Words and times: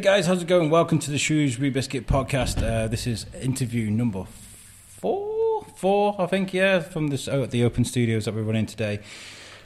Hey 0.00 0.04
guys, 0.04 0.26
how's 0.26 0.40
it 0.40 0.48
going? 0.48 0.70
Welcome 0.70 0.98
to 1.00 1.10
the 1.10 1.18
Shrewsbury 1.18 1.68
Biscuit 1.68 2.06
podcast. 2.06 2.66
Uh, 2.66 2.88
this 2.88 3.06
is 3.06 3.26
interview 3.38 3.90
number 3.90 4.24
four, 4.86 5.66
four, 5.76 6.16
I 6.18 6.24
think, 6.24 6.54
yeah, 6.54 6.80
from 6.80 7.08
this 7.08 7.28
oh, 7.28 7.44
the 7.44 7.62
open 7.64 7.84
studios 7.84 8.24
that 8.24 8.34
we're 8.34 8.40
running 8.40 8.64
today. 8.64 9.00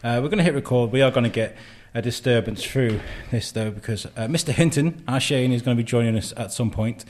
Uh, 0.02 0.18
we're 0.20 0.28
going 0.28 0.38
to 0.38 0.42
hit 0.42 0.54
record. 0.54 0.90
We 0.90 1.02
are 1.02 1.12
going 1.12 1.22
to 1.22 1.30
get 1.30 1.56
a 1.94 2.02
disturbance 2.02 2.64
through 2.64 2.98
this 3.30 3.52
though, 3.52 3.70
because 3.70 4.06
uh, 4.06 4.26
Mr. 4.26 4.48
Hinton, 4.48 5.04
our 5.06 5.20
Shane, 5.20 5.52
is 5.52 5.62
going 5.62 5.76
to 5.76 5.80
be 5.80 5.86
joining 5.86 6.16
us 6.16 6.34
at 6.36 6.50
some 6.50 6.72
point. 6.72 7.04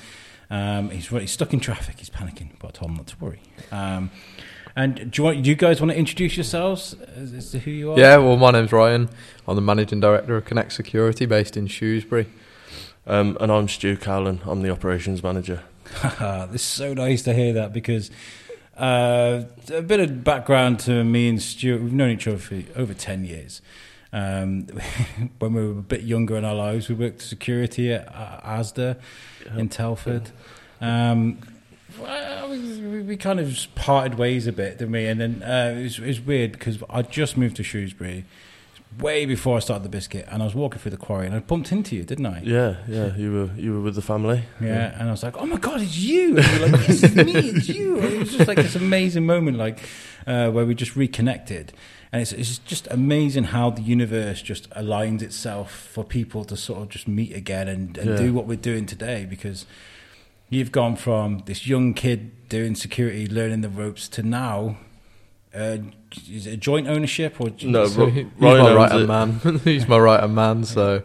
Um, 0.50 0.90
he's, 0.90 1.08
he's 1.08 1.32
stuck 1.32 1.54
in 1.54 1.60
traffic. 1.60 2.00
He's 2.00 2.10
panicking, 2.10 2.50
but 2.58 2.68
I 2.68 2.70
told 2.72 2.90
him 2.90 2.98
not 2.98 3.06
to 3.06 3.16
worry. 3.20 3.40
Um, 3.72 4.10
and 4.76 5.10
do 5.10 5.22
you, 5.22 5.24
want, 5.24 5.42
do 5.42 5.48
you 5.48 5.56
guys 5.56 5.80
want 5.80 5.92
to 5.92 5.96
introduce 5.96 6.36
yourselves 6.36 6.94
as, 7.16 7.32
as 7.32 7.50
to 7.52 7.58
who 7.58 7.70
you 7.70 7.92
are? 7.92 7.98
Yeah, 7.98 8.18
well, 8.18 8.36
my 8.36 8.50
name's 8.50 8.70
Ryan. 8.70 9.08
I'm 9.48 9.56
the 9.56 9.62
managing 9.62 10.00
director 10.00 10.36
of 10.36 10.44
Connect 10.44 10.74
Security, 10.74 11.24
based 11.24 11.56
in 11.56 11.68
Shrewsbury. 11.68 12.26
Um, 13.06 13.36
and 13.40 13.52
I'm 13.52 13.68
Stu 13.68 13.96
Cowlin. 13.96 14.40
I'm 14.46 14.62
the 14.62 14.70
operations 14.70 15.22
manager. 15.22 15.62
this 16.50 16.54
is 16.54 16.62
so 16.62 16.94
nice 16.94 17.22
to 17.22 17.34
hear 17.34 17.52
that 17.52 17.72
because 17.72 18.10
uh, 18.78 19.44
a 19.70 19.82
bit 19.82 20.00
of 20.00 20.24
background 20.24 20.80
to 20.80 21.04
me 21.04 21.28
and 21.28 21.40
Stuart. 21.40 21.82
We've 21.82 21.92
known 21.92 22.10
each 22.10 22.26
other 22.26 22.38
for 22.38 22.62
over 22.76 22.94
ten 22.94 23.24
years. 23.24 23.60
Um, 24.12 24.68
when 25.38 25.52
we 25.52 25.62
were 25.66 25.78
a 25.78 25.82
bit 25.82 26.02
younger 26.02 26.36
in 26.36 26.44
our 26.44 26.54
lives, 26.54 26.88
we 26.88 26.94
worked 26.94 27.20
security 27.20 27.92
at 27.92 28.08
uh, 28.08 28.40
ASDA 28.42 28.96
in 29.56 29.68
Telford. 29.68 30.30
Um, 30.80 31.38
well, 32.00 32.48
we, 32.48 33.02
we, 33.02 33.16
kind 33.16 33.38
of 33.38 33.56
parted 33.74 34.18
ways 34.18 34.46
a 34.46 34.52
bit, 34.52 34.78
didn't 34.78 34.92
we? 34.92 35.06
And 35.06 35.20
then 35.20 35.42
uh, 35.42 35.74
it, 35.78 35.82
was, 35.82 35.98
it 35.98 36.06
was 36.06 36.20
weird 36.20 36.52
because 36.52 36.78
I 36.88 37.02
just 37.02 37.36
moved 37.36 37.56
to 37.56 37.62
Shrewsbury 37.62 38.24
way 38.98 39.26
before 39.26 39.56
I 39.56 39.60
started 39.60 39.84
the 39.84 39.88
biscuit, 39.88 40.26
and 40.30 40.42
I 40.42 40.44
was 40.44 40.54
walking 40.54 40.78
through 40.78 40.92
the 40.92 40.96
quarry, 40.96 41.26
and 41.26 41.34
I 41.34 41.40
bumped 41.40 41.72
into 41.72 41.96
you, 41.96 42.04
didn't 42.04 42.26
I? 42.26 42.40
Yeah, 42.42 42.76
yeah. 42.88 43.14
You 43.16 43.32
were 43.32 43.60
you 43.60 43.72
were 43.74 43.80
with 43.80 43.94
the 43.94 44.02
family. 44.02 44.44
Yeah, 44.60 44.66
yeah. 44.66 44.98
and 44.98 45.08
I 45.08 45.10
was 45.10 45.22
like, 45.22 45.36
"Oh 45.36 45.46
my 45.46 45.56
god, 45.56 45.80
it's 45.80 45.96
you!" 45.96 46.38
And 46.38 46.46
you're 46.46 46.68
like, 46.68 46.88
"Yes, 46.88 47.02
it's 47.02 47.14
me, 47.14 47.32
it's 47.34 47.68
you." 47.68 47.98
And 47.98 48.12
it 48.12 48.18
was 48.18 48.32
just 48.36 48.48
like 48.48 48.58
this 48.58 48.76
amazing 48.76 49.26
moment, 49.26 49.56
like 49.56 49.80
uh, 50.26 50.50
where 50.50 50.64
we 50.64 50.74
just 50.74 50.96
reconnected, 50.96 51.72
and 52.12 52.22
it's 52.22 52.32
it's 52.32 52.58
just 52.58 52.86
amazing 52.90 53.44
how 53.44 53.70
the 53.70 53.82
universe 53.82 54.42
just 54.42 54.70
aligns 54.70 55.22
itself 55.22 55.72
for 55.72 56.04
people 56.04 56.44
to 56.44 56.56
sort 56.56 56.82
of 56.82 56.88
just 56.88 57.08
meet 57.08 57.34
again 57.34 57.68
and, 57.68 57.98
and 57.98 58.10
yeah. 58.10 58.16
do 58.16 58.32
what 58.32 58.46
we're 58.46 58.56
doing 58.56 58.86
today 58.86 59.24
because. 59.24 59.66
You've 60.50 60.72
gone 60.72 60.94
from 60.94 61.42
this 61.46 61.66
young 61.66 61.94
kid 61.94 62.48
doing 62.48 62.76
security, 62.76 63.26
learning 63.26 63.62
the 63.62 63.70
ropes, 63.70 64.06
to 64.08 64.22
now 64.22 64.76
uh, 65.54 65.78
is 66.30 66.46
it 66.46 66.60
joint 66.60 66.88
ownership 66.88 67.40
or 67.40 67.50
no? 67.62 67.86
So 67.86 68.06
he, 68.10 68.22
he's 68.22 68.32
my 68.40 68.74
right 68.74 68.92
hand 68.92 69.08
man. 69.08 69.60
he's 69.64 69.88
my 69.88 69.98
right 69.98 70.20
hand 70.20 70.34
man. 70.34 70.64
So 70.64 71.02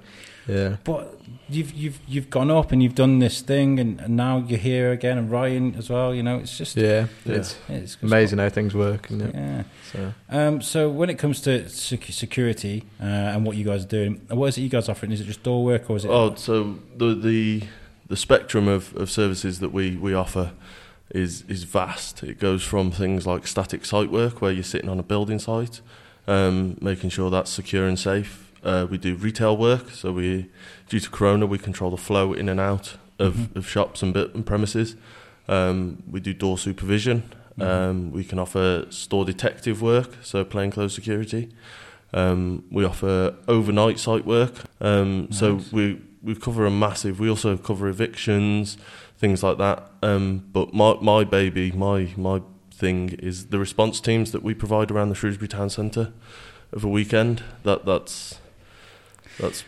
yeah. 0.47 0.77
But 0.83 1.19
you've 1.49 1.71
you've 1.73 1.99
you've 2.07 2.29
gone 2.29 2.51
up 2.51 2.71
and 2.71 2.81
you've 2.81 2.95
done 2.95 3.19
this 3.19 3.41
thing, 3.41 3.79
and, 3.79 3.99
and 3.99 4.16
now 4.16 4.43
you're 4.47 4.59
here 4.59 4.91
again, 4.91 5.17
and 5.17 5.31
Ryan 5.31 5.75
as 5.75 5.89
well. 5.89 6.13
You 6.13 6.23
know, 6.23 6.38
it's 6.38 6.57
just 6.57 6.75
yeah, 6.77 7.07
it's, 7.25 7.57
it's 7.67 7.97
amazing 8.01 8.39
how 8.39 8.49
things 8.49 8.73
work. 8.75 9.07
Yeah. 9.09 9.63
So. 9.91 10.13
Um, 10.29 10.61
so 10.61 10.89
when 10.89 11.09
it 11.09 11.17
comes 11.17 11.41
to 11.41 11.67
security 11.69 12.84
uh, 13.01 13.05
and 13.05 13.45
what 13.45 13.57
you 13.57 13.66
guys 13.66 13.85
are 13.85 13.88
doing, 13.88 14.22
what 14.29 14.47
is 14.47 14.57
it 14.57 14.61
you 14.61 14.69
guys 14.69 14.88
are 14.88 14.91
offering? 14.91 15.11
Is 15.11 15.22
it 15.22 15.25
just 15.25 15.44
door 15.44 15.63
work 15.63 15.89
or 15.89 15.97
is 15.97 16.05
it? 16.05 16.11
Oh, 16.11 16.35
so 16.35 16.79
the 16.97 17.16
the 17.16 17.63
the 18.07 18.17
spectrum 18.17 18.67
of, 18.67 18.95
of 18.95 19.09
services 19.09 19.59
that 19.59 19.72
we 19.72 19.95
we 19.95 20.13
offer 20.13 20.51
is 21.12 21.44
is 21.47 21.64
vast. 21.64 22.24
It 22.24 22.40
goes 22.40 22.64
from 22.64 22.92
things 22.92 23.25
like 23.25 23.47
static 23.47 23.86
site 23.86 24.12
work, 24.12 24.42
where 24.42 24.52
you're 24.52 24.64
sitting 24.64 24.90
on 24.90 25.00
a 25.00 25.03
building 25.03 25.40
site, 25.40 25.81
um, 26.28 26.78
making 26.81 27.09
sure 27.09 27.30
that's 27.30 27.52
secure 27.52 27.88
and 27.88 27.97
safe. 27.97 28.52
Uh, 28.64 28.86
we 28.90 28.97
do 28.97 29.16
retail 29.16 29.56
work, 29.56 29.90
so 29.92 30.12
we, 30.12 30.50
due 30.90 31.00
to 31.00 31.09
Corona, 31.09 31.46
we 31.46 31.58
control 31.58 31.92
the 31.92 31.97
flow 31.97 32.34
in 32.34 32.50
and 32.50 32.59
out 32.59 32.97
of, 33.18 33.34
mm-hmm. 33.36 33.58
of 33.58 33.68
shops 33.68 34.03
and, 34.03 34.16
and 34.16 34.46
premises. 34.46 34.96
Um, 35.47 36.03
we 36.09 36.20
do 36.20 36.34
door 36.34 36.58
supervision. 36.58 37.24
Mm-hmm. 37.58 37.62
Um, 37.62 38.12
we 38.12 38.24
can 38.24 38.38
offer 38.38 38.86
store 38.90 39.26
detective 39.26 39.81
work, 39.81 40.18
so 40.22 40.44
plainclothes 40.44 40.94
security. 40.94 41.50
Um, 42.14 42.66
we 42.72 42.84
offer 42.84 43.36
overnight 43.47 44.00
site 44.00 44.26
work. 44.26 44.53
Um, 44.81 45.26
nice. 45.26 45.40
So 45.40 45.62
we 45.72 46.02
we 46.22 46.36
cover 46.36 46.66
a 46.66 46.72
massive. 46.72 47.20
We 47.20 47.30
also 47.30 47.56
cover 47.56 47.88
evictions 47.88 48.78
things 49.19 49.44
like 49.44 49.57
that. 49.59 49.91
Um, 50.02 50.50
but 50.52 50.74
my 50.74 50.96
my 51.02 51.24
baby, 51.24 51.72
my 51.72 52.13
my 52.18 52.41
thing 52.72 53.09
is 53.19 53.47
the 53.47 53.59
response 53.59 54.00
teams 54.00 54.31
that 54.31 54.41
we 54.41 54.53
provide 54.53 54.90
around 54.90 55.09
the 55.09 55.16
Shrewsbury 55.16 55.50
Town 55.50 55.69
Centre 55.69 56.13
of 56.72 56.84
a 56.84 56.88
weekend. 56.88 57.44
That 57.63 57.85
that's 57.85 58.40
that's 59.40 59.63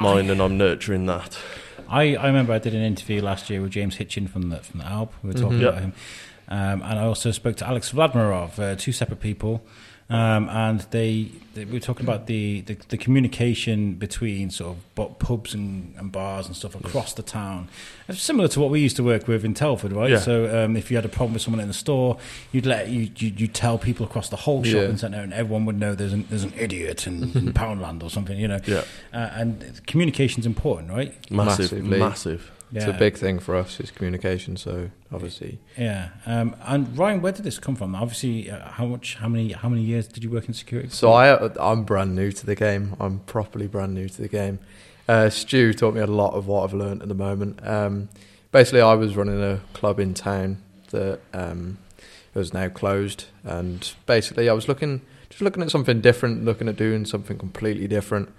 mine, 0.00 0.28
I, 0.28 0.32
and 0.32 0.40
I'm 0.40 0.56
nurturing 0.56 1.06
that. 1.06 1.38
I, 1.88 2.14
I 2.14 2.26
remember 2.26 2.52
I 2.52 2.58
did 2.58 2.74
an 2.74 2.82
interview 2.82 3.20
last 3.20 3.50
year 3.50 3.60
with 3.60 3.72
James 3.72 3.96
Hitchin 3.96 4.28
from 4.28 4.50
the 4.50 4.58
from 4.58 4.80
the 4.80 4.86
Alb. 4.86 5.12
We 5.22 5.28
were 5.28 5.34
talking 5.34 5.58
mm-hmm. 5.58 5.66
about 5.66 5.80
him, 5.80 5.92
um, 6.48 6.82
and 6.82 6.98
I 6.98 7.04
also 7.04 7.30
spoke 7.30 7.56
to 7.56 7.66
Alex 7.66 7.90
Vladmirov, 7.90 8.58
uh, 8.60 8.76
two 8.76 8.92
separate 8.92 9.20
people. 9.20 9.62
Um, 10.10 10.48
and 10.48 10.80
they, 10.90 11.30
they, 11.54 11.64
we 11.64 11.74
were 11.74 11.78
talking 11.78 12.04
about 12.04 12.26
the, 12.26 12.62
the, 12.62 12.76
the, 12.88 12.98
communication 12.98 13.94
between 13.94 14.50
sort 14.50 14.76
of 14.96 15.18
pubs 15.20 15.54
and, 15.54 15.94
and 15.96 16.10
bars 16.10 16.48
and 16.48 16.56
stuff 16.56 16.74
across 16.74 17.14
the 17.14 17.22
town. 17.22 17.68
It's 18.08 18.20
similar 18.20 18.48
to 18.48 18.58
what 18.58 18.70
we 18.70 18.80
used 18.80 18.96
to 18.96 19.04
work 19.04 19.28
with 19.28 19.44
in 19.44 19.54
Telford, 19.54 19.92
right? 19.92 20.10
Yeah. 20.10 20.18
So 20.18 20.64
um, 20.64 20.76
if 20.76 20.90
you 20.90 20.96
had 20.96 21.04
a 21.04 21.08
problem 21.08 21.34
with 21.34 21.42
someone 21.42 21.60
in 21.60 21.68
the 21.68 21.74
store, 21.74 22.18
you'd 22.50 22.66
let 22.66 22.88
you 22.88 23.08
you 23.18 23.32
would 23.46 23.54
tell 23.54 23.78
people 23.78 24.04
across 24.04 24.28
the 24.30 24.36
whole 24.36 24.64
shopping 24.64 24.90
yeah. 24.90 24.96
centre, 24.96 25.20
and 25.20 25.32
everyone 25.32 25.64
would 25.66 25.78
know 25.78 25.94
there's 25.94 26.12
an 26.12 26.26
there's 26.28 26.42
an 26.42 26.54
idiot 26.58 27.06
in, 27.06 27.22
in 27.22 27.52
Poundland 27.52 28.02
or 28.02 28.10
something, 28.10 28.36
you 28.36 28.48
know. 28.48 28.58
Yeah. 28.66 28.82
Uh, 29.12 29.30
and 29.34 29.86
communication's 29.86 30.44
important, 30.44 30.90
right? 30.90 31.14
Massive, 31.30 31.70
Massively. 31.70 31.98
massive. 31.98 32.50
Yeah. 32.72 32.82
It's 32.82 32.96
a 32.96 32.98
big 32.98 33.16
thing 33.16 33.40
for 33.40 33.56
us. 33.56 33.80
It's 33.80 33.90
communication. 33.90 34.56
So 34.56 34.90
obviously, 35.12 35.58
yeah. 35.76 36.10
Um, 36.26 36.54
and 36.62 36.96
Ryan, 36.96 37.20
where 37.20 37.32
did 37.32 37.44
this 37.44 37.58
come 37.58 37.74
from? 37.74 37.94
Obviously, 37.94 38.50
uh, 38.50 38.70
how 38.70 38.86
much, 38.86 39.16
how 39.16 39.28
many, 39.28 39.52
how 39.52 39.68
many 39.68 39.82
years 39.82 40.06
did 40.06 40.22
you 40.22 40.30
work 40.30 40.46
in 40.46 40.54
security? 40.54 40.88
So 40.90 41.12
I, 41.12 41.50
I'm 41.60 41.82
brand 41.84 42.14
new 42.14 42.30
to 42.30 42.46
the 42.46 42.54
game. 42.54 42.96
I'm 43.00 43.20
properly 43.20 43.66
brand 43.66 43.94
new 43.94 44.08
to 44.08 44.22
the 44.22 44.28
game. 44.28 44.60
Uh, 45.08 45.28
Stu 45.28 45.72
taught 45.72 45.94
me 45.94 46.00
a 46.00 46.06
lot 46.06 46.34
of 46.34 46.46
what 46.46 46.62
I've 46.62 46.74
learned 46.74 47.02
at 47.02 47.08
the 47.08 47.14
moment. 47.14 47.66
Um, 47.66 48.08
basically, 48.52 48.80
I 48.80 48.94
was 48.94 49.16
running 49.16 49.42
a 49.42 49.60
club 49.72 49.98
in 49.98 50.14
town 50.14 50.62
that 50.90 51.18
um, 51.32 51.78
was 52.34 52.54
now 52.54 52.68
closed, 52.68 53.24
and 53.42 53.92
basically, 54.06 54.48
I 54.48 54.52
was 54.52 54.68
looking, 54.68 55.00
just 55.28 55.42
looking 55.42 55.64
at 55.64 55.70
something 55.72 56.00
different, 56.00 56.44
looking 56.44 56.68
at 56.68 56.76
doing 56.76 57.04
something 57.04 57.36
completely 57.38 57.88
different. 57.88 58.32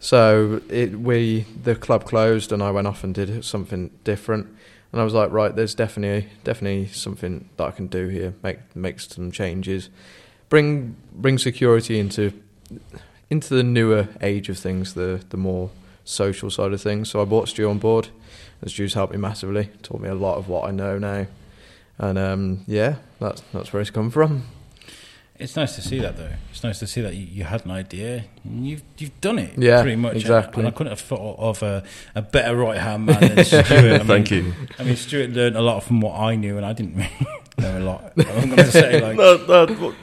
So 0.00 0.62
it, 0.70 0.98
we 0.98 1.44
the 1.62 1.76
club 1.76 2.04
closed, 2.06 2.52
and 2.52 2.62
I 2.62 2.70
went 2.70 2.86
off 2.86 3.04
and 3.04 3.14
did 3.14 3.44
something 3.44 3.90
different. 4.02 4.46
And 4.92 5.00
I 5.00 5.04
was 5.04 5.14
like, 5.14 5.30
right, 5.30 5.54
there's 5.54 5.74
definitely 5.74 6.30
definitely 6.42 6.86
something 6.86 7.48
that 7.58 7.64
I 7.64 7.70
can 7.70 7.86
do 7.86 8.08
here. 8.08 8.34
Make 8.42 8.58
make 8.74 8.98
some 8.98 9.30
changes, 9.30 9.90
bring 10.48 10.96
bring 11.12 11.38
security 11.38 12.00
into 12.00 12.32
into 13.28 13.54
the 13.54 13.62
newer 13.62 14.08
age 14.22 14.48
of 14.48 14.58
things, 14.58 14.94
the 14.94 15.22
the 15.28 15.36
more 15.36 15.70
social 16.04 16.50
side 16.50 16.72
of 16.72 16.80
things. 16.80 17.10
So 17.10 17.20
I 17.20 17.26
brought 17.26 17.50
Stu 17.50 17.68
on 17.68 17.78
board, 17.78 18.08
and 18.62 18.70
Stu's 18.70 18.94
helped 18.94 19.12
me 19.12 19.18
massively. 19.18 19.68
Taught 19.82 20.00
me 20.00 20.08
a 20.08 20.14
lot 20.14 20.38
of 20.38 20.48
what 20.48 20.66
I 20.66 20.70
know 20.70 20.98
now, 20.98 21.26
and 21.98 22.18
um, 22.18 22.64
yeah, 22.66 22.96
that's 23.20 23.42
that's 23.52 23.72
where 23.72 23.82
it's 23.82 23.90
come 23.90 24.10
from. 24.10 24.44
It's 25.38 25.56
nice 25.56 25.74
to 25.76 25.82
see 25.82 25.98
that, 26.00 26.18
though. 26.18 26.34
It's 26.60 26.64
nice 26.66 26.78
to 26.80 26.86
see 26.86 27.00
that 27.00 27.14
you, 27.14 27.24
you 27.24 27.44
had 27.44 27.64
an 27.64 27.70
idea 27.70 28.26
and 28.44 28.68
you've 28.68 28.82
you've 28.98 29.18
done 29.22 29.38
it. 29.38 29.56
Yeah, 29.56 29.80
pretty 29.80 29.96
much. 29.96 30.16
Exactly. 30.16 30.60
And, 30.60 30.68
I 30.68 30.70
couldn't 30.70 30.90
have 30.90 31.00
thought 31.00 31.38
of 31.38 31.62
a, 31.62 31.82
a 32.14 32.20
better 32.20 32.54
right 32.54 32.76
hand 32.76 33.06
man 33.06 33.34
than 33.34 33.44
Stuart. 33.46 33.70
I 33.70 33.80
mean, 33.80 34.06
Thank 34.06 34.30
you. 34.30 34.52
I 34.78 34.82
mean, 34.84 34.94
Stuart 34.96 35.30
learned 35.30 35.56
a 35.56 35.62
lot 35.62 35.82
from 35.82 36.02
what 36.02 36.20
I 36.20 36.34
knew, 36.34 36.58
and 36.58 36.66
I 36.66 36.74
didn't 36.74 36.96
really 36.96 37.28
know 37.58 37.78
a 37.78 37.80
lot. 37.80 38.12
I'm 38.14 38.50
going 38.50 38.56
to 38.56 38.70
say 38.70 39.00
like 39.00 39.16
no, 39.16 39.38
no, 39.48 39.94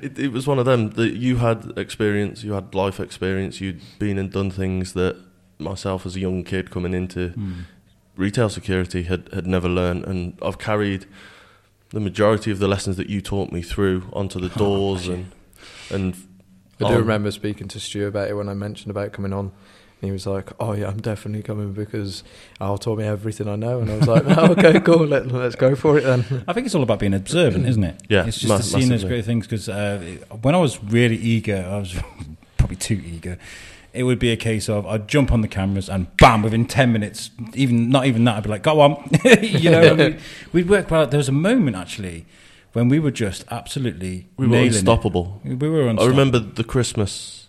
it, 0.00 0.16
it 0.16 0.30
was 0.30 0.46
one 0.46 0.60
of 0.60 0.66
them 0.66 0.90
that 0.90 1.14
you 1.14 1.38
had 1.38 1.72
experience, 1.76 2.44
you 2.44 2.52
had 2.52 2.76
life 2.76 3.00
experience, 3.00 3.60
you'd 3.60 3.80
been 3.98 4.16
and 4.16 4.30
done 4.30 4.52
things 4.52 4.92
that 4.92 5.16
myself 5.58 6.06
as 6.06 6.14
a 6.14 6.20
young 6.20 6.44
kid 6.44 6.70
coming 6.70 6.94
into 6.94 7.30
mm. 7.30 7.64
retail 8.14 8.48
security 8.48 9.02
had 9.02 9.28
had 9.32 9.48
never 9.48 9.68
learned, 9.68 10.04
and 10.04 10.38
I've 10.40 10.58
carried 10.58 11.06
the 11.88 11.98
majority 11.98 12.52
of 12.52 12.60
the 12.60 12.68
lessons 12.68 12.96
that 12.98 13.08
you 13.08 13.20
taught 13.20 13.50
me 13.50 13.62
through 13.62 14.08
onto 14.12 14.38
the 14.38 14.52
oh, 14.54 14.58
doors 14.58 15.08
and 15.08 15.32
and 15.90 16.14
I 16.80 16.88
do 16.88 16.98
remember 16.98 17.30
speaking 17.30 17.68
to 17.68 17.80
Stu 17.80 18.06
about 18.06 18.28
it 18.28 18.34
when 18.34 18.48
I 18.48 18.54
mentioned 18.54 18.90
about 18.90 19.12
coming 19.12 19.32
on. 19.32 19.52
And 20.00 20.08
he 20.08 20.12
was 20.12 20.26
like, 20.26 20.50
"Oh 20.60 20.72
yeah, 20.72 20.88
I'm 20.88 21.00
definitely 21.00 21.42
coming 21.42 21.72
because 21.72 22.24
Al 22.60 22.78
told 22.78 22.98
me 22.98 23.04
everything 23.04 23.48
I 23.48 23.56
know." 23.56 23.80
And 23.80 23.90
I 23.90 23.96
was 23.96 24.08
like, 24.08 24.24
oh, 24.26 24.52
"Okay, 24.58 24.80
cool. 24.80 25.06
Let, 25.06 25.32
us 25.32 25.54
go 25.54 25.74
for 25.74 25.96
it 25.96 26.02
then." 26.02 26.44
I 26.46 26.52
think 26.52 26.66
it's 26.66 26.74
all 26.74 26.82
about 26.82 26.98
being 26.98 27.14
observant, 27.14 27.66
isn't 27.66 27.84
it? 27.84 28.02
Yeah, 28.08 28.26
it's 28.26 28.38
just 28.38 28.48
ma- 28.48 28.58
seeing 28.58 28.88
those 28.88 29.04
great 29.04 29.24
things. 29.24 29.46
Because 29.46 29.68
uh, 29.68 30.18
when 30.42 30.54
I 30.54 30.58
was 30.58 30.82
really 30.82 31.16
eager, 31.16 31.66
I 31.66 31.78
was 31.78 31.94
probably 32.58 32.76
too 32.76 33.00
eager 33.04 33.38
it 33.94 34.02
would 34.02 34.18
be 34.18 34.32
a 34.32 34.36
case 34.36 34.68
of 34.68 34.84
I'd 34.86 35.06
jump 35.06 35.30
on 35.30 35.40
the 35.40 35.46
cameras 35.46 35.88
and 35.88 36.14
bam, 36.16 36.42
within 36.42 36.66
10 36.66 36.92
minutes, 36.92 37.30
even 37.54 37.88
not 37.90 38.06
even 38.06 38.24
that, 38.24 38.38
I'd 38.38 38.42
be 38.42 38.48
like, 38.48 38.64
go 38.64 38.80
on. 38.80 39.08
you 39.40 39.70
know, 39.70 39.94
we, 39.94 40.16
we'd 40.52 40.68
work 40.68 40.90
well. 40.90 41.06
There 41.06 41.16
was 41.16 41.28
a 41.28 41.32
moment 41.32 41.76
actually 41.76 42.26
when 42.74 42.88
we 42.88 42.98
were 43.00 43.10
just 43.10 43.44
absolutely 43.50 44.26
we 44.36 44.46
were 44.46 44.58
unstoppable. 44.58 45.40
It. 45.44 45.58
We 45.58 45.68
were 45.68 45.88
unstoppable. 45.88 46.04
I 46.04 46.10
remember 46.10 46.38
the 46.38 46.64
Christmas 46.64 47.48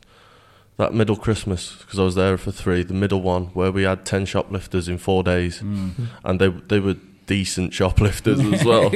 that 0.77 0.93
middle 0.93 1.15
Christmas 1.15 1.75
because 1.79 1.99
I 1.99 2.03
was 2.03 2.15
there 2.15 2.37
for 2.37 2.51
three. 2.51 2.83
The 2.83 2.93
middle 2.93 3.21
one 3.21 3.47
where 3.47 3.71
we 3.71 3.83
had 3.83 4.05
ten 4.05 4.25
shoplifters 4.25 4.87
in 4.87 4.97
four 4.97 5.23
days, 5.23 5.59
Mm. 5.61 5.91
and 6.23 6.39
they 6.39 6.47
they 6.49 6.79
were 6.79 6.95
decent 7.27 7.73
shoplifters 7.73 8.39
as 8.39 8.63
well. 8.71 8.91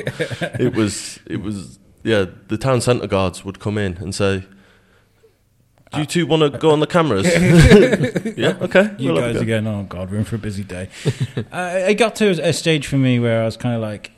it 0.59 0.73
was 0.75 1.19
it 1.25 1.41
was 1.41 1.79
yeah. 2.03 2.25
The 2.47 2.57
town 2.57 2.81
centre 2.81 3.07
guards 3.07 3.43
would 3.45 3.59
come 3.59 3.77
in 3.77 3.97
and 3.97 4.13
say. 4.15 4.43
Do 5.91 6.01
you 6.01 6.05
two 6.05 6.27
want 6.27 6.43
to 6.43 6.55
go 6.59 6.69
on 6.69 6.81
the 6.81 6.85
cameras? 6.85 7.25
yeah, 8.37 8.57
okay. 8.61 8.93
You 8.99 9.11
we'll 9.13 9.21
guys 9.21 9.35
go." 9.37 9.41
again. 9.41 9.65
Oh 9.65 9.81
God, 9.89 10.11
we're 10.11 10.19
in 10.19 10.23
for 10.23 10.35
a 10.35 10.37
busy 10.39 10.63
day. 10.63 10.87
uh, 11.51 11.79
it 11.87 11.95
got 11.95 12.13
to 12.17 12.29
a 12.47 12.53
stage 12.53 12.85
for 12.85 12.97
me 12.97 13.19
where 13.19 13.41
I 13.41 13.45
was 13.45 13.57
kind 13.57 13.73
of 13.73 13.81
like, 13.81 14.11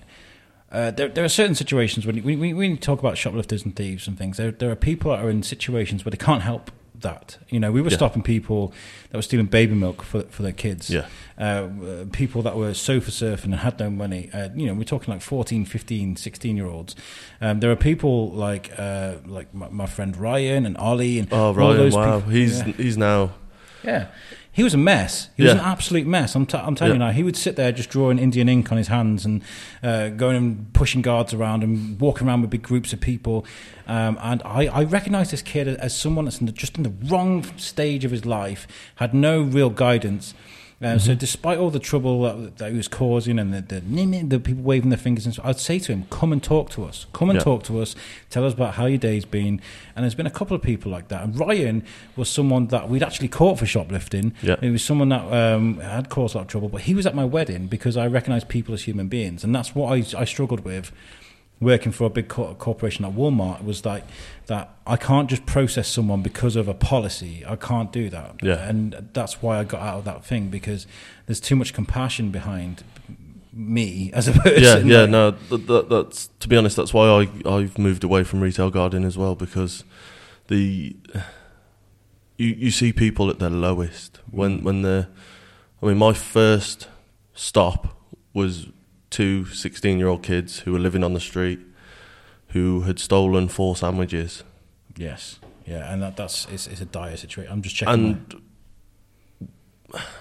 uh, 0.72 0.92
there, 0.92 1.08
there 1.10 1.24
are 1.26 1.30
certain 1.30 1.56
situations 1.56 2.06
when 2.06 2.22
we, 2.24 2.36
we, 2.36 2.54
we 2.54 2.78
talk 2.78 3.00
about 3.00 3.18
shoplifters 3.18 3.64
and 3.66 3.76
thieves 3.76 4.08
and 4.08 4.18
things. 4.18 4.38
There, 4.38 4.52
there 4.52 4.72
are 4.72 4.76
people 4.76 5.12
that 5.12 5.24
are 5.24 5.30
in 5.30 5.44
situations 5.44 6.06
where 6.06 6.12
they 6.12 6.18
can't 6.18 6.42
help 6.44 6.72
that. 7.02 7.38
You 7.50 7.60
know, 7.60 7.72
we 7.72 7.82
were 7.82 7.90
Yeah. 7.90 7.98
stopping 7.98 8.22
people 8.22 8.72
that 9.10 9.18
were 9.18 9.24
stealing 9.24 9.48
baby 9.48 9.74
milk 9.74 10.04
for 10.04 10.22
for 10.30 10.44
their 10.44 10.52
kids. 10.52 10.90
Yeah, 10.90 11.06
Uh, 11.40 11.44
uh, 11.44 12.06
people 12.12 12.44
that 12.44 12.56
were 12.56 12.74
sofa 12.76 13.10
surfing 13.10 13.46
and 13.46 13.56
had 13.56 13.80
no 13.80 13.90
money. 13.90 14.30
Uh, 14.32 14.50
you 14.56 14.68
know, 14.68 14.76
we're 14.76 14.84
talking 14.84 15.12
like 15.12 15.24
14, 15.24 15.66
15, 15.66 16.16
16 16.16 16.56
year 16.58 16.68
olds. 16.68 16.96
Um, 17.42 17.60
there 17.60 17.72
are 17.72 17.76
people 17.76 18.30
like 18.32 18.70
uh, 18.78 19.16
like 19.26 19.52
my, 19.54 19.68
my 19.70 19.88
friend 19.88 20.16
Ryan 20.16 20.66
and 20.68 20.78
Ollie 20.78 21.18
and 21.18 21.28
Oh, 21.34 21.48
all 21.48 21.54
Ryan! 21.56 21.78
those 21.78 21.96
Wow, 21.96 22.18
people. 22.20 22.32
he's 22.32 22.60
Yeah. 22.60 22.74
he's 22.78 22.98
now 22.98 23.32
Yeah. 23.84 24.06
He 24.54 24.64
was 24.64 24.74
a 24.74 24.78
mess. 24.78 25.30
He 25.38 25.44
was 25.44 25.54
Yeah. 25.54 25.60
an 25.60 25.66
absolute 25.66 26.06
mess. 26.06 26.36
I'm, 26.36 26.46
t- 26.46 26.58
I'm 26.58 26.76
telling 26.76 26.92
Yeah. 27.00 27.08
you 27.08 27.12
now. 27.12 27.12
He 27.12 27.24
would 27.24 27.38
sit 27.38 27.56
there 27.56 27.72
just 27.72 27.90
drawing 27.90 28.20
Indian 28.20 28.50
ink 28.50 28.70
on 28.70 28.78
his 28.78 28.90
hands 28.90 29.26
and 29.26 29.42
uh, 29.82 30.10
going 30.10 30.36
and 30.36 30.74
pushing 30.74 31.02
guards 31.02 31.34
around 31.34 31.64
and 31.64 31.98
walking 32.02 32.28
around 32.28 32.42
with 32.42 32.50
big 32.50 32.62
groups 32.62 32.92
of 32.92 33.00
people. 33.00 33.46
Um, 33.88 34.18
and 34.22 34.42
I, 34.44 34.68
I 34.68 34.84
this 35.32 35.42
kid 35.42 35.70
as 35.70 35.96
someone 35.96 36.26
that's 36.26 36.40
in 36.42 36.48
the, 36.48 36.52
just 36.52 36.76
in 36.78 36.84
the 36.84 36.94
wrong 37.10 37.46
stage 37.58 38.04
of 38.04 38.12
his 38.12 38.26
life, 38.26 38.68
had 38.96 39.14
no 39.14 39.42
real 39.42 39.70
guidance. 39.70 40.34
Uh, 40.82 40.98
So, 40.98 41.14
despite 41.14 41.60
all 41.60 41.70
the 41.70 41.80
trouble 41.80 42.24
that, 42.24 42.58
that 42.58 42.72
he 42.72 42.78
was 42.78 42.88
causing 42.88 43.38
and 43.38 43.54
the, 43.54 43.62
the 43.62 43.80
the 44.28 44.40
people 44.40 44.64
waving 44.64 44.90
their 44.90 44.98
fingers, 44.98 45.26
and 45.28 45.36
so, 45.36 45.42
I'd 45.46 45.60
say 45.60 45.78
to 45.80 45.92
him, 45.92 46.06
"Come 46.10 46.32
and 46.34 46.42
talk 46.42 46.72
to 46.72 46.84
us. 46.86 47.06
Come 47.14 47.30
and 47.30 47.38
Yeah. 47.38 47.44
talk 47.44 47.64
to 47.66 47.80
us. 47.82 47.96
Tell 48.32 48.44
us 48.46 48.54
about 48.54 48.74
how 48.76 48.88
your 48.88 48.98
day's 48.98 49.26
been." 49.26 49.62
And 49.96 50.04
there's 50.04 50.16
been 50.16 50.26
a 50.26 50.32
couple 50.32 50.56
of 50.56 50.64
people 50.64 50.92
like 50.92 51.08
that. 51.10 51.24
And 51.24 51.38
Ryan 51.40 51.84
was 52.16 52.30
someone 52.30 52.68
that 52.68 52.90
we'd 52.90 53.04
actually 53.04 53.28
caught 53.28 53.60
for 53.60 53.68
shoplifting. 53.68 54.34
Yeah. 54.42 54.56
It 54.62 54.72
was 54.72 54.84
someone 54.84 55.10
that 55.10 55.32
um, 55.32 55.80
had 55.82 56.10
caused 56.10 56.34
a 56.34 56.40
lot 56.40 56.44
of 56.46 56.48
trouble, 56.48 56.70
but 56.70 56.82
he 56.82 56.96
was 56.96 57.06
at 57.06 57.14
my 57.14 57.26
wedding 57.26 57.68
because 57.68 57.96
I 57.96 58.08
recognised 58.08 58.48
people 58.50 58.74
as 58.74 58.84
human 58.84 59.08
beings, 59.08 59.44
and 59.44 59.54
that's 59.54 59.76
what 59.76 59.88
I, 59.94 59.98
I 60.20 60.26
struggled 60.26 60.62
with 60.62 60.92
working 61.62 61.92
for 61.92 62.06
a 62.06 62.10
big 62.10 62.28
co- 62.28 62.54
corporation 62.56 63.06
like 63.06 63.16
Walmart. 63.16 63.64
Was 63.64 63.86
like 63.86 64.04
that 64.48 64.76
I 64.86 64.98
can't 64.98 65.30
just 65.30 65.46
process 65.46 65.88
someone 65.88 66.22
because 66.22 66.56
of 66.56 66.68
a 66.68 66.74
policy. 66.74 67.46
I 67.48 67.56
can't 67.56 67.92
do 67.92 68.10
that, 68.10 68.36
Yeah. 68.42 68.68
and 68.68 69.10
that's 69.14 69.42
why 69.42 69.60
I 69.60 69.64
got 69.64 69.82
out 69.82 70.00
of 70.00 70.06
that 70.06 70.26
thing 70.26 70.50
because 70.50 70.88
there's 71.28 71.40
too 71.40 71.56
much 71.56 71.74
compassion 71.74 72.32
behind 72.32 72.84
me 73.54 74.12
as 74.14 74.28
a 74.28 74.32
person. 74.42 74.88
yeah, 74.88 75.02
yeah. 75.02 75.06
No, 75.06 75.32
that, 75.32 75.68
that, 75.68 75.90
that's 75.90 76.30
to 76.40 76.50
be 76.50 76.58
honest. 76.58 76.76
That's 76.76 76.94
why 76.94 77.08
I 77.08 77.50
I've 77.50 77.78
moved 77.78 78.04
away 78.04 78.24
from 78.24 78.42
retail 78.42 78.72
guarding 78.72 79.04
as 79.04 79.18
well 79.18 79.36
because 79.36 79.84
the 80.48 80.96
you 82.38 82.48
you 82.48 82.72
see 82.72 82.92
people 82.92 83.30
at 83.30 83.40
their 83.40 83.50
lowest 83.50 84.20
when 84.30 84.60
mm. 84.60 84.64
when 84.64 84.82
they're. 84.82 85.08
I 85.84 85.88
mean, 85.88 85.98
my 85.98 86.14
first 86.14 86.88
stop 87.34 87.98
was 88.34 88.68
two 89.12 89.46
16 89.46 90.00
year 90.00 90.08
old 90.08 90.24
kids 90.24 90.60
who 90.60 90.72
were 90.72 90.80
living 90.80 91.04
on 91.04 91.14
the 91.14 91.20
street 91.20 91.60
who 92.50 92.82
had 92.82 92.98
stolen 93.00 93.48
four 93.48 93.76
sandwiches 93.76 94.44
Yes. 94.98 95.40
Yeah, 95.66 95.92
and 95.94 96.02
that, 96.02 96.18
that's 96.18 96.48
it's, 96.52 96.68
it's 96.68 96.82
a 96.82 96.86
dire 96.86 97.16
situation. 97.16 97.52
I'm 97.52 97.62
just 97.62 97.76
checking. 97.76 98.04
my- 98.04 98.10
and 98.10 98.42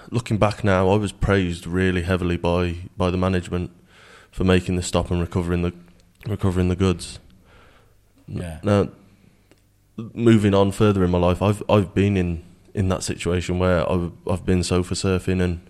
looking 0.09 0.37
back 0.37 0.63
now, 0.63 0.89
I 0.89 0.95
was 0.95 1.11
praised 1.11 1.65
really 1.67 2.03
heavily 2.03 2.37
by, 2.37 2.75
by 2.95 3.09
the 3.11 3.17
management 3.17 3.71
for 4.31 4.43
making 4.43 4.75
the 4.75 4.83
stop 4.83 5.11
and 5.11 5.19
recovering 5.19 5.61
the 5.61 5.73
recovering 6.27 6.69
the 6.69 6.75
goods. 6.75 7.19
Yeah. 8.27 8.59
Now, 8.63 8.89
moving 10.13 10.53
on 10.53 10.71
further 10.71 11.03
in 11.03 11.11
my 11.11 11.17
life, 11.17 11.41
I've 11.41 11.61
I've 11.67 11.93
been 11.93 12.15
in, 12.15 12.43
in 12.73 12.87
that 12.89 13.03
situation 13.03 13.59
where 13.59 13.89
I've 13.91 14.11
I've 14.29 14.45
been 14.45 14.63
sofa 14.63 14.93
surfing 14.93 15.41
and 15.41 15.69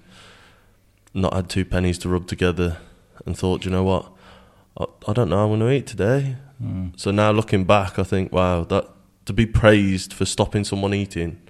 not 1.13 1.33
had 1.33 1.49
two 1.49 1.65
pennies 1.65 1.97
to 1.99 2.09
rub 2.09 2.27
together, 2.27 2.77
and 3.25 3.37
thought, 3.37 3.65
you 3.65 3.71
know 3.71 3.83
what, 3.83 4.09
I, 4.77 4.85
I 5.09 5.13
don't 5.13 5.29
know 5.29 5.43
I'm 5.43 5.49
going 5.49 5.59
to 5.61 5.71
eat 5.71 5.87
today. 5.87 6.35
Mm. 6.63 6.99
So 6.99 7.11
now 7.11 7.31
looking 7.31 7.63
back, 7.65 7.97
I 7.99 8.03
think, 8.03 8.31
wow, 8.31 8.63
that 8.65 8.87
to 9.25 9.33
be 9.33 9.45
praised 9.45 10.13
for 10.13 10.25
stopping 10.25 10.63
someone 10.63 10.93
eating. 10.93 11.41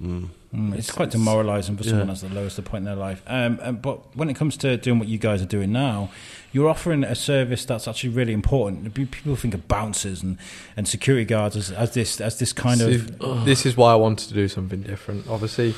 Mm, 0.00 0.28
Mm, 0.54 0.70
it's, 0.74 0.88
It's- 0.88 0.90
quite 0.92 1.10
demoralising 1.10 1.76
for 1.76 1.82
someone 1.82 2.06
yeah. 2.06 2.14
that's 2.14 2.20
the 2.20 2.28
lowest 2.28 2.62
point 2.64 2.82
in 2.82 2.84
their 2.84 2.94
life. 2.94 3.22
Um, 3.26 3.58
um, 3.60 3.76
but 3.76 4.14
when 4.16 4.30
it 4.30 4.34
comes 4.34 4.56
to 4.58 4.76
doing 4.76 5.00
what 5.00 5.08
you 5.08 5.18
guys 5.18 5.42
are 5.42 5.46
doing 5.46 5.72
now, 5.72 6.10
you're 6.52 6.68
offering 6.68 7.02
a 7.02 7.16
service 7.16 7.64
that's 7.64 7.88
actually 7.88 8.10
really 8.10 8.32
important. 8.32 8.94
People 8.94 9.34
think 9.34 9.54
of 9.54 9.66
bouncers 9.66 10.22
and, 10.22 10.38
and 10.76 10.86
security 10.86 11.24
guards 11.24 11.56
as, 11.56 11.72
as 11.72 11.94
this 11.94 12.20
as 12.20 12.38
this 12.38 12.52
kind 12.52 12.78
See, 12.78 12.94
of 12.94 13.18
this 13.44 13.66
is 13.66 13.76
why 13.76 13.92
I 13.92 13.96
wanted 13.96 14.28
to 14.28 14.34
do 14.34 14.46
something 14.46 14.82
different. 14.82 15.26
Obviously, 15.28 15.74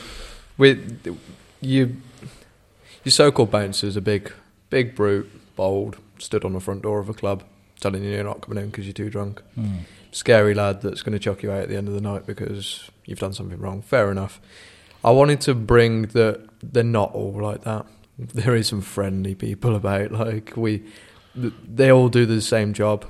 with 0.58 1.19
you, 1.62 1.96
your 3.02 3.12
so-called 3.12 3.50
bouncers, 3.50 3.96
are 3.96 4.02
big, 4.02 4.31
big 4.70 4.94
brute, 4.94 5.30
bold, 5.56 5.98
stood 6.18 6.44
on 6.44 6.52
the 6.52 6.60
front 6.60 6.82
door 6.82 6.98
of 6.98 7.08
a 7.08 7.14
club, 7.14 7.42
telling 7.80 8.02
you 8.02 8.10
you're 8.10 8.24
not 8.24 8.40
coming 8.40 8.62
in 8.62 8.70
because 8.70 8.86
you're 8.86 8.92
too 8.92 9.10
drunk. 9.10 9.42
Mm. 9.58 9.80
Scary 10.12 10.54
lad 10.54 10.80
that's 10.82 11.02
going 11.02 11.12
to 11.12 11.18
chuck 11.18 11.42
you 11.42 11.50
out 11.52 11.62
at 11.62 11.68
the 11.68 11.76
end 11.76 11.88
of 11.88 11.94
the 11.94 12.00
night 12.00 12.26
because 12.26 12.90
you've 13.04 13.18
done 13.18 13.32
something 13.32 13.58
wrong. 13.58 13.82
Fair 13.82 14.10
enough. 14.10 14.40
I 15.04 15.10
wanted 15.10 15.40
to 15.42 15.54
bring 15.54 16.02
that 16.08 16.40
they're 16.62 16.82
not 16.82 17.12
all 17.14 17.40
like 17.40 17.62
that. 17.64 17.86
There 18.18 18.54
is 18.54 18.68
some 18.68 18.80
friendly 18.80 19.34
people 19.34 19.76
about. 19.76 20.10
Like 20.12 20.54
we, 20.56 20.82
they 21.35 21.92
all 21.92 22.08
do 22.08 22.25
the 22.25 22.40
same 22.40 22.73
job, 22.73 23.04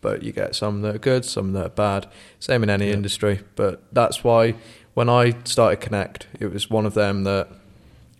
but 0.00 0.22
you 0.22 0.30
get 0.30 0.54
some 0.54 0.82
that 0.82 0.94
are 0.94 0.98
good, 0.98 1.24
some 1.24 1.52
that 1.54 1.66
are 1.66 1.70
bad. 1.70 2.06
Same 2.38 2.62
in 2.62 2.70
any 2.70 2.86
Yeah. 2.86 2.92
industry. 2.94 3.40
But 3.56 3.82
that's 3.92 4.22
why 4.22 4.54
when 4.94 5.08
I 5.08 5.34
started 5.42 5.80
Connect, 5.80 6.28
it 6.38 6.52
was 6.52 6.70
one 6.70 6.86
of 6.86 6.94
them 6.94 7.24
that 7.24 7.48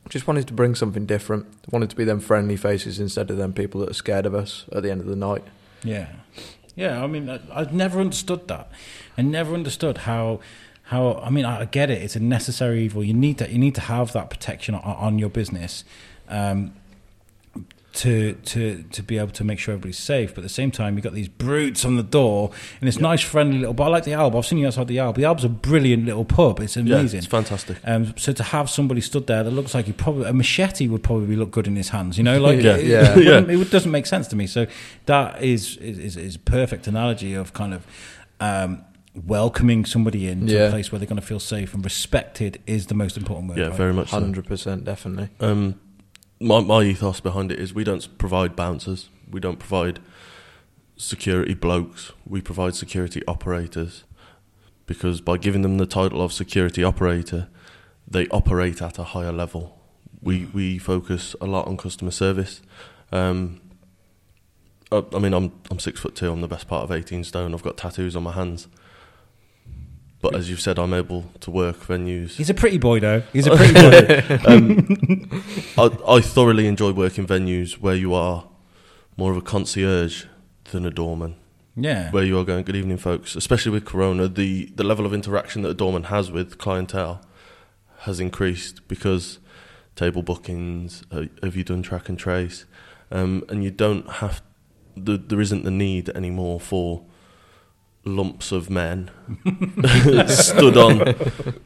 just 0.08 0.26
wanted 0.26 0.46
to 0.48 0.52
bring 0.52 0.74
something 0.74 1.06
different. 1.06 1.46
Wanted 1.70 1.90
to 1.90 1.96
be 1.96 2.04
them 2.04 2.20
friendly 2.20 2.56
faces 2.56 3.00
instead 3.00 3.30
of 3.30 3.36
them 3.36 3.52
people 3.52 3.80
that 3.80 3.90
are 3.90 3.94
scared 3.94 4.26
of 4.26 4.34
us 4.34 4.64
at 4.72 4.82
the 4.82 4.90
end 4.90 5.00
of 5.00 5.06
the 5.06 5.16
night. 5.16 5.44
Yeah, 5.82 6.08
yeah. 6.76 7.02
I 7.02 7.06
mean, 7.06 7.28
I've 7.52 7.72
never 7.72 8.00
understood 8.00 8.48
that. 8.48 8.70
I 9.16 9.22
never 9.22 9.54
understood 9.54 9.98
how 9.98 10.40
how. 10.84 11.14
I 11.14 11.30
mean, 11.30 11.44
I 11.44 11.64
get 11.64 11.90
it. 11.90 12.02
It's 12.02 12.16
a 12.16 12.20
necessary 12.20 12.84
evil. 12.84 13.02
You 13.02 13.14
need 13.14 13.38
to 13.38 13.50
you 13.50 13.58
need 13.58 13.74
to 13.76 13.82
have 13.82 14.12
that 14.12 14.30
protection 14.30 14.74
on, 14.74 14.82
on 14.82 15.18
your 15.18 15.30
business. 15.30 15.84
Um, 16.28 16.74
to 17.94 18.32
to 18.34 18.82
to 18.90 19.02
be 19.02 19.18
able 19.18 19.30
to 19.30 19.44
make 19.44 19.58
sure 19.58 19.72
everybody's 19.72 19.98
safe, 19.98 20.30
but 20.34 20.38
at 20.38 20.42
the 20.42 20.48
same 20.48 20.70
time, 20.72 20.94
you've 20.96 21.04
got 21.04 21.12
these 21.14 21.28
brutes 21.28 21.84
on 21.84 21.96
the 21.96 22.02
door, 22.02 22.50
and 22.80 22.88
it's 22.88 22.98
nice, 22.98 23.20
friendly 23.20 23.58
little. 23.58 23.72
But 23.74 23.84
I 23.84 23.88
like 23.88 24.04
the 24.04 24.14
Alb. 24.14 24.34
I've 24.34 24.44
seen 24.46 24.58
you 24.58 24.66
outside 24.66 24.88
the 24.88 24.98
Alb. 24.98 25.14
The 25.16 25.24
Alb's 25.24 25.44
a 25.44 25.48
brilliant 25.48 26.04
little 26.04 26.24
pub. 26.24 26.58
It's 26.60 26.76
yeah, 26.76 26.82
amazing. 26.82 27.18
it's 27.18 27.26
fantastic. 27.28 27.76
Um, 27.84 28.12
so 28.16 28.32
to 28.32 28.42
have 28.42 28.68
somebody 28.68 29.00
stood 29.00 29.26
there 29.28 29.44
that 29.44 29.50
looks 29.52 29.74
like 29.74 29.86
he 29.86 29.92
probably 29.92 30.28
a 30.28 30.32
machete 30.32 30.88
would 30.88 31.04
probably 31.04 31.36
look 31.36 31.52
good 31.52 31.66
in 31.68 31.76
his 31.76 31.90
hands, 31.90 32.18
you 32.18 32.24
know, 32.24 32.40
like 32.40 32.60
Yeah. 32.60 32.76
it, 32.76 32.86
Yeah. 32.86 33.12
it 33.12 33.16
wouldn't- 33.26 33.50
it 33.50 33.70
doesn't 33.70 33.90
make 33.92 34.06
sense 34.06 34.26
to 34.28 34.36
me. 34.36 34.46
So 34.48 34.66
that 35.06 35.40
is 35.42 35.76
is, 35.76 36.16
is 36.16 36.34
a 36.34 36.40
perfect 36.40 36.86
analogy 36.88 37.34
of 37.34 37.52
kind 37.52 37.72
of 37.74 37.86
um, 38.40 38.84
welcoming 39.26 39.84
somebody 39.84 40.26
into 40.26 40.66
a 40.66 40.70
place 40.70 40.90
where 40.90 40.98
they're 40.98 41.06
going 41.06 41.20
to 41.20 41.26
feel 41.26 41.38
safe 41.38 41.72
and 41.74 41.84
respected 41.84 42.60
is 42.66 42.86
the 42.88 42.94
most 42.94 43.16
important 43.16 43.48
word. 43.48 43.58
Yeah, 43.58 43.68
right? 43.68 43.76
very 43.76 43.92
much. 43.92 44.10
Hundred 44.10 44.46
percent, 44.46 44.84
definitely. 44.84 45.28
Um, 45.40 45.76
my 46.44 46.60
my 46.60 46.82
ethos 46.82 47.20
behind 47.20 47.50
it 47.50 47.58
is 47.58 47.74
we 47.74 47.84
don't 47.84 48.06
provide 48.18 48.54
bouncers, 48.54 49.08
we 49.30 49.40
don't 49.40 49.58
provide 49.58 49.98
security 50.96 51.54
blokes, 51.54 52.12
we 52.26 52.40
provide 52.40 52.74
security 52.74 53.22
operators, 53.26 54.04
because 54.86 55.20
by 55.20 55.38
giving 55.38 55.62
them 55.62 55.78
the 55.78 55.86
title 55.86 56.20
of 56.22 56.32
security 56.32 56.84
operator, 56.84 57.48
they 58.06 58.28
operate 58.28 58.82
at 58.82 58.98
a 58.98 59.04
higher 59.04 59.32
level. 59.32 59.80
We 60.20 60.46
we 60.52 60.78
focus 60.78 61.34
a 61.40 61.46
lot 61.46 61.66
on 61.66 61.76
customer 61.76 62.10
service. 62.10 62.60
Um, 63.10 63.60
I, 64.92 65.02
I 65.14 65.18
mean, 65.18 65.32
I'm 65.32 65.52
I'm 65.70 65.78
six 65.78 66.00
foot 66.00 66.14
two. 66.14 66.30
I'm 66.30 66.42
the 66.42 66.48
best 66.48 66.68
part 66.68 66.84
of 66.84 66.92
eighteen 66.92 67.24
stone. 67.24 67.54
I've 67.54 67.62
got 67.62 67.76
tattoos 67.76 68.14
on 68.16 68.22
my 68.22 68.32
hands. 68.32 68.68
But 70.24 70.36
as 70.36 70.48
you've 70.48 70.62
said, 70.62 70.78
I'm 70.78 70.94
able 70.94 71.26
to 71.40 71.50
work 71.50 71.76
venues. 71.86 72.36
He's 72.36 72.48
a 72.48 72.54
pretty 72.54 72.78
boy, 72.78 72.98
though. 72.98 73.22
He's 73.34 73.46
a 73.46 73.50
pretty 73.56 73.74
boy. 73.74 74.38
um, 74.46 75.42
I, 75.76 76.14
I 76.16 76.20
thoroughly 76.22 76.66
enjoy 76.66 76.92
working 76.92 77.26
venues 77.26 77.74
where 77.74 77.94
you 77.94 78.14
are 78.14 78.48
more 79.18 79.30
of 79.32 79.36
a 79.36 79.42
concierge 79.42 80.24
than 80.70 80.86
a 80.86 80.90
doorman. 80.90 81.36
yeah, 81.76 82.10
Where 82.10 82.24
you 82.24 82.38
are 82.38 82.44
going, 82.44 82.64
good 82.64 82.74
evening, 82.74 82.96
folks. 82.96 83.36
Especially 83.36 83.70
with 83.70 83.84
Corona, 83.84 84.26
the, 84.26 84.72
the 84.74 84.82
level 84.82 85.04
of 85.04 85.12
interaction 85.12 85.60
that 85.60 85.68
a 85.68 85.74
doorman 85.74 86.04
has 86.04 86.30
with 86.30 86.56
clientele 86.56 87.20
has 88.00 88.18
increased 88.18 88.88
because 88.88 89.40
table 89.94 90.22
bookings, 90.22 91.02
uh, 91.12 91.24
have 91.42 91.54
you 91.54 91.64
done 91.64 91.82
track 91.82 92.08
and 92.08 92.18
trace? 92.18 92.64
Um, 93.10 93.44
and 93.50 93.62
you 93.62 93.70
don't 93.70 94.08
have, 94.10 94.40
the, 94.96 95.18
there 95.18 95.42
isn't 95.42 95.64
the 95.64 95.70
need 95.70 96.08
anymore 96.16 96.60
for 96.60 97.04
lumps 98.06 98.52
of 98.52 98.68
men 98.68 99.10
stood 100.26 100.76
on 100.76 101.14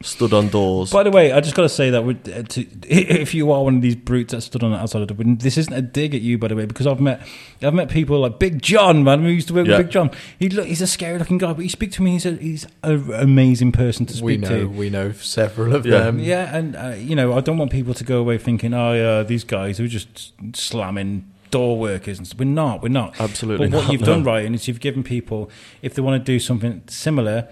stood 0.01 0.33
on 0.33 0.47
doors. 0.49 0.91
By 0.91 1.03
the 1.03 1.11
way, 1.11 1.31
I 1.31 1.41
just 1.41 1.55
got 1.55 1.63
to 1.63 1.69
say 1.69 1.89
that 1.89 2.01
uh, 2.01 2.43
to, 2.43 2.65
if 2.87 3.33
you 3.33 3.51
are 3.51 3.63
one 3.63 3.75
of 3.77 3.81
these 3.81 3.95
brutes 3.95 4.31
that 4.33 4.41
stood 4.41 4.63
on 4.63 4.71
the 4.71 4.77
outside 4.77 5.01
of 5.01 5.07
the 5.09 5.13
window, 5.13 5.41
this 5.43 5.57
isn't 5.57 5.73
a 5.73 5.81
dig 5.81 6.15
at 6.15 6.21
you, 6.21 6.37
by 6.37 6.47
the 6.47 6.55
way, 6.55 6.65
because 6.65 6.87
I've 6.87 7.01
met 7.01 7.21
I've 7.61 7.73
met 7.73 7.89
people 7.89 8.19
like 8.21 8.39
Big 8.39 8.61
John, 8.61 9.03
man. 9.03 9.23
We 9.23 9.33
used 9.33 9.49
to 9.49 9.53
work 9.53 9.67
Yeah. 9.67 9.77
with 9.77 9.87
Big 9.87 9.91
John. 9.91 10.11
He 10.39 10.49
look, 10.49 10.65
he's 10.67 10.81
a 10.81 10.87
scary 10.87 11.19
looking 11.19 11.37
guy, 11.37 11.53
but 11.53 11.63
you 11.63 11.69
speak 11.69 11.91
to 11.93 12.01
me, 12.03 12.11
he's 12.11 12.25
a, 12.25 12.31
he's 12.35 12.67
an 12.83 13.11
amazing 13.13 13.71
person 13.71 14.05
to 14.07 14.13
speak 14.13 14.23
we 14.25 14.37
know 14.37 14.49
to. 14.61 14.69
we 14.69 14.89
know 14.89 15.11
several 15.11 15.75
of 15.75 15.85
Yeah. 15.85 15.99
them. 15.99 16.19
Yeah, 16.19 16.55
and 16.55 16.75
uh, 16.75 16.95
you 16.97 17.15
know, 17.15 17.33
I 17.37 17.41
don't 17.41 17.57
want 17.57 17.71
people 17.71 17.93
to 17.93 18.03
go 18.03 18.19
away 18.19 18.37
thinking, 18.37 18.73
"Oh, 18.73 18.93
yeah, 18.93 19.23
these 19.23 19.43
guys 19.43 19.77
who 19.77 19.85
are 19.85 19.87
just 19.89 20.33
slamming 20.55 21.25
door 21.51 21.77
workers." 21.79 22.17
And 22.17 22.27
stuff. 22.27 22.39
We're 22.39 22.45
not. 22.45 22.81
We're 22.81 22.89
not. 22.89 23.19
Absolutely 23.19 23.67
But 23.67 23.75
what 23.75 23.83
not, 23.85 23.91
you've 23.91 24.01
no. 24.01 24.07
done 24.07 24.23
right, 24.23 24.45
and 24.45 24.55
is 24.55 24.67
you've 24.67 24.79
given 24.79 25.03
people, 25.03 25.49
if 25.81 25.93
they 25.93 26.01
want 26.01 26.23
to 26.23 26.31
do 26.33 26.39
something 26.39 26.81
similar 26.87 27.47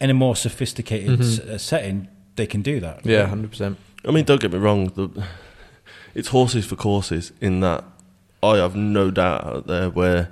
in 0.00 0.10
a 0.10 0.14
more 0.14 0.34
sophisticated 0.36 1.20
s- 1.20 1.38
uh, 1.40 1.58
setting, 1.58 2.08
they 2.36 2.46
can 2.46 2.62
do 2.62 2.80
that. 2.80 3.04
Yeah, 3.04 3.26
hundred 3.26 3.50
percent. 3.50 3.78
I 4.06 4.10
mean, 4.12 4.24
don't 4.24 4.40
get 4.40 4.52
me 4.52 4.58
wrong. 4.58 4.86
The, 4.94 5.24
it's 6.14 6.28
horses 6.28 6.64
for 6.66 6.76
courses 6.76 7.32
in 7.40 7.60
that 7.60 7.84
I 8.42 8.56
have 8.56 8.74
no 8.74 9.10
doubt 9.10 9.44
out 9.46 9.66
there 9.66 9.90
where 9.90 10.30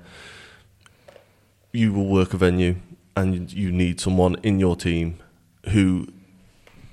you 1.72 1.92
will 1.92 2.06
work 2.06 2.32
a 2.34 2.36
venue 2.36 2.76
and 3.16 3.52
you 3.52 3.70
need 3.70 4.00
someone 4.00 4.36
in 4.42 4.58
your 4.58 4.74
team 4.76 5.18
who 5.70 6.06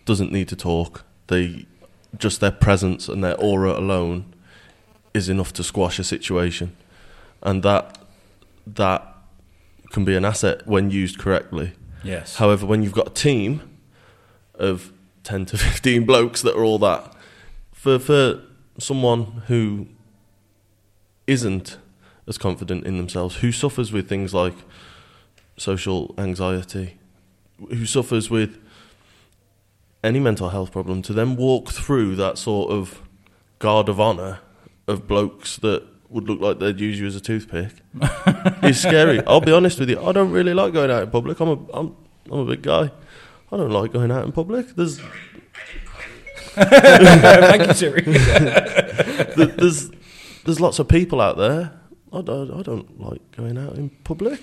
doesn't 0.05 0.31
need 0.31 0.47
to 0.49 0.55
talk. 0.55 1.03
They 1.27 1.65
just 2.17 2.41
their 2.41 2.51
presence 2.51 3.07
and 3.07 3.23
their 3.23 3.35
aura 3.39 3.71
alone 3.71 4.33
is 5.15 5.29
enough 5.29 5.53
to 5.53 5.63
squash 5.63 5.97
a 5.97 6.03
situation, 6.03 6.75
and 7.41 7.63
that 7.63 7.97
that 8.67 9.15
can 9.91 10.03
be 10.03 10.15
an 10.15 10.25
asset 10.25 10.67
when 10.67 10.91
used 10.91 11.17
correctly. 11.17 11.71
Yes. 12.03 12.35
However, 12.35 12.65
when 12.65 12.83
you've 12.83 12.93
got 12.93 13.07
a 13.07 13.13
team 13.13 13.61
of 14.55 14.91
10 15.23 15.45
to 15.47 15.57
15 15.71 16.05
blokes 16.05 16.41
that 16.41 16.55
are 16.55 16.63
all 16.63 16.79
that, 16.79 17.13
for, 17.71 17.97
for 17.97 18.41
someone 18.77 19.43
who 19.47 19.87
isn't 21.27 21.77
as 22.27 22.37
confident 22.37 22.85
in 22.85 22.97
themselves, 22.97 23.37
who 23.37 23.51
suffers 23.51 23.91
with 23.91 24.09
things 24.09 24.33
like 24.33 24.55
social 25.57 26.13
anxiety, 26.17 26.97
who 27.69 27.85
suffers 27.85 28.29
with 28.29 28.59
any 30.03 30.19
mental 30.19 30.49
health 30.49 30.71
problem, 30.71 31.01
to 31.03 31.13
then 31.13 31.35
walk 31.35 31.71
through 31.71 32.15
that 32.17 32.37
sort 32.37 32.69
of 32.69 33.01
guard 33.59 33.87
of 33.87 33.99
honour 33.99 34.39
of 34.87 35.07
blokes 35.07 35.57
that 35.57 35.83
would 36.09 36.29
look 36.29 36.39
like 36.39 36.59
they'd 36.59 36.79
use 36.79 36.99
you 36.99 37.07
as 37.07 37.15
a 37.15 37.21
toothpick 37.21 37.71
is 38.63 38.79
scary. 38.81 39.25
I'll 39.25 39.41
be 39.41 39.51
honest 39.51 39.79
with 39.79 39.89
you. 39.89 40.01
I 40.03 40.11
don't 40.11 40.31
really 40.31 40.53
like 40.53 40.73
going 40.73 40.91
out 40.91 41.03
in 41.03 41.09
public. 41.11 41.39
I'm 41.39 41.49
a 41.49 41.57
I'm 41.73 41.95
I'm 42.31 42.39
a 42.39 42.45
big 42.45 42.61
guy. 42.61 42.91
I 43.51 43.57
don't 43.57 43.71
like 43.71 43.91
going 43.91 44.11
out 44.11 44.25
in 44.25 44.31
public. 44.31 44.75
There's 44.75 44.99
Thank 46.55 47.67
you, 47.67 47.73
Siri. 47.73 48.01
th- 48.03 49.55
there's 49.57 49.91
there's 50.45 50.59
lots 50.61 50.79
of 50.79 50.87
people 50.87 51.19
out 51.19 51.37
there. 51.37 51.73
I 52.13 52.21
don't, 52.21 52.51
I 52.51 52.61
don't 52.61 53.01
like 53.01 53.31
going 53.35 53.57
out 53.57 53.75
in 53.77 53.89
public. 54.05 54.39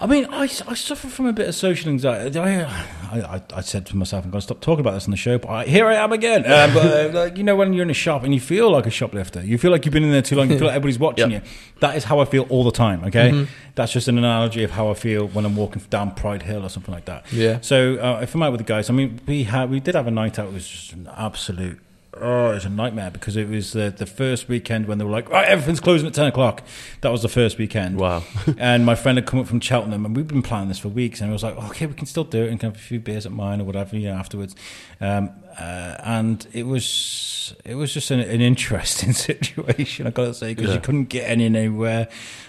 I 0.00 0.06
mean, 0.06 0.26
I, 0.30 0.42
I 0.42 0.46
suffer 0.74 1.08
from 1.08 1.26
a 1.26 1.32
bit 1.32 1.48
of 1.48 1.54
social 1.56 1.90
anxiety. 1.90 2.38
I, 2.38 2.62
I, 3.10 3.42
I 3.52 3.60
said 3.62 3.84
to 3.86 3.96
myself, 3.96 4.24
I'm 4.24 4.30
going 4.30 4.40
to 4.40 4.44
stop 4.44 4.60
talking 4.60 4.80
about 4.80 4.92
this 4.92 5.04
on 5.06 5.10
the 5.10 5.16
show, 5.16 5.38
but 5.38 5.48
I, 5.48 5.64
here 5.64 5.86
I 5.86 5.94
am 5.96 6.12
again. 6.12 6.44
Uh, 6.46 6.70
but, 6.72 6.86
uh, 6.86 7.18
like, 7.24 7.36
you 7.36 7.42
know, 7.42 7.56
when 7.56 7.72
you're 7.72 7.82
in 7.82 7.90
a 7.90 7.94
shop 7.94 8.22
and 8.22 8.32
you 8.32 8.38
feel 8.40 8.70
like 8.70 8.86
a 8.86 8.90
shoplifter, 8.90 9.42
you 9.44 9.58
feel 9.58 9.72
like 9.72 9.84
you've 9.84 9.92
been 9.92 10.04
in 10.04 10.12
there 10.12 10.22
too 10.22 10.36
long, 10.36 10.50
you 10.50 10.56
feel 10.56 10.68
like 10.68 10.76
everybody's 10.76 11.00
watching 11.00 11.30
Yeah. 11.32 11.38
you. 11.38 11.44
That 11.80 11.96
is 11.96 12.04
how 12.04 12.20
I 12.20 12.26
feel 12.26 12.44
all 12.44 12.62
the 12.64 12.70
time, 12.70 13.04
okay? 13.06 13.46
That's 13.74 13.92
just 13.92 14.06
an 14.08 14.18
analogy 14.18 14.62
of 14.62 14.70
how 14.70 14.88
I 14.90 14.94
feel 14.94 15.26
when 15.28 15.44
I'm 15.44 15.56
walking 15.56 15.82
down 15.90 16.14
Pride 16.14 16.42
Hill 16.42 16.64
or 16.64 16.68
something 16.68 16.94
like 16.94 17.06
that. 17.06 17.32
Yeah. 17.32 17.58
So 17.60 17.96
uh, 17.96 18.20
if 18.22 18.34
I'm 18.34 18.42
out 18.42 18.52
with 18.52 18.60
the 18.60 18.64
guys, 18.64 18.90
I 18.90 18.92
mean, 18.92 19.20
we 19.26 19.44
had 19.44 19.68
we 19.70 19.80
did 19.80 19.94
have 19.96 20.06
a 20.06 20.10
night 20.12 20.38
out. 20.38 20.48
It 20.48 20.52
was 20.54 20.68
just 20.68 20.92
an 20.92 21.08
absolute. 21.16 21.80
Oh, 22.20 22.50
it 22.50 22.54
was 22.54 22.64
a 22.64 22.68
nightmare 22.70 23.10
because 23.10 23.36
it 23.36 23.48
was 23.48 23.72
the 23.72 23.92
the 23.96 24.06
first 24.06 24.48
weekend 24.48 24.86
when 24.86 24.98
they 24.98 25.04
were 25.04 25.10
like, 25.10 25.28
right, 25.30 25.46
everything's 25.46 25.80
closing 25.80 26.06
at 26.06 26.14
ten 26.14 26.26
o'clock. 26.26 26.62
That 27.02 27.10
was 27.12 27.22
the 27.22 27.28
first 27.28 27.58
weekend. 27.58 27.98
Wow. 27.98 28.22
and 28.58 28.84
my 28.86 28.94
friend 28.94 29.18
had 29.18 29.26
come 29.26 29.40
up 29.40 29.46
from 29.46 29.60
Cheltenham, 29.60 30.04
and 30.04 30.16
we'd 30.16 30.26
been 30.28 30.42
planning 30.42 30.68
this 30.68 30.78
for 30.78 30.88
weeks. 30.88 31.20
And 31.20 31.30
I 31.30 31.32
was 31.32 31.42
like, 31.42 31.56
okay, 31.70 31.86
we 31.86 31.94
can 31.94 32.06
still 32.06 32.24
do 32.24 32.44
it, 32.44 32.50
and 32.50 32.58
can 32.60 32.70
have 32.70 32.76
a 32.76 32.82
few 32.82 33.00
beers 33.00 33.26
at 33.26 33.32
mine 33.32 33.60
or 33.60 33.64
whatever, 33.64 33.96
you 33.96 34.08
know, 34.08 34.14
afterwards. 34.16 34.54
Um, 35.00 35.30
uh, 35.58 35.96
and 36.04 36.46
it 36.52 36.64
was 36.66 37.54
it 37.64 37.74
was 37.74 37.92
just 37.92 38.10
an, 38.10 38.20
an 38.20 38.40
interesting 38.40 39.12
situation, 39.28 40.06
I 40.06 40.10
got 40.10 40.24
to 40.26 40.34
say, 40.34 40.54
because 40.54 40.68
Yeah. 40.70 40.74
you 40.76 40.80
couldn't 40.80 41.04
get 41.06 41.30
in 41.30 41.40
anywhere. 41.40 42.08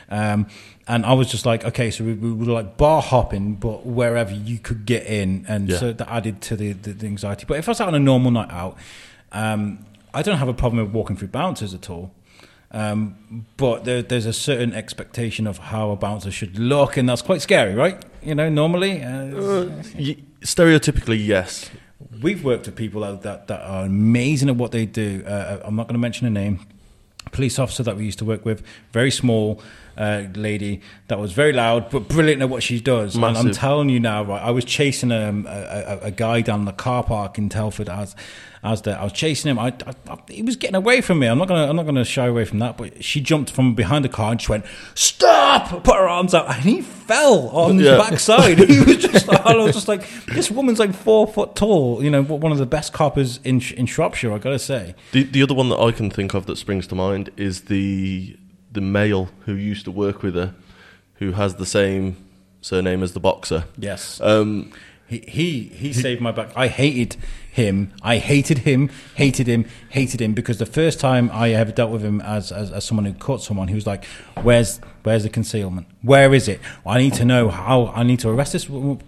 Um, 0.10 0.48
and 0.88 1.06
I 1.06 1.14
was 1.14 1.30
just 1.30 1.46
like, 1.46 1.64
okay, 1.66 1.92
so 1.92 2.04
we, 2.04 2.14
we 2.14 2.32
were 2.34 2.46
like 2.52 2.76
bar 2.76 3.02
hopping, 3.02 3.54
but 3.56 3.86
wherever 3.86 4.34
you 4.34 4.58
could 4.58 4.86
get 4.88 5.06
in, 5.06 5.46
and 5.48 5.70
Yeah. 5.70 5.78
so 5.78 5.94
that 5.94 6.10
added 6.12 6.42
to 6.42 6.56
the, 6.56 6.74
the, 6.74 6.94
the 6.94 7.06
anxiety. 7.06 7.46
But 7.48 7.60
if 7.60 7.68
I 7.68 7.72
was 7.72 7.80
out 7.82 7.90
on 7.90 7.96
a 7.96 8.00
normal 8.00 8.32
night 8.32 8.50
out, 8.50 8.76
um, 9.32 9.86
I 10.14 10.22
don't 10.22 10.38
have 10.38 10.48
a 10.48 10.54
problem 10.54 10.84
with 10.84 10.94
walking 10.94 11.16
through 11.18 11.30
bouncers 11.30 11.74
at 11.74 11.90
all. 11.90 12.12
Um, 12.72 13.46
but 13.58 13.84
there, 13.86 14.04
there's 14.04 14.28
a 14.28 14.34
certain 14.34 14.74
expectation 14.74 15.48
of 15.48 15.58
how 15.58 15.90
a 15.90 15.96
bouncer 15.96 16.32
should 16.32 16.60
look, 16.60 16.98
and 16.98 17.10
that's 17.10 17.24
quite 17.24 17.42
scary, 17.42 17.74
right? 17.74 18.04
You 18.22 18.36
know, 18.36 18.50
normally. 18.50 19.04
Uh, 19.04 19.10
Uh, 19.10 19.84
stereotypically, 20.42 21.26
yes. 21.26 21.70
We've 22.22 22.44
worked 22.44 22.66
with 22.66 22.76
people 22.76 23.02
that, 23.02 23.22
that, 23.24 23.48
that 23.48 23.62
are 23.62 23.86
amazing 23.86 24.50
at 24.50 24.56
what 24.56 24.72
they 24.72 24.86
do. 24.86 25.24
Uh, 25.26 25.60
I'm 25.64 25.76
not 25.76 25.88
going 25.88 25.96
to 25.96 26.00
mention 26.00 26.28
a 26.28 26.30
name. 26.30 26.60
A 27.26 27.30
police 27.32 27.60
officer 27.60 27.84
that 27.84 27.98
we 27.98 28.06
used 28.06 28.20
to 28.20 28.26
work 28.26 28.46
with, 28.46 28.64
very 28.94 29.12
small 29.12 29.62
uh, 29.98 30.24
lady 30.36 30.82
that 31.08 31.20
was 31.20 31.34
very 31.34 31.54
loud 31.54 31.90
but 31.90 32.08
brilliant 32.08 32.42
at 32.42 32.50
what 32.50 32.64
she 32.64 32.80
does. 32.80 33.16
And 33.16 33.26
I'm 33.26 33.52
telling 33.52 33.90
you 33.90 34.00
now, 34.00 34.24
right? 34.24 34.42
I 34.42 34.52
was 34.52 34.66
chasing 34.66 35.12
um, 35.12 35.46
a, 35.48 35.52
a, 36.02 36.08
a 36.08 36.12
guy 36.12 36.42
down 36.42 36.66
the 36.66 36.74
car 36.74 37.04
park 37.04 37.38
in 37.38 37.50
Telford 37.50 37.90
as 37.90 38.16
as 38.64 38.82
the, 38.82 38.92
I 39.00 39.04
was 39.04 39.14
chasing 39.14 39.50
him. 39.50 39.58
I, 39.58 39.68
I, 39.68 39.94
I, 40.10 40.18
he 40.28 40.42
was 40.42 40.56
getting 40.56 40.76
away 40.76 41.02
from 41.02 41.20
me. 41.20 41.28
I'm 41.28 41.38
not 41.38 41.48
gonna 41.48 41.68
I'm 41.70 41.76
not 41.76 41.86
gonna 41.86 42.04
shy 42.04 42.28
away 42.28 42.46
from 42.46 42.60
that. 42.60 42.78
But 42.78 43.04
she 43.04 43.22
jumped 43.22 43.52
from 43.52 43.74
behind 43.74 44.04
the 44.04 44.10
car 44.10 44.32
and 44.32 44.42
she 44.42 44.52
went 44.52 44.66
stop, 44.96 45.84
put 45.84 45.96
her 45.96 46.08
arms 46.08 46.34
out, 46.34 46.50
and 46.50 46.64
he 46.64 46.82
fell 46.82 47.50
on 47.50 47.78
his 47.78 47.88
backside. 47.88 48.58
he 48.70 48.80
was 48.80 48.98
just 48.98 49.30
I 49.30 49.56
was 49.56 49.74
just 49.74 49.88
like 49.88 50.08
this 50.26 50.52
woman's 50.52 50.80
like 50.80 50.94
four 50.94 51.28
foot 51.28 51.56
tall. 51.56 52.04
You 52.04 52.10
know, 52.10 52.24
one 52.24 52.52
of 52.52 52.58
the 52.58 52.66
best 52.66 52.94
coppers 52.94 53.40
in 53.44 53.62
in 53.78 53.86
Shropshire. 53.86 54.34
I 54.34 54.40
gotta 54.40 54.60
say. 54.60 54.96
The 55.12 55.24
the 55.24 55.42
other 55.42 55.54
one 55.54 55.70
that 55.70 55.80
I 55.80 55.92
can 55.92 56.10
think 56.10 56.34
of 56.34 56.46
that 56.48 56.58
springs 56.58 56.88
to 56.88 56.96
mind 56.96 57.30
is 57.38 57.62
the 57.62 58.38
the 58.72 58.82
male 58.82 59.30
who 59.46 59.54
used 59.54 59.86
to 59.86 59.92
work 59.92 60.22
with 60.24 60.36
her, 60.36 60.54
who 61.16 61.32
has 61.34 61.56
the 61.56 61.66
same 61.66 62.16
surname 62.62 63.04
as 63.04 63.14
the 63.14 63.20
boxer. 63.20 63.66
Yes. 63.78 64.20
Um, 64.22 64.72
He, 65.10 65.24
he 65.28 65.62
he 65.74 65.92
saved 65.92 66.22
my 66.22 66.32
back. 66.32 66.50
I 66.56 66.68
hated 66.68 67.18
him. 67.52 67.92
I 68.04 68.18
hated 68.20 68.60
him. 68.60 68.92
Hated 69.16 69.48
him. 69.48 69.66
Hated 69.90 70.22
him 70.22 70.34
because 70.36 70.60
the 70.60 70.68
first 70.68 71.00
time 71.00 71.32
I 71.34 71.52
ever 71.54 71.72
dealt 71.72 71.90
with 71.90 72.04
him 72.04 72.22
as 72.22 72.52
as, 72.52 72.72
as 72.72 72.86
someone 72.86 73.06
who 73.06 73.14
caught 73.14 73.42
someone, 73.42 73.70
he 73.70 73.74
was 73.74 73.88
like, 73.88 74.06
"Where's 74.44 74.80
where's 75.02 75.24
the 75.24 75.30
concealment? 75.30 75.88
Where 76.04 76.32
is 76.36 76.48
it? 76.48 76.60
I 76.86 77.00
need 77.00 77.16
to 77.16 77.26
know 77.26 77.50
how. 77.50 77.88
I 77.88 78.04
need 78.04 78.20
to 78.20 78.30
arrest 78.30 78.54
this 78.54 78.66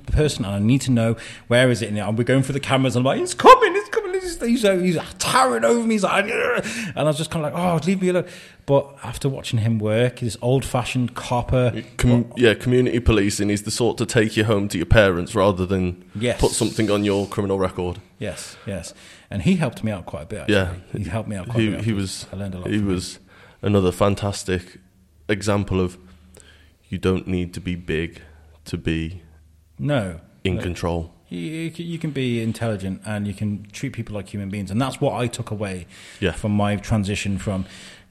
person, 0.08 0.44
and 0.44 0.56
I 0.56 0.60
need 0.60 0.82
to 0.82 0.92
know 0.92 1.18
where 1.50 1.70
is 1.70 1.84
it." 1.84 1.94
And 1.94 2.18
we're 2.18 2.24
going 2.24 2.42
for 2.42 2.54
the 2.54 2.60
cameras. 2.60 2.96
And 2.96 3.06
I'm 3.06 3.12
like, 3.12 3.22
"It's 3.22 3.36
coming! 3.36 3.76
It's 3.76 3.90
coming!" 3.90 4.11
He's 4.22 4.40
he's, 4.40 4.62
he's 4.62 4.98
towering 5.20 5.64
over 5.66 5.86
me. 5.86 5.96
He's 5.96 6.04
like, 6.04 6.26
and 6.26 7.00
I 7.00 7.04
was 7.04 7.18
just 7.18 7.32
kind 7.32 7.46
of 7.46 7.54
like, 7.54 7.62
"Oh, 7.62 7.86
leave 7.86 8.02
me 8.02 8.10
alone." 8.10 8.26
But 8.66 8.96
after 9.04 9.28
watching 9.28 9.60
him 9.60 9.80
work, 9.80 10.20
this 10.20 10.38
old 10.42 10.64
fashioned 10.64 11.16
copper. 11.16 11.84
com- 11.98 12.32
yeah, 12.38 12.54
community 12.54 13.00
policing 13.00 13.50
is 13.50 13.64
the 13.64 13.72
sort 13.72 13.98
to 13.98 14.06
take 14.06 14.38
you 14.38 14.44
home 14.46 14.68
to 14.70 14.78
your 14.78 14.86
parents 14.86 15.34
rather 15.36 15.66
than 15.66 16.06
Yes. 16.16 16.40
put 16.40 16.52
something 16.52 16.90
on 16.92 17.04
your 17.04 17.28
criminal 17.28 17.58
record. 17.60 18.00
Yes, 18.20 18.56
yes, 18.68 18.94
and 19.32 19.42
he 19.42 19.56
helped 19.56 19.84
me 19.84 19.92
out 19.92 20.06
quite 20.06 20.24
a 20.24 20.26
bit. 20.28 20.40
Actually. 20.42 20.54
Yeah. 20.56 20.74
he 20.98 21.04
helped 21.06 21.28
me 21.28 21.36
out 21.36 21.46
quite 21.50 21.58
a 21.58 21.62
He 21.62 21.70
bit. 21.70 21.84
he 21.86 21.94
was 21.94 22.28
I 22.32 22.36
learned 22.36 22.54
a 22.56 22.60
lot. 22.60 22.68
he 22.70 22.78
from 22.78 22.88
him. 22.88 22.94
was 22.94 23.20
another 23.64 23.92
fantastic 23.92 24.78
example 25.28 25.82
of 25.82 25.98
you 26.90 26.98
don't 26.98 27.28
need 27.28 27.54
to 27.56 27.60
be 27.62 27.76
big 27.76 28.22
to 28.66 28.78
be 28.78 29.22
no 29.80 30.20
in 30.44 30.56
no. 30.58 30.62
control. 30.62 31.14
You, 31.32 31.72
you 31.76 31.98
can- 31.98 32.12
be 32.12 32.42
intelligent 32.44 33.02
and 33.06 33.26
you 33.26 33.34
can 33.34 33.66
treat 33.72 33.94
people 33.94 34.14
like 34.16 34.28
human 34.34 34.50
beings, 34.50 34.70
and 34.70 34.82
that's 34.82 35.00
what 35.00 35.14
I 35.14 35.28
took 35.28 35.50
away 35.50 35.88
Yeah. 36.20 36.34
from 36.34 36.52
my 36.52 36.76
transition 36.76 37.38
from 37.38 37.66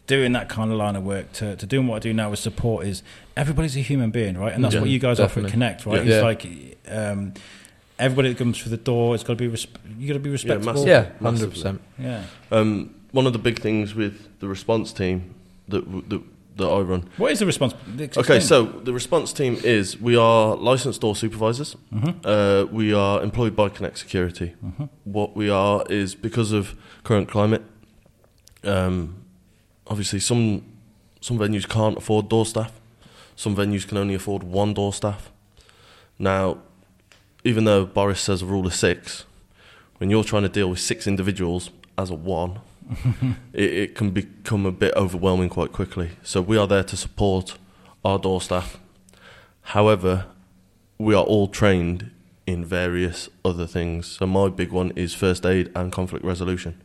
doing 0.07 0.33
that 0.33 0.49
kind 0.49 0.73
of 0.73 0.79
line 0.79 0.97
of 0.97 1.05
work 1.05 1.31
to, 1.35 1.55
to 1.57 1.67
doing 1.67 1.87
what 1.87 1.97
I 1.97 1.99
do 2.01 2.13
now 2.15 2.31
with 2.31 2.39
support. 2.39 2.87
Is 2.87 3.03
everybody's 3.37 3.77
a 3.77 3.81
human 3.81 4.11
being, 4.11 4.39
right? 4.39 4.53
And 4.55 4.65
that's 4.65 4.75
Yeah, 4.75 4.81
what 4.81 4.91
you 4.91 4.99
guys 4.99 5.21
offer 5.21 5.41
at 5.41 5.51
Connect, 5.51 5.85
right? 5.87 6.05
Yeah. 6.05 6.15
It's 6.15 6.23
like 6.25 6.79
um, 6.89 7.35
everybody 7.99 8.31
that 8.31 8.39
comes 8.39 8.59
through 8.59 8.71
the 8.71 8.77
door, 8.83 9.15
it's 9.15 9.23
got 9.23 9.37
to 9.39 9.49
be 9.49 9.55
resp- 9.55 9.77
you 9.99 10.09
got 10.09 10.15
to 10.15 10.19
be 10.21 10.31
respectable. 10.31 10.73
massive. 10.73 10.89
Yeah, 10.89 11.11
hundred 11.23 11.51
percent. 11.51 11.81
yeah. 11.99 12.25
Um, 12.51 12.95
one 13.13 13.27
of 13.27 13.33
the 13.35 13.39
big 13.39 13.59
things 13.61 13.95
with 13.95 14.29
the 14.41 14.49
response 14.49 14.93
team 14.95 15.35
that 15.69 15.85
w- 15.85 16.05
that, 16.09 16.23
that 16.61 16.69
I 16.69 16.81
run. 16.81 17.09
What 17.17 17.33
is 17.33 17.41
the 17.41 17.47
response? 17.47 17.75
Okay, 18.17 18.41
so 18.41 18.65
the 18.65 18.93
response 18.93 19.33
team 19.33 19.59
is 19.65 20.01
we 20.01 20.17
are 20.17 20.55
licensed 20.57 21.01
door 21.01 21.17
supervisors. 21.17 21.77
Uh, 22.25 22.67
we 22.71 22.93
are 22.95 23.23
employed 23.23 23.57
by 23.57 23.69
Connect 23.69 23.99
Security. 23.99 24.55
What 25.05 25.35
we 25.37 25.51
are 25.51 25.85
is 25.91 26.15
because 26.15 26.53
of 26.53 26.75
current 27.05 27.29
climate. 27.29 27.63
Um, 28.63 29.25
obviously, 29.87 30.21
some 30.21 30.65
some 31.21 31.39
venues 31.39 31.69
can't 31.69 31.99
afford 31.99 32.29
door 32.29 32.47
staff. 32.47 32.73
Some 33.37 33.57
venues 33.57 33.87
can 33.89 33.97
only 33.99 34.15
afford 34.15 34.43
one 34.43 34.75
door 34.75 34.93
staff. 34.93 35.31
Now, 36.19 36.59
even 37.45 37.65
though 37.65 37.87
Boris 37.87 38.21
says 38.21 38.43
a 38.43 38.47
rule 38.47 38.67
of 38.67 38.75
six, 38.75 39.25
when 39.99 40.11
you're 40.11 40.25
trying 40.25 40.43
to 40.43 40.49
deal 40.49 40.69
with 40.69 40.79
six 40.81 41.07
individuals 41.07 41.71
as 41.97 42.11
a 42.11 42.15
one, 42.15 42.61
it, 43.53 43.73
it 43.73 43.95
can 43.95 44.11
become 44.11 44.67
a 44.67 44.73
bit 44.73 44.93
overwhelming 44.97 45.49
quite 45.49 45.73
quickly. 45.73 46.11
So 46.23 46.41
we 46.41 46.57
are 46.57 46.67
there 46.67 46.85
to 46.85 46.97
support 46.97 47.57
our 48.05 48.19
door 48.19 48.41
staff. 48.41 48.79
However, 49.63 50.27
we 50.99 51.15
are 51.15 51.25
all 51.25 51.49
trained 51.49 52.11
in 52.47 52.65
various 52.65 53.29
other 53.45 53.67
things. 53.67 54.07
So 54.19 54.27
my 54.27 54.49
big 54.49 54.73
one 54.73 54.91
is 54.97 55.15
first 55.15 55.47
aid 55.47 55.71
and 55.75 55.93
conflict 55.93 56.25
resolution. 56.25 56.81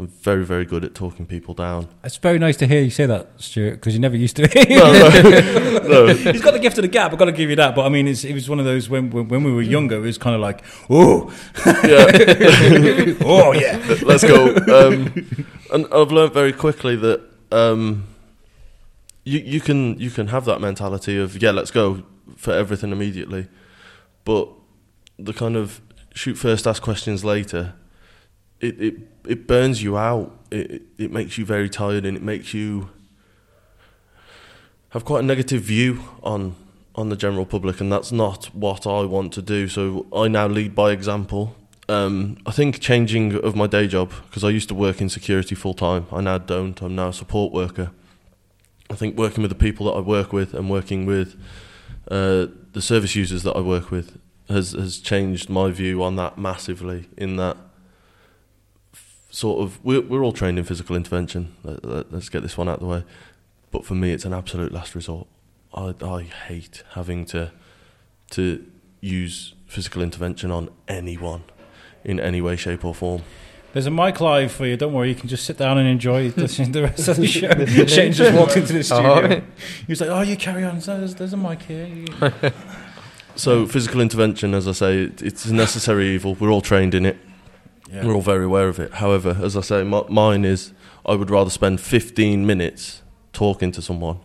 I'm 0.00 0.08
very, 0.08 0.46
very 0.46 0.64
good 0.64 0.82
at 0.82 0.94
talking 0.94 1.26
people 1.26 1.52
down. 1.52 1.86
It's 2.02 2.16
very 2.16 2.38
nice 2.38 2.56
to 2.56 2.66
hear 2.66 2.80
you 2.80 2.88
say 2.88 3.04
that, 3.04 3.32
Stuart, 3.36 3.72
because 3.72 3.92
you 3.92 4.00
never 4.00 4.16
used 4.16 4.34
to. 4.36 4.48
No, 4.70 4.92
no, 4.92 6.06
no. 6.06 6.14
He's 6.32 6.40
got 6.40 6.54
the 6.54 6.58
gift 6.58 6.78
of 6.78 6.82
the 6.82 6.88
gab. 6.88 7.12
I've 7.12 7.18
got 7.18 7.26
to 7.26 7.32
give 7.32 7.50
you 7.50 7.56
that. 7.56 7.74
But 7.74 7.84
I 7.84 7.90
mean, 7.90 8.08
it's, 8.08 8.24
it 8.24 8.32
was 8.32 8.48
one 8.48 8.58
of 8.58 8.64
those 8.64 8.88
when 8.88 9.10
when 9.10 9.28
when 9.28 9.44
we 9.44 9.52
were 9.52 9.60
younger. 9.60 9.96
It 9.96 10.00
was 10.00 10.16
kind 10.16 10.34
of 10.34 10.40
like, 10.40 10.64
oh, 10.88 11.30
Yeah. 11.84 12.06
oh 13.26 13.52
yeah. 13.52 13.98
Let's 14.02 14.24
go. 14.24 14.56
Um, 14.56 15.46
and 15.70 15.86
I've 15.92 16.10
learned 16.10 16.32
very 16.32 16.54
quickly 16.54 16.96
that 16.96 17.20
um, 17.52 18.06
you 19.24 19.40
you 19.40 19.60
can 19.60 20.00
you 20.00 20.08
can 20.10 20.28
have 20.28 20.46
that 20.46 20.62
mentality 20.62 21.18
of 21.18 21.42
yeah, 21.42 21.50
let's 21.50 21.70
go 21.70 22.04
for 22.36 22.54
everything 22.54 22.90
immediately, 22.90 23.48
but 24.24 24.48
the 25.18 25.34
kind 25.34 25.56
of 25.56 25.82
shoot 26.14 26.36
first, 26.36 26.66
ask 26.66 26.82
questions 26.82 27.22
later, 27.22 27.74
it 28.60 28.80
it, 28.80 28.94
it 29.26 29.46
burns 29.46 29.82
you 29.82 29.96
out. 29.96 30.36
It, 30.50 30.70
it 30.70 30.82
it 30.98 31.12
makes 31.12 31.38
you 31.38 31.44
very 31.44 31.68
tired, 31.68 32.04
and 32.04 32.16
it 32.16 32.22
makes 32.22 32.54
you 32.54 32.90
have 34.90 35.04
quite 35.04 35.20
a 35.20 35.26
negative 35.26 35.62
view 35.62 36.00
on 36.22 36.56
on 36.94 37.08
the 37.08 37.16
general 37.16 37.46
public, 37.46 37.80
and 37.80 37.92
that's 37.92 38.12
not 38.12 38.46
what 38.54 38.86
I 38.86 39.04
want 39.04 39.32
to 39.34 39.42
do. 39.42 39.68
So 39.68 40.06
I 40.14 40.28
now 40.28 40.46
lead 40.46 40.74
by 40.74 40.92
example. 40.92 41.56
Um, 41.88 42.36
I 42.46 42.52
think 42.52 42.80
changing 42.80 43.34
of 43.34 43.56
my 43.56 43.66
day 43.66 43.88
job 43.88 44.12
because 44.26 44.44
I 44.44 44.50
used 44.50 44.68
to 44.68 44.74
work 44.74 45.00
in 45.00 45.08
security 45.08 45.54
full 45.54 45.74
time. 45.74 46.06
I 46.12 46.20
now 46.20 46.38
don't. 46.38 46.80
I'm 46.82 46.94
now 46.94 47.08
a 47.08 47.12
support 47.12 47.52
worker. 47.52 47.90
I 48.90 48.94
think 48.94 49.16
working 49.16 49.42
with 49.42 49.50
the 49.50 49.58
people 49.58 49.86
that 49.86 49.92
I 49.92 50.00
work 50.00 50.32
with 50.32 50.52
and 50.54 50.68
working 50.68 51.06
with 51.06 51.36
uh, 52.10 52.46
the 52.72 52.82
service 52.82 53.14
users 53.14 53.42
that 53.44 53.56
I 53.56 53.60
work 53.60 53.90
with 53.90 54.18
has 54.48 54.72
has 54.72 54.98
changed 54.98 55.48
my 55.48 55.70
view 55.70 56.02
on 56.02 56.16
that 56.16 56.38
massively. 56.38 57.08
In 57.16 57.36
that 57.36 57.56
sort 59.30 59.60
of 59.62 59.82
we're 59.84 60.00
we're 60.00 60.22
all 60.22 60.32
trained 60.32 60.58
in 60.58 60.64
physical 60.64 60.96
intervention. 60.96 61.54
Let, 61.62 61.84
let, 61.84 62.12
let's 62.12 62.28
get 62.28 62.42
this 62.42 62.56
one 62.56 62.68
out 62.68 62.74
of 62.74 62.80
the 62.80 62.86
way. 62.86 63.04
But 63.70 63.84
for 63.84 63.94
me, 63.94 64.12
it's 64.12 64.24
an 64.24 64.32
absolute 64.34 64.72
last 64.72 64.94
resort. 64.94 65.26
I 65.74 65.94
I 66.02 66.22
hate 66.22 66.82
having 66.92 67.24
to 67.26 67.52
to 68.30 68.64
use 69.00 69.54
physical 69.66 70.02
intervention 70.02 70.50
on 70.50 70.68
anyone 70.88 71.44
in 72.04 72.18
any 72.18 72.40
way, 72.40 72.56
shape, 72.56 72.84
or 72.84 72.94
form. 72.94 73.22
There's 73.72 73.86
a 73.86 73.90
mic 73.90 74.20
live 74.20 74.50
for 74.50 74.66
you. 74.66 74.76
Don't 74.76 74.92
worry. 74.92 75.10
You 75.10 75.14
can 75.14 75.28
just 75.28 75.44
sit 75.44 75.56
down 75.56 75.78
and 75.78 75.88
enjoy 75.88 76.30
the, 76.30 76.46
the 76.72 76.82
rest 76.82 77.06
of 77.06 77.16
the 77.16 77.26
show. 77.26 77.48
Shane 77.86 78.12
just 78.12 78.36
walked 78.36 78.56
into 78.56 78.72
the 78.72 78.82
studio. 78.82 79.12
Oh, 79.12 79.22
right. 79.22 79.44
He 79.86 79.92
was 79.92 80.00
like, 80.00 80.10
"Oh, 80.10 80.22
you 80.22 80.36
carry 80.36 80.64
on. 80.64 80.80
So 80.80 80.98
there's, 80.98 81.14
there's 81.14 81.32
a 81.32 81.36
mic 81.36 81.62
here." 81.62 82.04
So 83.36 83.66
physical 83.66 84.02
intervention, 84.02 84.52
as 84.52 84.68
I 84.68 84.72
say, 84.72 85.04
it, 85.04 85.22
it's 85.22 85.46
a 85.46 85.54
necessary 85.54 86.08
evil. 86.08 86.34
We're 86.34 86.50
all 86.50 86.60
trained 86.60 86.94
in 86.94 87.06
it. 87.06 87.16
Yeah. 87.92 88.06
We're 88.06 88.14
all 88.14 88.20
very 88.22 88.44
aware 88.44 88.68
of 88.68 88.78
it. 88.78 88.92
However, 88.94 89.36
as 89.42 89.56
I 89.56 89.62
say, 89.62 89.80
m- 89.80 90.04
mine 90.08 90.44
is 90.44 90.72
I 91.04 91.14
would 91.14 91.30
rather 91.30 91.50
spend 91.50 91.80
15 91.80 92.46
minutes 92.46 93.02
talking 93.32 93.72
to 93.72 93.82
someone 93.82 94.20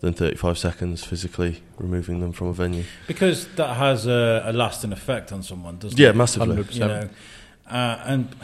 than 0.00 0.12
35 0.12 0.58
seconds 0.58 1.04
physically 1.04 1.62
removing 1.78 2.20
them 2.20 2.32
from 2.32 2.48
a 2.48 2.52
venue. 2.52 2.84
Because 3.06 3.46
that 3.54 3.74
has 3.76 4.06
a, 4.06 4.42
a 4.46 4.52
lasting 4.52 4.92
effect 4.92 5.32
on 5.32 5.42
someone, 5.42 5.78
doesn't 5.78 5.98
Yeah, 5.98 6.08
it? 6.08 6.12
Yeah, 6.12 6.16
massively. 6.18 6.64
You 6.70 6.80
know, 6.80 7.08
uh, 7.70 8.02
and 8.04 8.34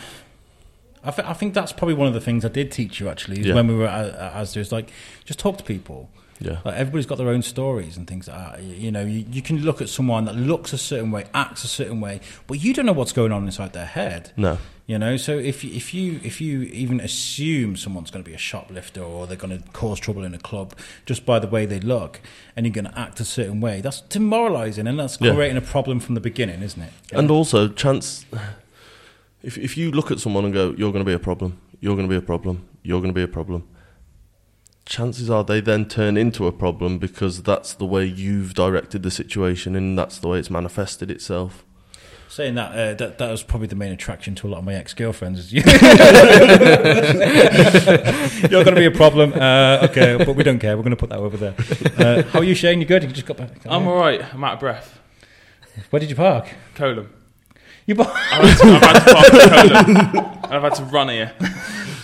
I, 1.04 1.10
th- 1.10 1.26
I 1.28 1.32
think 1.32 1.54
that's 1.54 1.72
probably 1.72 1.94
one 1.94 2.06
of 2.08 2.14
the 2.14 2.20
things 2.20 2.44
I 2.44 2.48
did 2.48 2.70
teach 2.70 3.00
you 3.00 3.08
actually 3.08 3.40
is 3.40 3.46
Yeah. 3.46 3.54
when 3.54 3.66
we 3.66 3.74
were 3.74 3.86
at, 3.88 4.14
at 4.14 4.32
ASDA 4.34 4.58
is 4.58 4.72
like 4.72 4.90
just 5.24 5.38
talk 5.40 5.58
to 5.58 5.64
people. 5.64 6.08
Yeah. 6.42 6.58
Like 6.64 6.74
everybody's 6.74 7.06
got 7.06 7.18
their 7.18 7.28
own 7.28 7.42
stories 7.42 7.96
and 7.96 8.06
things 8.06 8.28
like 8.28 8.36
that. 8.56 8.62
You, 8.62 8.90
know, 8.90 9.04
you, 9.04 9.24
you 9.30 9.42
can 9.42 9.58
look 9.62 9.80
at 9.80 9.88
someone 9.88 10.24
that 10.26 10.34
looks 10.36 10.72
a 10.72 10.78
certain 10.78 11.10
way, 11.10 11.24
acts 11.34 11.64
a 11.64 11.68
certain 11.68 12.00
way, 12.00 12.20
but 12.46 12.62
you 12.62 12.74
don't 12.74 12.86
know 12.86 12.92
what's 12.92 13.12
going 13.12 13.32
on 13.32 13.44
inside 13.44 13.72
their 13.72 13.86
head. 13.86 14.32
No. 14.36 14.58
You 14.86 14.98
know, 14.98 15.16
so 15.16 15.38
if 15.38 15.62
you, 15.62 15.72
if 15.74 15.94
you 15.94 16.20
if 16.24 16.40
you 16.40 16.62
even 16.62 17.00
assume 17.00 17.76
someone's 17.76 18.10
going 18.10 18.24
to 18.24 18.28
be 18.28 18.34
a 18.34 18.38
shoplifter 18.38 19.00
or 19.02 19.26
they're 19.28 19.36
going 19.36 19.56
to 19.56 19.64
cause 19.70 20.00
trouble 20.00 20.24
in 20.24 20.34
a 20.34 20.38
club 20.38 20.74
just 21.06 21.24
by 21.24 21.38
the 21.38 21.46
way 21.46 21.64
they 21.66 21.78
look, 21.78 22.20
and 22.56 22.66
you're 22.66 22.72
going 22.74 22.86
to 22.92 22.98
act 22.98 23.20
a 23.20 23.24
certain 23.24 23.60
way, 23.60 23.80
that's 23.80 24.00
demoralising 24.02 24.88
and 24.88 24.98
that's 24.98 25.18
Yeah. 25.20 25.34
creating 25.34 25.56
a 25.56 25.60
problem 25.62 26.00
from 26.00 26.16
the 26.16 26.20
beginning, 26.20 26.62
isn't 26.62 26.82
it? 26.82 26.92
And 27.12 27.30
also, 27.30 27.68
chance. 27.68 28.26
If 29.42 29.56
if 29.58 29.76
you 29.76 29.90
look 29.92 30.10
at 30.10 30.18
someone 30.20 30.44
and 30.44 30.52
go, 30.52 30.74
"You're 30.76 30.92
going 30.92 31.04
to 31.04 31.08
be 31.08 31.14
a 31.14 31.18
problem. 31.18 31.58
You're 31.80 31.96
going 31.96 32.08
to 32.08 32.12
be 32.12 32.18
a 32.18 32.26
problem. 32.26 32.66
You're 32.82 33.00
going 33.00 33.14
to 33.14 33.18
be 33.18 33.22
a 33.24 33.28
problem," 33.28 33.62
chances 34.86 35.30
are 35.30 35.44
they 35.44 35.60
then 35.60 35.86
turn 35.86 36.16
into 36.16 36.46
a 36.46 36.52
problem 36.52 36.98
because 36.98 37.42
that's 37.42 37.74
the 37.74 37.86
way 37.86 38.04
you've 38.04 38.54
directed 38.54 39.02
the 39.02 39.10
situation 39.10 39.76
and 39.76 39.98
that's 39.98 40.18
the 40.18 40.28
way 40.28 40.38
it's 40.38 40.50
manifested 40.50 41.10
itself. 41.10 41.64
Saying 42.28 42.54
that, 42.54 42.72
uh, 42.72 42.94
that 42.94 43.18
that 43.18 43.30
was 43.30 43.42
probably 43.42 43.66
the 43.68 43.76
main 43.76 43.92
attraction 43.92 44.34
to 44.36 44.46
a 44.46 44.48
lot 44.48 44.60
of 44.60 44.64
my 44.64 44.72
ex 44.72 44.94
girlfriends. 44.94 45.38
Is 45.38 45.52
you. 45.52 45.60
You're 48.48 48.64
going 48.64 48.74
to 48.74 48.80
be 48.80 48.86
a 48.86 48.90
problem. 48.90 49.34
Uh, 49.34 49.86
okay, 49.90 50.16
but 50.16 50.34
we 50.34 50.42
don't 50.42 50.58
care. 50.58 50.74
We're 50.74 50.82
going 50.82 50.96
to 50.96 50.96
put 50.96 51.10
that 51.10 51.18
over 51.18 51.36
there. 51.36 51.54
Uh, 51.98 52.22
how 52.30 52.38
are 52.38 52.44
you, 52.44 52.54
Shane? 52.54 52.80
You 52.80 52.86
good? 52.86 53.02
You 53.02 53.10
just 53.10 53.26
got 53.26 53.36
back. 53.36 53.50
I'm 53.66 53.86
all 53.86 53.98
right. 53.98 54.22
I'm 54.32 54.42
out 54.44 54.54
of 54.54 54.60
breath. 54.60 54.98
Where 55.90 56.00
did 56.00 56.08
you 56.08 56.16
park? 56.16 56.48
Coleham. 56.74 57.10
You 57.84 57.96
park. 57.96 58.08
I've 58.14 58.48
had 58.48 58.56
to, 58.56 58.66
I've 58.66 58.82
had 58.82 58.94
to 58.94 59.14
park 59.14 59.34
at 59.34 59.50
Coleham. 59.66 60.40
I've 60.52 60.62
had 60.62 60.74
to 60.76 60.84
run 60.84 61.08
here. 61.10 61.32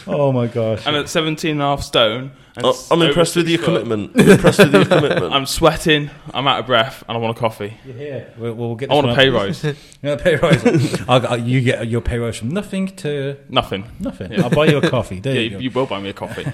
Oh 0.08 0.32
my 0.32 0.46
gosh. 0.46 0.86
And 0.86 0.96
at 0.96 1.08
17 1.08 1.52
and 1.52 1.60
a 1.60 1.64
half 1.64 1.82
stone. 1.82 2.32
And 2.56 2.66
I- 2.66 2.70
s- 2.70 2.90
I'm 2.90 2.98
over 2.98 3.08
impressed 3.08 3.36
with 3.36 3.46
six 3.46 3.56
your 3.58 3.64
foot, 3.66 3.82
commitment. 3.84 4.12
I'm 4.20 4.28
impressed 4.30 4.58
with 4.58 4.72
your 4.72 4.84
commitment. 4.84 5.32
I'm 5.34 5.46
sweating. 5.46 6.10
I'm 6.34 6.48
out 6.48 6.60
of 6.60 6.66
breath. 6.66 7.04
And 7.08 7.16
I 7.16 7.20
want 7.20 7.36
a 7.36 7.40
coffee. 7.40 7.76
You're 7.84 7.94
here. 7.94 8.34
We'll, 8.36 8.54
we'll 8.54 8.74
get. 8.74 8.90
I 8.90 8.94
want 8.94 9.10
a 9.10 9.14
pay 9.14 9.28
rise. 9.28 9.62
You 10.00 10.10
want 10.10 10.20
a 10.20 10.24
pay 10.24 10.36
rise? 10.36 11.00
I'll, 11.08 11.26
I'll- 11.26 11.38
you 11.40 11.60
get 11.60 11.86
your 11.88 12.00
pay 12.00 12.18
rise 12.18 12.36
from 12.36 12.48
nothing 12.50 12.88
to 12.96 13.36
Nothing. 13.48 13.84
nothing. 14.00 14.32
Yeah. 14.32 14.42
I'll 14.44 14.50
buy 14.50 14.66
you 14.66 14.78
a 14.78 14.88
coffee. 14.90 15.20
There 15.20 15.34
Yeah, 15.34 15.40
you 15.40 15.44
you, 15.44 15.50
go. 15.50 15.58
you 15.58 15.70
will 15.72 15.86
buy 15.86 16.00
me 16.00 16.08
a 16.08 16.12
coffee. 16.12 16.44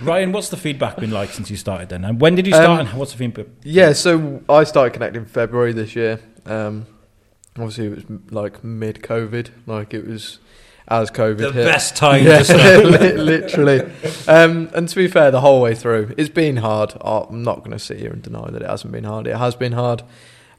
Ryan, 0.00 0.32
what's 0.32 0.48
the 0.50 0.56
feedback 0.56 0.96
been 0.96 1.10
like 1.10 1.30
since 1.30 1.50
you 1.50 1.56
started 1.56 1.88
then? 1.88 2.04
And 2.04 2.20
when 2.20 2.34
did 2.34 2.46
you 2.46 2.52
start? 2.52 2.80
Um, 2.80 2.86
and 2.86 2.98
what's 2.98 3.12
the 3.12 3.18
feedback? 3.18 3.46
Yeah, 3.62 3.92
so 3.92 4.42
I 4.48 4.64
started 4.64 4.92
connecting 4.92 5.24
February 5.24 5.72
this 5.72 5.96
year. 5.96 6.20
Um, 6.46 6.86
obviously, 7.56 7.86
it 7.86 7.94
was 7.94 8.04
m- 8.04 8.26
like 8.30 8.62
mid 8.62 8.96
COVID, 9.02 9.50
like 9.66 9.94
it 9.94 10.06
was 10.06 10.38
as 10.88 11.10
COVID 11.10 11.38
The 11.38 11.52
hit. 11.52 11.64
best 11.66 11.96
time 11.96 12.24
yeah, 12.24 12.42
literally. 13.16 13.80
Um, 14.28 14.70
and 14.74 14.88
to 14.88 14.96
be 14.96 15.08
fair, 15.08 15.30
the 15.30 15.40
whole 15.40 15.60
way 15.60 15.74
through, 15.74 16.14
it's 16.16 16.28
been 16.28 16.56
hard. 16.56 16.92
I'm 17.00 17.42
not 17.42 17.58
going 17.58 17.70
to 17.72 17.78
sit 17.78 17.98
here 17.98 18.10
and 18.10 18.22
deny 18.22 18.50
that 18.50 18.62
it 18.62 18.68
hasn't 18.68 18.92
been 18.92 19.04
hard. 19.04 19.26
It 19.26 19.36
has 19.36 19.54
been 19.54 19.72
hard. 19.72 20.02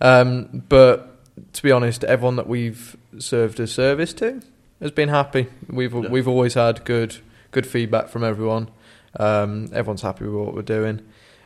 Um, 0.02 0.64
but 0.70 1.12
to 1.54 1.64
be 1.64 1.72
honest, 1.72 2.04
everyone 2.04 2.36
that 2.38 2.48
we've 2.48 2.96
served 3.20 3.60
a 3.60 3.68
service 3.68 4.14
to 4.14 4.42
has 4.82 4.92
been 4.92 5.10
happy. 5.10 5.48
We've 5.70 5.94
Yeah. 5.94 6.10
we've 6.10 6.28
always 6.28 6.54
had 6.56 6.84
good 6.86 7.18
good 7.52 7.66
feedback 7.68 8.10
from 8.10 8.24
everyone. 8.24 8.70
Um, 9.18 9.70
everyone's 9.74 10.02
happy 10.02 10.26
with 10.26 10.34
what 10.34 10.54
we're 10.54 10.62
doing, 10.62 11.02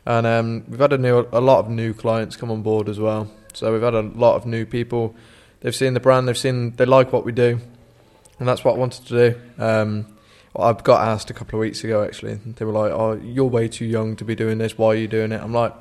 and 0.06 0.26
um, 0.26 0.64
we've 0.68 0.80
had 0.80 0.94
a 0.94 0.98
new 0.98 1.28
a 1.32 1.40
lot 1.42 1.60
of 1.60 1.70
new 1.70 1.94
clients 1.94 2.36
come 2.36 2.50
on 2.50 2.62
board 2.64 2.90
as 2.90 3.00
well. 3.00 3.30
So 3.54 3.72
we've 3.74 3.82
had 3.82 3.94
a 3.94 4.02
lot 4.02 4.36
of 4.36 4.46
new 4.46 4.66
people. 4.66 5.16
They've 5.62 5.76
seen 5.76 5.94
the 5.94 6.00
brand. 6.00 6.28
They've 6.28 6.38
seen 6.38 6.72
they 6.78 6.86
like 6.86 7.14
what 7.14 7.26
we 7.26 7.32
do, 7.32 7.60
and 8.40 8.48
that's 8.48 8.64
what 8.64 8.76
I 8.76 8.78
wanted 8.78 9.06
to 9.08 9.32
do. 9.32 9.64
Um, 9.64 10.08
I 10.58 10.74
got 10.74 11.08
asked 11.08 11.30
a 11.30 11.34
couple 11.34 11.60
of 11.60 11.62
weeks 11.62 11.84
ago 11.84 12.04
actually. 12.04 12.36
They 12.36 12.66
were 12.66 12.72
like, 12.72 12.92
"Oh, 12.92 13.14
you're 13.14 13.46
way 13.46 13.68
too 13.68 13.86
young 13.86 14.16
to 14.18 14.26
be 14.26 14.36
doing 14.36 14.58
this. 14.58 14.78
Why 14.78 14.90
are 14.90 14.96
you 14.96 15.08
doing 15.08 15.32
it?" 15.32 15.42
I'm 15.42 15.54
like, 15.54 15.74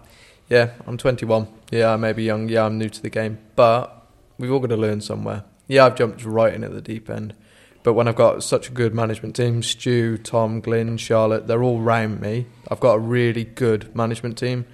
"Yeah, 0.48 0.70
I'm 0.86 0.98
21. 0.98 1.48
Yeah, 1.70 1.92
I 1.92 1.96
may 1.96 2.12
be 2.12 2.24
young. 2.24 2.48
Yeah, 2.48 2.64
I'm 2.64 2.78
new 2.78 2.88
to 2.88 3.02
the 3.02 3.10
game, 3.10 3.38
but 3.56 4.06
we've 4.38 4.52
all 4.52 4.60
got 4.60 4.68
to 4.68 4.76
learn 4.76 5.00
somewhere. 5.00 5.44
Yeah, 5.66 5.86
I've 5.86 5.96
jumped 5.96 6.24
right 6.24 6.52
in 6.52 6.64
at 6.64 6.72
the 6.72 6.80
deep 6.80 7.10
end, 7.10 7.34
but 7.82 7.94
when 7.94 8.08
I've 8.08 8.16
got 8.16 8.42
such 8.42 8.68
a 8.68 8.72
good 8.72 8.94
management 8.94 9.36
team, 9.36 9.62
Stu, 9.62 10.18
Tom, 10.18 10.60
Glyn, 10.60 10.96
Charlotte, 10.96 11.46
they're 11.46 11.62
all 11.62 11.80
round 11.80 12.20
me. 12.20 12.46
I've 12.70 12.80
got 12.80 12.94
a 12.94 12.98
really 12.98 13.44
good 13.44 13.94
management 13.94 14.38
team 14.38 14.66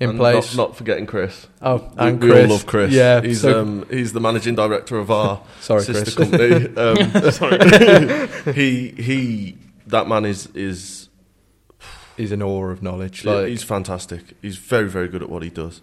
in 0.00 0.10
And 0.10 0.18
place. 0.18 0.56
Not, 0.56 0.68
not 0.70 0.76
forgetting 0.76 1.06
Chris. 1.06 1.46
oh, 1.62 1.76
We- 1.76 1.82
and 1.98 2.22
we, 2.22 2.30
Chris. 2.30 2.44
all 2.44 2.50
love 2.56 2.66
Chris. 2.66 2.92
Yeah, 2.92 3.20
he's 3.20 3.42
so- 3.42 3.60
um, 3.60 3.86
he's 3.90 4.12
the 4.12 4.20
managing 4.20 4.54
director 4.54 4.96
of 4.98 5.10
our 5.10 5.40
sorry, 5.60 5.82
sister 5.82 6.10
Chris. 6.10 6.30
company. 6.30 6.74
Um, 6.76 7.30
Sorry. 7.32 8.54
he 8.54 8.88
he 8.90 9.58
that 9.86 10.08
man 10.08 10.24
is 10.24 10.46
is 10.54 11.08
he's 12.16 12.32
an 12.32 12.42
awe 12.42 12.66
of 12.70 12.82
knowledge. 12.82 13.24
Yeah, 13.24 13.32
Like, 13.32 13.48
he's 13.48 13.62
fantastic. 13.62 14.22
He's 14.42 14.56
very, 14.56 14.88
very 14.88 15.08
good 15.08 15.22
at 15.22 15.28
what 15.28 15.42
he 15.42 15.50
does. 15.50 15.80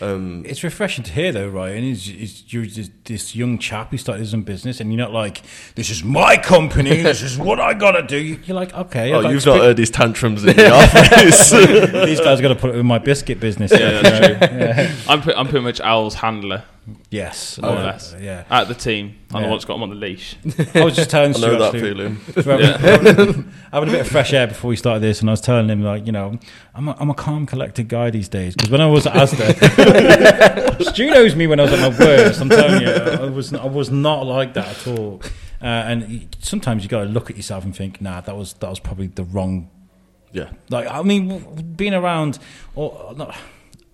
Um, 0.00 0.44
It's 0.46 0.62
refreshing 0.62 1.04
to 1.04 1.12
hear, 1.12 1.32
though, 1.32 1.48
Ryan. 1.48 1.84
Is 1.84 2.08
is 2.08 2.44
you're 2.52 2.66
this, 2.66 2.90
this 3.04 3.36
young 3.36 3.58
chap 3.58 3.90
who 3.90 3.96
started 3.98 4.20
his 4.20 4.34
own 4.34 4.42
business, 4.42 4.80
and 4.80 4.92
you're 4.92 4.98
not 5.06 5.12
like, 5.12 5.42
"This 5.74 5.90
is 5.90 6.02
my 6.04 6.36
company. 6.36 7.02
this 7.10 7.22
is 7.22 7.38
what 7.38 7.60
I 7.60 7.74
gotta 7.74 8.02
do." 8.02 8.16
You're 8.18 8.56
like, 8.56 8.74
"Okay." 8.74 9.12
I'd 9.12 9.16
oh, 9.16 9.20
like 9.20 9.32
you've 9.32 9.42
to 9.42 9.48
not 9.50 9.54
pick- 9.56 9.62
heard 9.62 9.78
his 9.78 9.90
tantrums 9.90 10.44
in 10.44 10.56
the 10.56 10.70
office. 10.82 11.50
These 12.06 12.20
guys 12.20 12.38
are 12.38 12.42
gonna 12.42 12.54
put 12.56 12.70
it 12.74 12.78
in 12.78 12.86
my 12.86 12.98
biscuit 12.98 13.40
business. 13.40 13.70
Yeah, 13.72 14.00
that's 14.02 14.96
true. 14.96 15.12
I'm, 15.12 15.20
pre- 15.22 15.34
I'm 15.34 15.48
pretty 15.48 15.64
much 15.64 15.80
Al's 15.80 16.14
handler 16.14 16.64
Yes, 17.10 17.58
More 17.58 17.70
or 17.72 17.76
uh, 17.78 17.84
less. 17.84 18.14
Yeah, 18.20 18.44
at 18.50 18.68
the 18.68 18.74
team. 18.74 19.16
I'm 19.32 19.36
Yeah. 19.36 19.42
the 19.42 19.48
one 19.48 19.56
that's 19.58 19.64
got 19.64 19.76
him 19.76 19.82
on 19.84 19.90
the 19.90 19.94
leash. 19.96 20.36
I 20.74 20.84
was 20.84 20.96
just 20.96 21.10
telling 21.10 21.30
I 21.30 21.38
Stu 21.38 21.46
know 21.46 21.58
that 21.58 21.74
actually, 21.74 21.80
feeling. 21.80 22.20
we're 22.36 22.76
having, 22.78 23.52
having 23.72 23.88
a 23.88 23.92
bit 23.92 24.00
of 24.00 24.08
fresh 24.08 24.32
air 24.32 24.46
before 24.46 24.68
we 24.70 24.76
started 24.76 25.00
this, 25.00 25.20
and 25.20 25.30
I 25.30 25.32
was 25.32 25.40
telling 25.40 25.68
him 25.68 25.82
like, 25.82 26.06
you 26.06 26.12
know, 26.12 26.38
I'm 26.74 26.88
a, 26.88 26.96
I'm 26.98 27.10
a 27.10 27.14
calm, 27.14 27.46
collected 27.46 27.88
guy 27.88 28.10
these 28.10 28.28
days. 28.28 28.54
Because 28.54 28.70
when 28.70 28.80
I 28.80 28.86
was 28.86 29.06
at 29.06 29.14
Asda, 29.14 30.84
Stu 30.92 31.10
knows 31.10 31.36
me 31.36 31.46
when 31.46 31.60
I 31.60 31.64
was 31.64 31.72
at 31.72 31.92
my 31.92 31.98
worst. 31.98 32.40
I'm 32.40 32.48
telling 32.48 32.82
you, 32.82 32.88
I 32.90 33.24
was 33.30 33.52
I 33.54 33.66
was 33.66 33.90
not 33.90 34.26
like 34.26 34.54
that 34.54 34.68
at 34.68 34.86
all. 34.98 35.20
Uh, 35.62 35.66
and 35.66 36.34
sometimes 36.40 36.82
you 36.82 36.88
got 36.88 37.04
to 37.04 37.08
look 37.10 37.30
at 37.30 37.36
yourself 37.36 37.64
and 37.64 37.76
think, 37.76 38.00
nah, 38.00 38.20
that 38.22 38.36
was 38.36 38.54
that 38.54 38.70
was 38.70 38.80
probably 38.80 39.08
the 39.08 39.24
wrong. 39.24 39.70
Yeah. 40.32 40.50
Like 40.70 40.88
I 40.88 41.02
mean, 41.02 41.74
being 41.76 41.94
around 41.94 42.38
or 42.74 43.14
not. 43.16 43.36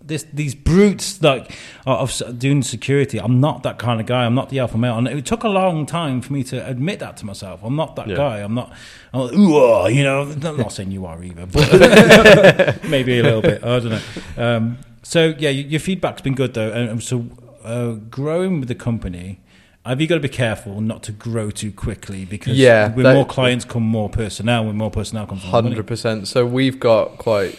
This, 0.07 0.25
these 0.33 0.55
brutes 0.55 1.21
like 1.23 1.51
of 1.85 2.21
doing 2.38 2.62
security. 2.62 3.19
I'm 3.21 3.40
not 3.40 3.62
that 3.64 3.79
kind 3.79 4.01
of 4.01 4.07
guy. 4.07 4.25
I'm 4.25 4.35
not 4.35 4.51
the 4.51 4.61
alpha 4.61 4.79
male, 4.79 4.97
and 4.99 5.09
it 5.09 5.27
took 5.27 5.42
a 5.42 5.49
long 5.49 5.85
time 5.87 6.21
for 6.21 6.33
me 6.33 6.45
to 6.45 6.66
admit 6.66 7.01
that 7.01 7.16
to 7.19 7.27
myself. 7.27 7.61
I'm 7.64 7.75
not 7.77 7.97
that 7.97 8.07
Yeah. 8.09 8.16
guy. 8.16 8.38
I'm 8.38 8.55
not. 8.55 8.73
I'm 9.12 9.21
like, 9.23 9.33
ooh, 9.35 9.57
ah, 9.57 9.87
you 9.88 10.05
know. 10.05 10.23
I'm 10.23 10.57
not 10.57 10.73
saying 10.73 10.90
you 10.92 11.07
are 11.07 11.23
either, 11.23 11.47
but 11.47 12.85
maybe 12.88 13.19
a 13.19 13.23
little 13.23 13.42
bit. 13.42 13.64
I 13.64 13.79
don't 13.81 13.90
know. 13.90 14.01
Um, 14.37 14.79
so 15.03 15.35
yeah, 15.38 15.51
your, 15.51 15.81
feedback's 15.81 16.23
been 16.23 16.35
good 16.35 16.55
though, 16.55 16.71
and, 16.71 16.88
and 16.90 17.03
so 17.03 17.27
uh, 17.64 17.92
growing 18.11 18.61
with 18.61 18.69
the 18.69 18.75
company. 18.75 19.40
Have 19.85 20.01
you 20.01 20.09
got 20.09 20.16
to 20.16 20.21
be 20.21 20.29
careful 20.29 20.81
not 20.81 21.05
to 21.05 21.12
grow 21.12 21.51
too 21.53 21.71
quickly 21.71 22.25
because 22.25 22.59
Yeah, 22.59 22.92
with 22.92 23.05
that- 23.05 23.14
more 23.14 23.25
clients 23.25 23.64
come 23.64 23.85
more 23.85 24.09
personnel. 24.09 24.64
With 24.66 24.75
more 24.75 24.90
personnel 24.90 25.27
comes. 25.27 25.42
Hundred 25.45 25.87
percent. 25.87 26.27
So 26.27 26.45
we've 26.45 26.81
got 26.81 27.19
quite. 27.19 27.57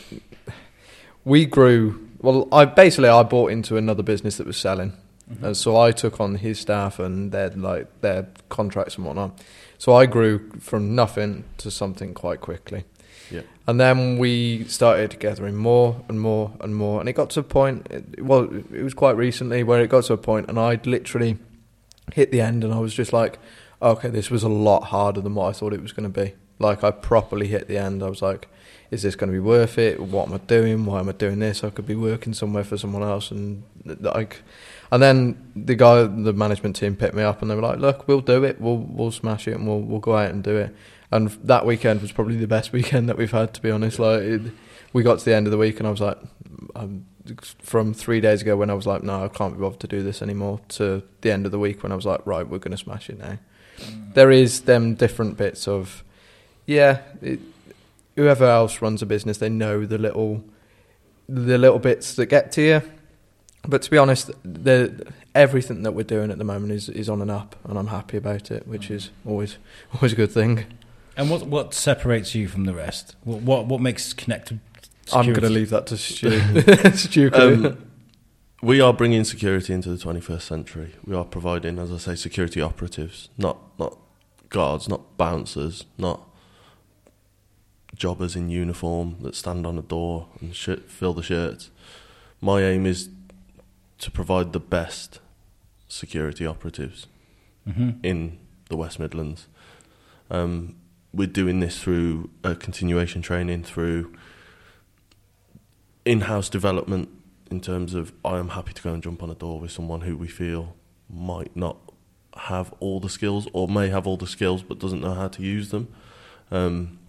We 1.23 1.45
grew. 1.45 2.06
Well, 2.19 2.47
I 2.51 2.65
basically 2.65 3.09
I 3.09 3.23
bought 3.23 3.51
into 3.51 3.77
another 3.77 4.03
business 4.03 4.37
that 4.37 4.47
was 4.47 4.57
selling, 4.57 4.93
Mm-hmm. 5.29 5.43
and 5.43 5.57
so 5.57 5.75
I 5.77 5.91
took 5.91 6.21
on 6.21 6.35
his 6.35 6.57
staff 6.57 6.99
and 6.99 7.33
their 7.33 7.49
like 7.49 7.99
their 7.99 8.27
contracts 8.47 8.95
and 8.95 9.05
whatnot. 9.05 9.37
So 9.77 9.93
I 9.93 10.05
grew 10.05 10.49
from 10.61 10.95
nothing 10.95 11.43
to 11.57 11.69
something 11.69 12.13
quite 12.13 12.39
quickly. 12.39 12.85
Yeah. 13.29 13.41
And 13.67 13.77
then 13.77 14.17
we 14.19 14.63
started 14.69 15.19
gathering 15.19 15.55
more 15.57 16.01
and 16.07 16.21
more 16.21 16.53
and 16.61 16.73
more, 16.73 17.01
and 17.01 17.09
it 17.09 17.13
got 17.13 17.29
to 17.31 17.41
a 17.41 17.43
point. 17.43 17.87
It, 17.89 18.23
well, 18.23 18.43
it 18.73 18.83
was 18.83 18.93
quite 18.93 19.17
recently 19.17 19.63
where 19.63 19.81
it 19.81 19.89
got 19.89 20.05
to 20.05 20.13
a 20.13 20.17
point, 20.17 20.47
and 20.47 20.57
I'd 20.57 20.87
literally 20.87 21.37
hit 22.13 22.31
the 22.31 22.39
end, 22.39 22.63
and 22.63 22.73
I 22.73 22.79
was 22.79 22.93
just 22.93 23.11
like, 23.11 23.37
"Okay, 23.81 24.07
this 24.07 24.31
was 24.31 24.43
a 24.43 24.49
lot 24.49 24.83
harder 24.85 25.19
than 25.19 25.35
what 25.35 25.49
I 25.49 25.51
thought 25.51 25.73
it 25.73 25.81
was 25.81 25.91
going 25.91 26.09
to 26.09 26.21
be." 26.23 26.35
Like 26.57 26.85
I 26.85 26.91
properly 26.91 27.47
hit 27.49 27.67
the 27.67 27.77
end. 27.77 28.01
I 28.01 28.07
was 28.07 28.21
like, 28.21 28.47
"Is 28.91 29.03
this 29.03 29.15
going 29.15 29.31
to 29.31 29.33
be 29.33 29.39
worth 29.39 29.77
it? 29.77 29.99
What 29.99 30.27
am 30.27 30.33
I 30.35 30.37
doing? 30.37 30.85
Why 30.85 30.99
am 30.99 31.09
I 31.09 31.13
doing 31.13 31.39
this? 31.39 31.63
I 31.63 31.69
could 31.69 31.87
be 31.87 31.95
working 31.95 32.33
somewhere 32.33 32.63
for 32.63 32.77
someone 32.77 33.03
else." 33.03 33.31
And 33.31 33.63
like, 33.85 34.41
and 34.91 35.01
then 35.01 35.51
the 35.55 35.75
guy, 35.75 36.03
the 36.03 36.33
management 36.33 36.75
team, 36.75 36.95
picked 36.95 37.15
me 37.15 37.23
up, 37.23 37.41
and 37.41 37.49
they 37.49 37.55
were 37.55 37.61
like, 37.61 37.79
"Look, 37.79 38.07
we'll 38.07 38.21
do 38.21 38.43
it. 38.43 38.61
We'll 38.61 38.77
we'll 38.77 39.11
smash 39.11 39.47
it, 39.47 39.53
and 39.53 39.67
we'll 39.67 39.81
we'll 39.81 39.99
go 39.99 40.15
out 40.15 40.31
and 40.31 40.43
do 40.43 40.57
it." 40.57 40.75
And 41.11 41.29
that 41.43 41.65
weekend 41.65 42.01
was 42.01 42.11
probably 42.11 42.37
the 42.37 42.47
best 42.47 42.71
weekend 42.73 43.09
that 43.09 43.17
we've 43.17 43.31
had, 43.31 43.53
to 43.55 43.61
be 43.61 43.71
honest. 43.71 43.99
Like, 43.99 44.21
it, 44.21 44.41
we 44.93 45.03
got 45.03 45.19
to 45.19 45.25
the 45.25 45.35
end 45.35 45.47
of 45.47 45.51
the 45.51 45.57
week, 45.57 45.79
and 45.79 45.87
I 45.87 45.91
was 45.91 46.01
like, 46.01 46.17
I'm, 46.75 47.05
from 47.59 47.93
three 47.93 48.21
days 48.21 48.41
ago 48.41 48.55
when 48.55 48.69
I 48.69 48.73
was 48.73 48.87
like, 48.87 49.03
no, 49.03 49.25
I 49.25 49.27
can't 49.27 49.53
be 49.53 49.61
bothered 49.61 49.79
to 49.81 49.87
do 49.87 50.03
this 50.03 50.21
anymore, 50.21 50.61
to 50.69 51.03
the 51.21 51.31
end 51.31 51.45
of 51.45 51.51
the 51.51 51.59
week 51.59 51.83
when 51.83 51.91
I 51.91 51.95
was 51.95 52.05
like, 52.05 52.25
right, 52.25 52.47
we're 52.47 52.59
going 52.59 52.71
to 52.71 52.77
smash 52.77 53.09
it 53.09 53.19
now. 53.19 53.37
Mm. 53.79 54.13
There 54.13 54.31
is 54.31 54.61
them 54.61 54.95
different 54.95 55.37
bits 55.37 55.67
of, 55.67 56.03
yeah, 56.65 57.01
it, 57.21 57.39
whoever 58.17 58.45
else 58.45 58.81
runs 58.81 59.01
a 59.01 59.05
business, 59.05 59.37
they 59.37 59.47
know 59.47 59.85
the 59.85 59.97
little, 59.97 60.43
the 61.29 61.57
little 61.57 61.79
bits 61.79 62.15
that 62.15 62.25
get 62.25 62.51
to 62.53 62.61
you. 62.61 62.81
But 63.65 63.81
to 63.83 63.91
be 63.91 63.97
honest, 63.97 64.31
the 64.43 65.13
everything 65.35 65.83
that 65.83 65.93
we're 65.93 66.03
doing 66.03 66.31
at 66.31 66.37
the 66.37 66.43
moment 66.43 66.73
is, 66.73 66.89
is 66.89 67.09
on 67.09 67.21
and 67.21 67.31
up, 67.31 67.55
and 67.63 67.77
I'm 67.77 67.87
happy 67.87 68.17
about 68.17 68.51
it, 68.51 68.67
which 68.67 68.89
is 68.89 69.11
always 69.25 69.57
always 69.93 70.13
a 70.13 70.15
good 70.15 70.31
thing. 70.31 70.65
And 71.15 71.29
what 71.29 71.47
what 71.47 71.73
separates 71.73 72.35
you 72.35 72.47
from 72.47 72.65
the 72.65 72.73
rest? 72.73 73.15
What 73.23 73.41
what, 73.41 73.65
what 73.65 73.81
makes 73.81 74.13
Connect? 74.13 74.53
I'm 75.13 75.27
going 75.27 75.41
to 75.41 75.49
leave 75.49 75.69
that 75.69 75.87
to 75.87 75.97
Stu. 75.97 76.39
Stu 76.93 77.31
can 77.31 77.39
do 77.39 77.65
it. 77.65 77.71
Um, 77.71 77.83
we 78.61 78.81
are 78.81 78.91
bringing 78.91 79.23
security 79.23 79.71
into 79.71 79.89
the 79.89 80.03
21st 80.03 80.41
century. 80.41 80.95
We 81.05 81.15
are 81.15 81.23
providing, 81.23 81.79
as 81.79 81.91
I 81.91 81.97
say, 81.97 82.15
security 82.15 82.61
operatives, 82.61 83.29
not 83.37 83.57
not 83.79 83.97
guards, 84.49 84.87
not 84.89 85.17
bouncers, 85.17 85.85
not 85.97 86.26
jobbers 87.97 88.35
in 88.35 88.49
uniform 88.49 89.17
that 89.21 89.35
stand 89.35 89.65
on 89.65 89.77
a 89.77 89.81
door 89.81 90.27
and 90.39 90.55
sh- 90.55 90.69
fill 90.87 91.13
the 91.13 91.23
shirts. 91.23 91.69
My 92.41 92.61
aim 92.61 92.85
is 92.85 93.09
to 93.99 94.11
provide 94.11 94.53
the 94.53 94.59
best 94.59 95.19
security 95.87 96.45
operatives 96.45 97.07
Mhm. 97.67 97.97
in 98.03 98.37
the 98.69 98.77
West 98.77 98.99
Midlands. 98.99 99.47
Um, 100.29 100.75
we're 101.13 101.27
doing 101.27 101.59
this 101.61 101.79
through 101.79 102.29
a 102.43 102.53
continuation 102.53 103.21
training, 103.21 103.63
through 103.63 104.13
in-house 106.05 106.49
development 106.49 107.09
in 107.49 107.59
terms 107.61 107.93
of 107.93 108.13
I 108.23 108.37
am 108.37 108.49
happy 108.49 108.73
to 108.73 108.81
go 108.81 108.93
and 108.93 109.01
jump 109.01 109.23
on 109.23 109.29
a 109.29 109.35
door 109.35 109.59
with 109.59 109.71
someone 109.71 110.01
who 110.01 110.15
we 110.17 110.27
feel 110.27 110.75
might 111.09 111.55
not 111.55 111.77
have 112.35 112.73
all 112.79 112.99
the 112.99 113.09
skills 113.09 113.47
or 113.53 113.67
may 113.67 113.89
have 113.89 114.05
all 114.05 114.17
the 114.17 114.27
skills 114.27 114.61
but 114.61 114.79
doesn't 114.79 115.01
know 115.01 115.13
how 115.13 115.27
to 115.29 115.41
use 115.41 115.69
them. 115.69 115.87
Um, 116.51 116.99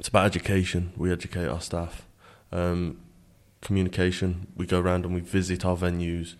it's 0.00 0.08
about 0.08 0.24
education. 0.24 0.94
We 0.96 1.12
educate 1.12 1.46
our 1.46 1.60
staff. 1.60 2.06
Um, 2.50 3.02
communication. 3.60 4.46
We 4.56 4.64
go 4.64 4.80
around 4.80 5.04
and 5.04 5.14
we 5.14 5.20
visit 5.20 5.66
our 5.66 5.76
venues 5.76 6.36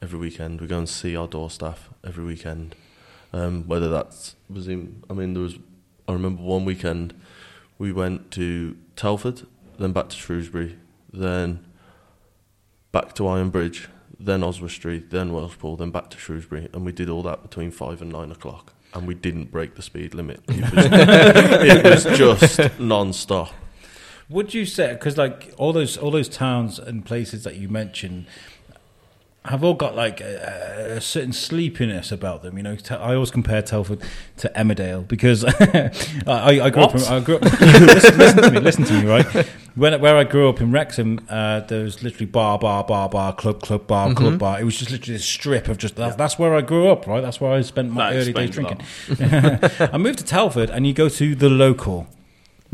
every 0.00 0.18
weekend. 0.18 0.62
We 0.62 0.66
go 0.66 0.78
and 0.78 0.88
see 0.88 1.14
our 1.14 1.28
door 1.28 1.50
staff 1.50 1.90
every 2.02 2.24
weekend. 2.24 2.74
Um, 3.34 3.64
whether 3.68 3.90
that's 3.90 4.36
was 4.48 4.68
in, 4.68 5.02
I 5.10 5.12
mean, 5.12 5.34
there 5.34 5.42
was. 5.42 5.58
I 6.08 6.12
remember 6.14 6.42
one 6.42 6.64
weekend 6.64 7.12
we 7.78 7.92
went 7.92 8.30
to 8.32 8.74
Telford, 8.96 9.42
then 9.78 9.92
back 9.92 10.08
to 10.08 10.16
Shrewsbury, 10.16 10.78
then 11.12 11.62
back 12.90 13.14
to 13.16 13.26
Iron 13.26 13.50
Bridge, 13.50 13.88
then 14.18 14.42
Oswestry, 14.42 15.00
then 15.10 15.30
Welshpool, 15.30 15.76
then 15.76 15.90
back 15.90 16.08
to 16.10 16.18
Shrewsbury, 16.18 16.70
and 16.72 16.86
we 16.86 16.92
did 16.92 17.10
all 17.10 17.22
that 17.24 17.42
between 17.42 17.70
five 17.70 18.00
and 18.00 18.10
nine 18.10 18.30
o'clock, 18.30 18.72
and 18.94 19.06
we 19.06 19.14
didn't 19.14 19.50
break 19.50 19.74
the 19.74 19.82
speed 19.82 20.14
limit. 20.14 20.40
It 20.48 20.72
was, 20.72 22.04
it 22.06 22.08
was 22.08 22.18
just 22.18 22.78
non-stop. 22.80 23.52
Would 24.30 24.54
you 24.54 24.64
say 24.64 24.92
because 24.94 25.18
like 25.18 25.52
all 25.58 25.72
those 25.72 25.98
all 25.98 26.10
those 26.10 26.28
towns 26.28 26.78
and 26.78 27.04
places 27.04 27.44
that 27.44 27.56
you 27.56 27.68
mentioned 27.68 28.26
have 29.46 29.62
all 29.62 29.74
got 29.74 29.94
like 29.94 30.20
a, 30.20 30.94
a 30.96 31.00
certain 31.00 31.32
sleepiness 31.32 32.10
about 32.10 32.42
them? 32.42 32.56
You 32.56 32.62
know, 32.62 32.76
I 32.90 33.14
always 33.14 33.30
compare 33.30 33.60
Telford 33.62 34.00
to 34.38 34.50
Emmerdale 34.56 35.06
because 35.06 35.44
I, 36.26 36.60
I 36.60 36.70
grew 36.70 36.82
up. 36.82 36.94
In, 36.94 37.02
I 37.02 37.20
grew 37.20 37.36
up. 37.36 37.42
listen, 37.60 38.18
listen 38.18 38.42
to 38.42 38.50
me. 38.50 38.60
Listen 38.60 38.84
to 38.84 38.92
me. 39.02 39.06
Right 39.08 39.46
when 39.74 40.00
where 40.00 40.16
I 40.16 40.24
grew 40.24 40.48
up 40.48 40.60
in 40.60 40.70
Wrexham, 40.72 41.20
uh, 41.28 41.60
there 41.60 41.82
was 41.82 42.02
literally 42.02 42.26
bar, 42.26 42.58
bar, 42.58 42.84
bar, 42.84 43.08
bar, 43.08 43.34
club, 43.34 43.60
club, 43.60 43.86
bar, 43.86 44.08
Mm-hmm. 44.08 44.16
club, 44.18 44.38
bar. 44.38 44.60
It 44.60 44.64
was 44.64 44.76
just 44.78 44.90
literally 44.90 45.16
a 45.16 45.20
strip 45.20 45.68
of 45.68 45.78
just 45.78 45.96
that, 45.96 46.16
that's 46.18 46.38
where 46.38 46.54
I 46.54 46.60
grew 46.60 46.88
up. 46.88 47.06
Right, 47.06 47.20
that's 47.20 47.40
where 47.40 47.52
I 47.52 47.60
spent 47.62 47.90
my 47.90 48.12
That 48.12 48.18
early 48.20 48.32
days 48.32 48.50
drinking. 48.50 48.80
I 49.92 49.98
moved 49.98 50.18
to 50.18 50.24
Telford, 50.24 50.70
and 50.70 50.86
you 50.86 50.92
go 50.92 51.08
to 51.08 51.34
the 51.34 51.48
local 51.48 52.06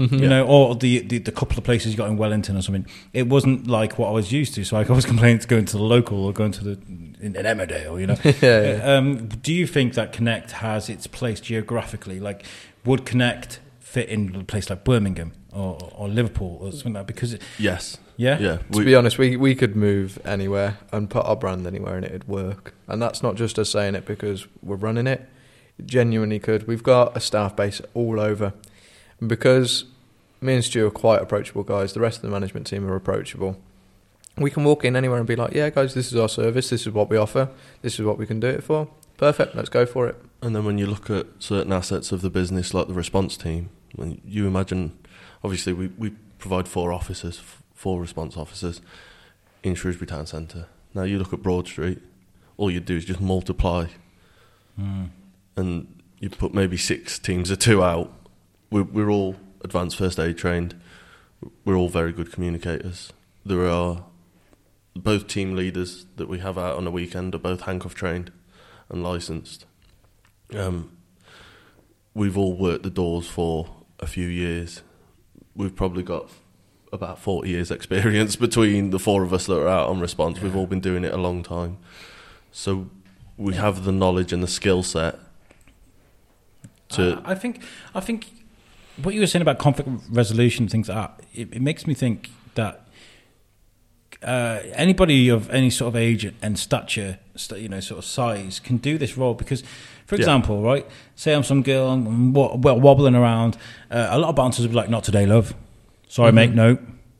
you 0.00 0.28
know, 0.28 0.46
or 0.46 0.74
the, 0.74 1.00
the 1.00 1.18
the 1.18 1.32
couple 1.32 1.58
of 1.58 1.64
places 1.64 1.92
you 1.92 1.98
got 1.98 2.08
in 2.08 2.16
Wellington 2.16 2.56
or 2.56 2.62
something. 2.62 2.86
It 3.12 3.28
wasn't 3.28 3.66
like 3.66 3.98
what 3.98 4.08
I 4.08 4.12
was 4.12 4.32
used 4.32 4.54
to, 4.54 4.64
so 4.64 4.76
I 4.76 4.82
was 4.84 5.04
complaining 5.14 5.40
to 5.40 5.46
going 5.48 5.64
to 5.66 5.76
the 5.76 5.82
local 5.82 6.24
or 6.24 6.32
going 6.32 6.52
to 6.52 6.64
the 6.64 6.70
in, 7.20 7.34
in 7.36 7.44
Emmerdale. 7.44 8.00
You 8.00 8.06
know, 8.06 8.16
Yeah, 8.40 8.76
yeah. 8.78 8.96
Um, 8.96 9.28
do 9.28 9.52
you 9.52 9.66
think 9.66 9.94
that 9.94 10.12
Connect 10.12 10.52
has 10.52 10.88
its 10.88 11.06
place 11.06 11.40
geographically? 11.40 12.18
Like, 12.20 12.44
would 12.84 13.04
Connect 13.04 13.60
fit 13.78 14.08
in 14.08 14.34
a 14.36 14.44
place 14.44 14.70
like 14.70 14.84
Birmingham 14.84 15.32
or, 15.52 15.76
or 15.94 16.08
Liverpool 16.08 16.58
or 16.60 16.72
something 16.72 16.94
like 16.94 17.06
that? 17.06 17.12
Because 17.12 17.34
it, 17.34 17.42
Yes. 17.58 17.98
yeah, 18.16 18.38
Yeah. 18.38 18.58
To 18.72 18.84
be 18.84 18.94
honest, 18.94 19.18
we 19.18 19.36
we 19.36 19.54
could 19.54 19.76
move 19.76 20.18
anywhere 20.24 20.78
and 20.92 21.10
put 21.10 21.26
our 21.26 21.36
brand 21.36 21.66
anywhere, 21.66 21.96
and 21.96 22.04
it'd 22.06 22.26
work. 22.28 22.74
And 22.88 23.02
that's 23.02 23.22
not 23.22 23.34
just 23.34 23.58
us 23.58 23.70
saying 23.70 23.94
it 23.96 24.06
because 24.06 24.46
we're 24.62 24.76
running 24.76 25.06
it. 25.06 25.28
It 25.78 25.86
genuinely 25.86 26.38
could. 26.38 26.66
We've 26.66 26.82
got 26.82 27.16
a 27.16 27.20
staff 27.20 27.56
base 27.56 27.80
all 27.94 28.20
over, 28.20 28.46
and 28.46 28.54
because 29.26 29.84
me 30.40 30.54
and 30.54 30.64
Stu 30.64 30.86
are 30.86 30.90
quite 30.90 31.20
approachable 31.20 31.62
guys, 31.62 31.92
the 31.92 32.00
rest 32.00 32.18
of 32.18 32.22
the 32.22 32.30
management 32.30 32.66
team 32.66 32.88
are 32.88 32.96
approachable. 32.96 33.60
We 34.36 34.50
can 34.50 34.64
walk 34.64 34.84
in 34.84 34.96
anywhere 34.96 35.18
and 35.18 35.26
be 35.26 35.36
like, 35.36 35.52
"Yeah, 35.52 35.70
guys, 35.70 35.94
this 35.94 36.12
is 36.12 36.16
our 36.16 36.28
service. 36.28 36.70
This 36.70 36.86
is 36.86 36.92
what 36.92 37.10
we 37.10 37.16
offer. 37.16 37.50
This 37.82 37.98
is 37.98 38.06
what 38.06 38.16
we 38.16 38.26
can 38.26 38.40
do 38.40 38.46
it 38.46 38.62
for. 38.62 38.88
Perfect. 39.18 39.54
Let's 39.54 39.68
go 39.68 39.84
for 39.84 40.08
it." 40.08 40.16
And 40.40 40.56
then 40.56 40.64
when 40.64 40.78
you 40.78 40.86
look 40.86 41.10
at 41.10 41.26
certain 41.38 41.72
assets 41.72 42.12
of 42.12 42.22
the 42.22 42.30
business, 42.30 42.72
like 42.72 42.88
the 42.88 42.94
response 42.94 43.36
team, 43.36 43.68
when 43.94 44.20
you 44.24 44.46
imagine, 44.46 44.98
obviously 45.44 45.72
we, 45.72 45.88
we 45.98 46.10
provide 46.38 46.66
four 46.68 46.92
officers, 46.92 47.40
four 47.74 48.00
response 48.00 48.36
officers 48.36 48.80
in 49.62 49.74
Shrewsbury 49.74 50.06
Town 50.06 50.26
Centre. 50.26 50.66
Now 50.94 51.02
you 51.02 51.18
look 51.18 51.32
at 51.32 51.42
Broad 51.42 51.66
Street, 51.66 52.00
all 52.56 52.70
you 52.70 52.80
do 52.80 52.96
is 52.96 53.04
just 53.04 53.20
multiply, 53.20 53.86
hmm. 54.76 55.06
and 55.56 56.00
you 56.18 56.30
put 56.30 56.54
maybe 56.54 56.76
six 56.76 57.18
teams 57.18 57.50
of 57.50 57.58
two 57.58 57.82
out. 57.82 58.12
We're, 58.70 58.84
we're 58.84 59.10
all 59.10 59.36
advanced 59.62 59.96
first 59.96 60.18
aid 60.18 60.38
trained. 60.38 60.80
We're 61.64 61.76
all 61.76 61.88
very 61.88 62.12
good 62.12 62.32
communicators. 62.32 63.12
There 63.44 63.68
are 63.68 64.04
both 64.94 65.26
team 65.26 65.56
leaders 65.56 66.06
that 66.16 66.28
we 66.28 66.40
have 66.40 66.58
out 66.58 66.76
on 66.76 66.86
a 66.86 66.90
weekend 66.90 67.34
are 67.34 67.38
both 67.38 67.62
handcuff 67.62 67.94
trained 67.94 68.32
and 68.88 69.02
licensed. 69.02 69.66
Um, 70.54 70.96
we've 72.14 72.36
all 72.36 72.56
worked 72.56 72.82
the 72.82 72.90
doors 72.90 73.28
for 73.28 73.70
a 73.98 74.06
few 74.06 74.26
years. 74.26 74.82
We've 75.54 75.74
probably 75.74 76.02
got 76.02 76.30
about 76.92 77.18
40 77.18 77.48
years 77.48 77.70
experience 77.70 78.36
between 78.36 78.90
the 78.90 78.98
four 78.98 79.22
of 79.22 79.32
us 79.32 79.46
that 79.46 79.60
are 79.60 79.68
out 79.68 79.88
on 79.88 80.00
response. 80.00 80.40
We've 80.40 80.56
all 80.56 80.66
been 80.66 80.80
doing 80.80 81.04
it 81.04 81.12
a 81.12 81.18
long 81.18 81.42
time. 81.42 81.78
So 82.52 82.90
we 83.36 83.54
have 83.54 83.84
the 83.84 83.92
knowledge 83.92 84.32
and 84.32 84.42
the 84.42 84.48
skill 84.48 84.82
set 84.82 85.18
to 86.90 87.22
I 87.24 87.32
I 87.32 87.34
think 87.36 87.62
I 87.94 88.00
think 88.00 88.39
what 89.02 89.14
you 89.14 89.20
were 89.20 89.26
saying 89.26 89.42
about 89.42 89.58
conflict 89.58 89.88
resolution 90.10 90.68
things 90.68 90.88
like 90.88 90.96
that, 90.96 91.24
it, 91.34 91.52
it 91.54 91.62
makes 91.62 91.86
me 91.86 91.94
think 91.94 92.30
that 92.54 92.86
uh, 94.22 94.60
anybody 94.74 95.28
of 95.30 95.48
any 95.50 95.70
sort 95.70 95.88
of 95.88 95.96
age 95.96 96.30
and 96.42 96.58
stature, 96.58 97.18
st- 97.36 97.62
you 97.62 97.68
know, 97.68 97.80
sort 97.80 97.98
of 97.98 98.04
size, 98.04 98.60
can 98.60 98.76
do 98.76 98.98
this 98.98 99.16
role 99.16 99.32
because, 99.34 99.62
for 100.06 100.16
Yeah. 100.16 100.20
example, 100.20 100.62
right? 100.62 100.86
Say 101.16 101.32
I'm 101.34 101.42
some 101.42 101.62
girl, 101.62 101.88
I'm 101.90 102.32
wobbling 102.34 103.14
around. 103.14 103.56
Uh, 103.90 104.08
a 104.10 104.18
lot 104.18 104.28
of 104.28 104.36
bouncers 104.36 104.64
would 104.66 104.72
be 104.72 104.76
like, 104.76 104.90
"Not 104.90 105.04
today, 105.04 105.24
love. 105.24 105.54
Sorry, 106.08 106.32
mate. 106.32 106.52
No, 106.52 106.76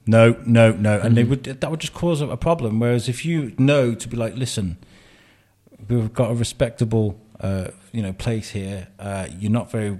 no, 0.07 0.37
no, 0.45 0.73
no," 0.73 1.01
and 1.01 1.17
they 1.17 1.25
would 1.25 1.45
that 1.45 1.71
would 1.71 1.81
just 1.81 1.95
cause 1.95 2.21
a, 2.21 2.29
a 2.29 2.37
problem. 2.37 2.81
Whereas 2.81 3.09
if 3.09 3.25
you 3.25 3.55
know 3.57 3.95
to 3.95 4.09
be 4.09 4.17
like, 4.19 4.37
"Listen, 4.37 4.77
we've 5.89 6.13
got 6.13 6.31
a 6.31 6.35
respectable, 6.35 7.19
uh, 7.41 7.69
you 7.93 8.03
know, 8.03 8.13
place 8.13 8.51
here. 8.51 8.89
Uh, 8.99 9.27
you're 9.39 9.51
not 9.51 9.71
very 9.71 9.97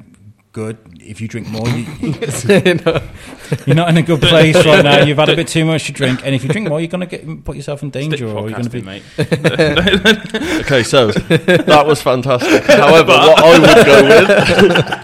good. 0.53 0.79
If 1.01 1.21
you 1.21 1.29
drink 1.29 1.47
more, 1.49 1.69
you, 1.69 1.87
You 2.01 2.75
know, 2.75 3.03
you're 3.67 3.77
not 3.77 3.89
in 3.89 3.97
a 3.99 4.03
good 4.03 4.21
place 4.21 4.57
right 4.67 4.83
now. 4.85 5.03
You've 5.05 5.19
had 5.19 5.29
a 5.29 5.37
bit 5.37 5.49
too 5.49 5.65
much 5.65 5.87
to 5.87 5.93
drink, 5.93 6.21
and 6.25 6.35
if 6.35 6.43
you 6.43 6.49
drink 6.51 6.69
more, 6.69 6.81
you're 6.81 6.89
going 6.89 7.07
to 7.07 7.07
get 7.07 7.45
put 7.45 7.57
yourself 7.57 7.83
in 7.83 7.91
danger, 7.91 8.17
Stick 8.17 8.29
or 8.29 8.49
you're 8.49 8.59
going 8.59 8.65
to 8.65 8.71
be. 8.71 8.83
podcasting, 8.83 10.05
mate. 10.35 10.61
Okay, 10.61 10.83
so 10.83 11.09
that 11.11 11.85
was 11.87 12.01
fantastic. 12.03 12.65
However, 12.65 13.13
what 13.13 13.43
I 13.43 13.59
would 13.59 13.87
go 13.87 14.03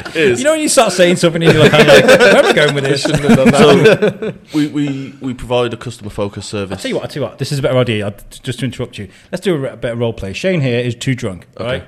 with 0.05 0.17
is 0.17 0.39
You 0.39 0.45
know 0.45 0.53
when 0.53 0.61
you 0.61 0.69
start 0.69 0.93
saying 0.93 1.17
something, 1.17 1.43
and 1.43 1.53
you're 1.53 1.63
like, 1.63 1.73
kind 1.73 1.89
of 1.89 1.95
like 1.95 2.19
"Where 2.21 2.37
am 2.37 2.47
I 2.47 2.53
going 2.53 2.75
with 2.75 2.85
this?" 2.85 3.03
shouldn't 3.03 3.25
have 3.25 3.37
done 3.37 3.83
that. 3.83 4.35
so 4.51 4.57
we, 4.59 4.69
we, 4.69 5.15
we 5.21 5.35
provide 5.35 5.73
a 5.75 5.77
customer 5.77 6.11
focused 6.11 6.55
I'll 6.55 6.61
service. 6.67 6.83
tell 6.83 6.89
you 6.91 6.95
what. 6.97 7.03
I'll 7.05 7.09
tell 7.09 7.23
you 7.23 7.29
what. 7.29 7.39
This 7.39 7.53
is 7.53 7.59
a 7.59 7.63
better 7.63 7.79
idea. 7.79 8.07
I'll, 8.07 8.15
just 8.43 8.61
to 8.61 8.65
interrupt 8.65 8.99
you, 8.99 9.09
let's 9.33 9.43
do 9.45 9.55
a, 9.55 9.59
re- 9.59 9.77
bit 9.77 9.93
of 9.93 9.99
role 9.99 10.13
play. 10.13 10.33
Shane 10.33 10.61
here 10.61 10.79
is 10.81 10.95
too 10.95 11.15
drunk, 11.15 11.47
right? 11.59 11.85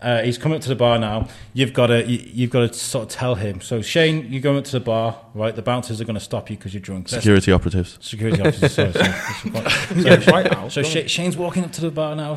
Uh, 0.00 0.22
he's 0.22 0.38
coming 0.38 0.54
up 0.54 0.62
to 0.62 0.68
the 0.68 0.76
bar 0.76 0.96
now. 0.96 1.26
You've 1.54 1.72
got 1.72 1.88
to 1.88 2.06
you, 2.06 2.22
you've 2.32 2.50
got 2.50 2.72
to 2.72 2.78
sort 2.78 3.02
of 3.06 3.08
tell 3.10 3.34
him. 3.34 3.60
So 3.60 3.82
Shane, 3.82 4.30
you're 4.30 4.40
going 4.40 4.56
up 4.58 4.64
to 4.66 4.72
the 4.72 4.78
bar, 4.80 5.18
right? 5.34 5.54
The 5.56 5.60
bouncers 5.62 6.00
are 6.00 6.04
going 6.04 6.14
to 6.14 6.20
stop 6.20 6.50
you 6.50 6.56
because 6.56 6.72
you're 6.72 6.80
drunk. 6.80 7.10
Let's- 7.10 7.24
Security 7.24 7.50
operatives. 7.50 7.98
Security 8.00 8.40
officer. 8.40 8.68
Sorry, 8.68 8.92
sorry. 8.92 9.12
Yeah, 10.04 10.30
right. 10.30 10.70
So 10.70 10.84
Shane's 10.84 11.36
walking 11.36 11.64
up 11.64 11.72
to 11.72 11.80
the 11.80 11.90
bar 11.90 12.14
now. 12.14 12.36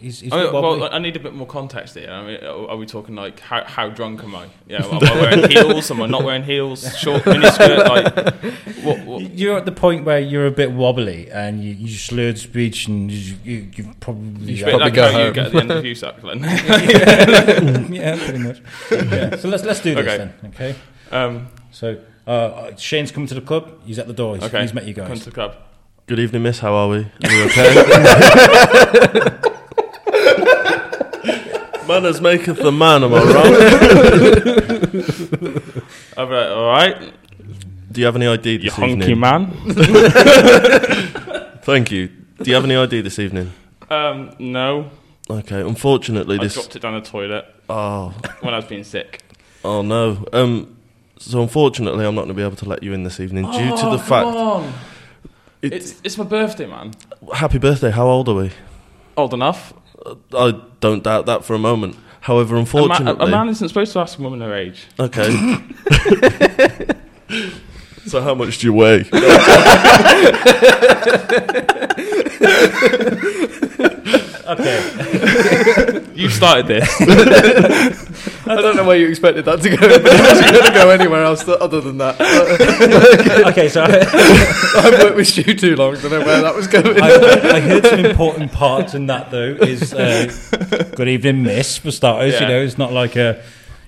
He's, 0.00 0.18
he's 0.20 0.32
I 0.32 0.42
mean, 0.44 0.52
well, 0.52 0.92
I 0.92 0.98
need 0.98 1.14
a 1.14 1.20
bit 1.20 1.32
more 1.32 1.46
context 1.46 1.94
here. 1.96 2.10
I 2.10 2.26
mean, 2.26 2.44
are 2.44 2.70
are 2.70 2.76
we 2.76 2.86
talking 2.86 3.14
like 3.14 3.38
how, 3.38 3.62
how 3.64 3.88
drunk 3.88 4.24
am 4.24 4.34
I? 4.34 4.48
Yeah, 4.66 4.84
am 4.84 4.94
I 5.00 5.20
wearing 5.20 5.50
heels? 5.50 5.90
Am 5.92 6.02
I 6.02 6.06
not 6.06 6.24
wearing 6.24 6.42
heels? 6.42 6.96
Short 6.98 7.22
miniskirt? 7.22 7.86
Like, 7.88 8.42
what? 8.84 9.04
what? 9.06 9.30
You're 9.32 9.56
at 9.58 9.64
the 9.64 9.72
point 9.72 10.04
where 10.04 10.18
you're 10.18 10.46
a 10.46 10.50
bit 10.50 10.72
wobbly 10.72 11.30
and 11.30 11.62
you, 11.62 11.72
you 11.72 11.88
slurred 11.96 12.38
speech 12.38 12.88
and 12.88 13.10
you, 13.12 13.36
you, 13.44 13.68
you've 13.76 14.00
probably 14.00 14.54
You 14.54 14.66
uh, 14.66 14.70
probably 14.70 14.84
like 14.86 14.94
go 14.94 15.12
how 15.12 15.18
you 15.18 15.24
home. 15.26 15.32
get 15.34 15.46
at 15.46 15.52
the 15.52 15.58
end 15.60 15.70
of 15.70 15.84
you, 15.84 15.94
Suckling. 15.94 16.42
Yeah, 17.90 18.16
pretty 18.24 18.38
much. 18.38 18.60
Yeah. 18.90 19.36
So 19.36 19.48
let's 19.48 19.64
let's 19.64 19.80
do 19.80 19.94
this 19.94 20.06
Okay. 20.06 20.16
then. 20.18 20.32
Okay. 20.46 20.74
um, 21.12 21.48
So 21.70 21.98
uh, 22.26 22.70
Shane's 22.76 23.10
coming 23.12 23.28
to 23.28 23.34
the 23.34 23.40
club. 23.40 23.72
He's 23.84 23.98
at 23.98 24.06
the 24.06 24.12
door. 24.14 24.34
He's, 24.36 24.44
okay. 24.44 24.60
he's 24.62 24.72
met 24.74 24.86
you 24.86 24.94
Come 24.94 25.08
guys. 25.08 25.18
to 25.20 25.24
the 25.26 25.30
club. 25.32 25.56
Good 26.06 26.18
evening, 26.20 26.42
miss. 26.42 26.58
How 26.60 26.72
are 26.74 26.88
we? 26.88 26.98
Are 26.98 27.28
we 27.28 27.42
okay? 27.44 27.74
Manners 31.88 32.20
maketh 32.20 32.56
the 32.56 32.72
man, 32.72 33.04
am 33.04 33.14
I 33.14 33.22
right? 33.22 33.34
I'll 36.16 36.26
be 36.26 36.34
like, 36.34 36.50
all 36.50 36.66
right, 36.66 37.12
Do 37.92 38.00
you 38.00 38.06
have 38.06 38.16
any 38.16 38.26
ID 38.26 38.50
you 38.50 38.58
this 38.58 38.72
honky 38.74 39.02
evening? 39.08 39.20
man. 39.20 39.46
Thank 41.62 41.92
you. 41.92 42.08
Do 42.42 42.50
you 42.50 42.54
have 42.56 42.64
any 42.64 42.74
ID 42.76 43.02
this 43.02 43.20
evening? 43.20 43.52
Um, 43.88 44.34
no, 44.40 44.90
Okay, 45.28 45.60
unfortunately, 45.60 46.38
I 46.38 46.44
this. 46.44 46.54
dropped 46.54 46.76
it 46.76 46.82
down 46.82 46.94
the 46.94 47.00
toilet 47.00 47.46
Oh, 47.68 48.10
when 48.40 48.54
I 48.54 48.58
was 48.58 48.66
being 48.66 48.84
sick. 48.84 49.22
oh 49.64 49.82
no. 49.82 50.24
Um, 50.32 50.76
so 51.18 51.42
unfortunately, 51.42 52.04
I'm 52.06 52.14
not 52.14 52.22
going 52.22 52.28
to 52.28 52.34
be 52.34 52.42
able 52.42 52.56
to 52.56 52.68
let 52.68 52.82
you 52.82 52.92
in 52.92 53.02
this 53.02 53.18
evening 53.20 53.50
due 53.50 53.76
to 53.76 53.90
the 53.90 53.98
fact. 53.98 54.26
on. 54.26 54.72
It, 55.62 55.72
It's, 55.72 56.00
it's 56.04 56.18
my 56.18 56.24
birthday, 56.24 56.66
man. 56.66 56.92
happy 57.34 57.58
birthday. 57.58 57.90
How 57.90 58.06
old 58.06 58.28
are 58.28 58.34
we? 58.34 58.50
Old 59.16 59.34
enough. 59.34 59.72
I 60.32 60.60
don't 60.80 61.02
doubt 61.02 61.26
that 61.26 61.44
for 61.44 61.54
a 61.54 61.58
moment. 61.58 61.96
However, 62.20 62.54
A, 62.54 62.58
ma- 62.58 62.60
unfortunately, 62.60 63.26
a 63.26 63.28
man 63.28 63.48
isn't 63.48 63.68
supposed 63.68 63.92
to 63.94 63.98
ask 64.00 64.18
a 64.18 64.22
woman 64.22 64.40
her 64.42 64.54
age. 64.54 64.86
okay. 65.00 65.30
so 68.06 68.20
how 68.20 68.34
much 68.34 68.58
do 68.58 68.66
you 68.68 68.72
weigh? 68.74 69.04
Okay. 74.46 76.02
You 76.16 76.30
started 76.30 76.66
this. 76.66 76.88
I 78.46 78.54
don't 78.56 78.74
know 78.74 78.84
where 78.84 78.96
you 78.96 79.06
expected 79.08 79.44
that 79.44 79.60
to 79.60 79.68
go, 79.68 79.76
but 79.76 80.00
it 80.06 80.20
wasn't 80.20 80.50
going 80.50 80.64
to 80.64 80.72
go 80.72 80.88
anywhere 80.88 81.22
else 81.22 81.44
th- 81.44 81.58
other 81.58 81.82
than 81.82 81.98
that. 81.98 82.18
okay. 83.48 83.68
So 83.68 83.82
I, 83.82 83.98
I've 84.80 85.02
worked 85.02 85.16
with 85.16 85.28
Stu 85.28 85.42
too 85.54 85.76
long 85.76 85.94
to 85.98 86.08
know 86.08 86.20
where 86.20 86.40
that 86.40 86.54
was 86.54 86.68
going. 86.68 87.02
I, 87.02 87.56
I 87.56 87.60
heard 87.60 87.84
some 87.84 88.06
important 88.06 88.50
parts 88.50 88.94
in 88.94 89.08
that 89.08 89.30
though. 89.30 89.58
Is 89.60 89.92
uh, 89.92 90.32
good 90.96 91.08
evening, 91.08 91.42
Miss, 91.42 91.76
for 91.76 91.90
starters. 91.90 92.40
You 92.40 92.48
know, 92.48 92.62
it's 92.62 92.78
not 92.78 92.92
like 92.92 93.14
a, 93.16 93.42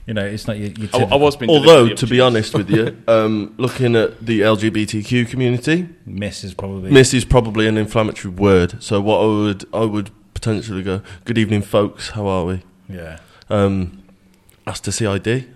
you 0.07 0.13
know, 0.13 0.27
it's 0.27 0.47
not 0.47 0.59
your. 0.59 0.69
your 0.69 0.91
I, 0.93 1.15
I 1.15 1.17
was 1.17 1.35
being 1.37 1.51
Although, 1.51 1.95
to 1.95 2.07
be 2.07 2.21
honest 2.21 2.53
with 2.55 2.69
you, 2.69 2.95
um, 3.09 3.55
looking 3.57 3.97
at 3.97 4.21
the 4.25 4.43
LGBTQ 4.43 5.31
community, 5.31 5.89
Miss 6.05 6.45
is 6.45 6.53
probably. 6.53 6.91
miss 6.91 7.15
is 7.15 7.25
probably 7.25 7.67
an 7.69 7.79
inflammatory 7.79 8.35
word. 8.35 8.83
So 8.83 9.01
what 9.01 9.23
I 9.23 9.27
would 9.27 9.65
I 9.73 9.85
would 9.87 10.11
potentially 10.43 10.83
go, 10.85 11.03
good 11.25 11.37
evening, 11.37 11.63
folks. 11.63 12.11
How 12.11 12.27
are 12.29 12.45
we? 12.45 12.63
Yeah. 12.89 13.19
Um, 13.51 14.03
ask 14.67 14.83
to 14.85 14.93
see 14.93 15.05
ID. 15.07 15.47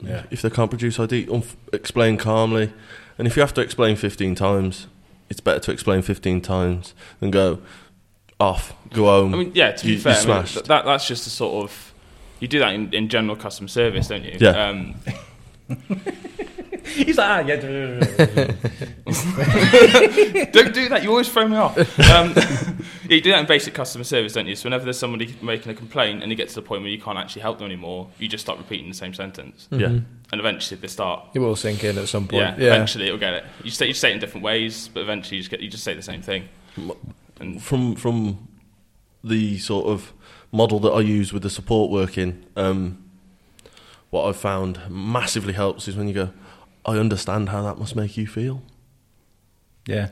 Yeah. 0.00 0.22
If 0.30 0.42
they 0.42 0.50
can't 0.50 0.70
produce 0.70 1.00
ID, 1.00 1.26
unf- 1.26 1.56
explain 1.72 2.16
calmly. 2.16 2.72
And 3.18 3.26
if 3.26 3.34
you 3.36 3.40
have 3.40 3.52
to 3.54 3.60
explain 3.60 3.96
15 3.96 4.36
times, 4.36 4.86
it's 5.28 5.40
better 5.40 5.58
to 5.58 5.72
explain 5.72 6.02
15 6.02 6.40
times 6.40 6.94
than 7.18 7.32
go 7.32 7.58
off, 8.38 8.72
go 8.90 9.06
home. 9.06 9.34
I 9.34 9.38
mean, 9.38 9.50
yeah. 9.54 9.72
To 9.72 9.84
be 9.84 9.90
You- 9.90 9.96
you 9.96 10.00
fair, 10.02 10.12
I 10.12 10.16
mean, 10.16 10.24
smashed. 10.24 10.54
th- 10.54 10.66
that 10.66 10.84
that's 10.84 11.08
just 11.08 11.26
a 11.26 11.30
sort 11.30 11.64
of 11.64 11.92
you 12.38 12.46
do 12.46 12.60
that 12.60 12.72
in, 12.74 12.92
in 12.94 13.08
general 13.08 13.34
customer 13.34 13.66
service, 13.68 14.06
don't 14.06 14.22
you? 14.24 14.36
Yeah. 14.38 14.68
Um, 14.68 14.94
He's 16.94 17.18
like, 17.18 17.28
ah, 17.28 17.40
yeah. 17.40 17.56
don't 20.52 20.72
do 20.72 20.88
that. 20.88 21.00
You 21.02 21.10
always 21.10 21.28
throw 21.28 21.46
me 21.46 21.56
off. 21.56 21.76
Um, 22.10 22.32
yeah, 22.34 22.72
you 23.08 23.20
do 23.20 23.30
that 23.30 23.40
in 23.40 23.46
basic 23.46 23.74
customer 23.74 24.04
service, 24.04 24.32
don't 24.34 24.46
you? 24.46 24.54
So 24.56 24.64
whenever 24.66 24.84
there's 24.84 24.98
somebody 24.98 25.34
making 25.42 25.72
a 25.72 25.74
complaint 25.74 26.22
and 26.22 26.30
you 26.30 26.36
get 26.36 26.48
to 26.50 26.54
the 26.54 26.62
point 26.62 26.82
where 26.82 26.90
you 26.90 27.00
can't 27.00 27.18
actually 27.18 27.42
help 27.42 27.58
them 27.58 27.66
anymore, 27.66 28.08
you 28.18 28.28
just 28.28 28.44
start 28.44 28.58
repeating 28.58 28.88
the 28.88 28.94
same 28.94 29.14
sentence, 29.14 29.68
yeah. 29.70 29.86
and 29.86 30.04
eventually 30.32 30.80
they 30.80 30.88
start. 30.88 31.24
It 31.34 31.38
will 31.38 31.56
sink 31.56 31.84
in 31.84 31.98
at 31.98 32.08
some 32.08 32.28
point. 32.28 32.42
Yeah, 32.42 32.56
Yeah. 32.58 32.74
eventually 32.74 33.06
it'll 33.06 33.18
get 33.18 33.34
it. 33.34 33.44
You 33.64 33.70
say 33.70 33.86
you 33.86 33.94
say 33.94 34.10
it 34.10 34.14
in 34.14 34.20
different 34.20 34.44
ways, 34.44 34.88
but 34.92 35.00
eventually 35.00 35.36
you 35.36 35.42
just 35.42 35.50
get 35.50 35.60
you 35.60 35.68
just 35.70 35.84
say 35.84 35.94
the 35.94 36.02
same 36.02 36.22
thing. 36.22 36.48
And 37.40 37.62
From 37.62 37.94
from 37.96 38.48
the 39.24 39.58
sort 39.58 39.86
of 39.86 40.12
model 40.52 40.78
that 40.80 40.90
I 40.90 41.00
use 41.00 41.32
with 41.32 41.42
the 41.42 41.50
support 41.50 41.90
working, 41.90 42.44
um, 42.56 43.04
what 44.10 44.24
I've 44.28 44.36
found 44.36 44.80
massively 44.88 45.52
helps 45.52 45.88
is 45.88 45.96
when 45.96 46.08
you 46.08 46.14
go, 46.14 46.30
I 46.86 46.96
understand 46.96 47.50
how 47.50 47.62
that 47.62 47.78
must 47.78 47.94
make 47.94 48.16
you 48.16 48.26
feel. 48.26 48.62
Yeah. 49.86 50.10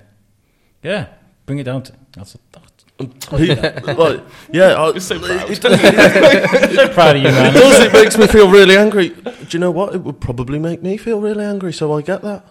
Yeah. 0.82 1.06
Bring 1.46 1.58
it 1.58 1.64
down 1.64 1.82
to. 1.84 1.92
That's, 2.12 2.36
that's 2.52 2.75
like, 2.98 4.22
yeah, 4.52 4.74
I, 4.74 4.90
You're 4.90 5.00
so 5.00 5.18
proud. 5.18 5.50
it 5.50 5.60
does. 5.60 6.74
so 6.74 6.88
proud 6.88 7.16
of 7.16 7.22
you, 7.22 7.28
man. 7.28 7.54
It 7.54 7.58
does. 7.58 7.82
It 7.84 7.92
makes 7.92 8.16
me 8.16 8.26
feel 8.26 8.50
really 8.50 8.76
angry. 8.76 9.10
Do 9.10 9.34
you 9.50 9.58
know 9.58 9.70
what? 9.70 9.94
It 9.94 10.02
would 10.02 10.20
probably 10.20 10.58
make 10.58 10.82
me 10.82 10.96
feel 10.96 11.20
really 11.20 11.44
angry. 11.44 11.72
So 11.72 11.92
I 11.92 12.00
get 12.02 12.22
that. 12.22 12.46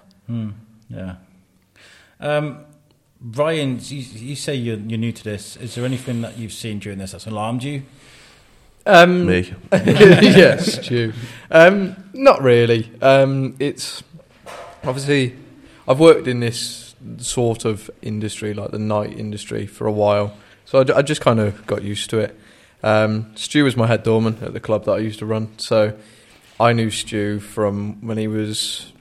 Yeah. 0.90 1.16
Um, 2.20 2.66
Ryan, 3.22 3.80
you, 3.82 3.98
you 3.98 4.36
say 4.36 4.54
you're, 4.54 4.78
you're 4.78 5.00
new 5.00 5.12
to 5.12 5.24
this. 5.24 5.58
Is 5.58 5.76
there 5.76 5.86
anything 5.86 6.22
that 6.22 6.38
you've 6.38 6.54
seen 6.54 6.78
during 6.80 7.00
this 7.00 7.14
that's 7.14 7.26
alarmed 7.26 7.64
you? 7.64 7.84
Um, 8.86 9.26
Me. 9.26 9.52
yes, 9.72 10.76
Stu. 10.76 11.12
Um, 11.50 11.96
not 12.14 12.44
really. 12.44 12.92
Um, 13.02 13.56
it's 13.58 14.04
obviously 14.84 15.36
I've 15.88 16.00
worked 16.00 16.28
in 16.28 16.40
this 16.40 16.85
sort 17.18 17.66
of 17.66 17.90
industry, 18.02 18.54
like 18.54 18.72
the 18.72 18.80
night 18.80 19.18
industry, 19.18 19.66
for 19.68 19.88
a 19.88 19.92
while, 19.92 20.36
so 20.66 20.80
I, 20.80 20.84
ju- 20.84 20.94
I 20.96 21.02
just 21.02 21.22
kind 21.22 21.40
of 21.40 21.66
got 21.68 21.84
used 21.84 22.10
to 22.12 22.20
it. 22.20 22.40
Um, 22.84 23.32
Stu 23.36 23.64
was 23.64 23.76
my 23.76 23.88
head 23.88 24.04
doorman 24.04 24.38
at 24.42 24.54
the 24.54 24.60
club 24.60 24.86
that 24.86 24.92
I 24.92 24.98
used 25.00 25.20
to 25.20 25.26
run, 25.26 25.58
so 25.58 25.94
I 26.60 26.74
knew 26.74 26.90
Stu 26.92 27.40
from 27.40 28.06
when 28.06 28.18
he 28.18 28.28
was 28.28 28.92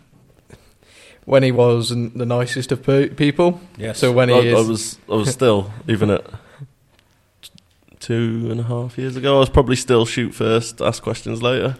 when 1.26 1.42
he 1.42 1.52
wasn't 1.52 2.18
the 2.18 2.26
nicest 2.26 2.72
of 2.72 2.82
pe- 2.82 3.08
people. 3.10 3.60
Yes. 3.78 3.98
So 3.98 4.12
when 4.12 4.28
he 4.28 4.34
I, 4.34 4.38
is, 4.38 4.54
I 4.54 4.68
was 4.70 4.98
I 5.10 5.14
was 5.14 5.30
still 5.30 5.70
even 5.88 6.10
at 6.10 6.24
two 8.00 8.48
and 8.50 8.60
a 8.60 8.64
half 8.64 8.98
years 8.98 9.16
ago. 9.16 9.36
I 9.36 9.38
was 9.40 9.48
probably 9.48 9.76
still 9.76 10.04
shoot 10.06 10.34
first, 10.34 10.80
ask 10.80 11.02
questions 11.02 11.42
later. 11.42 11.76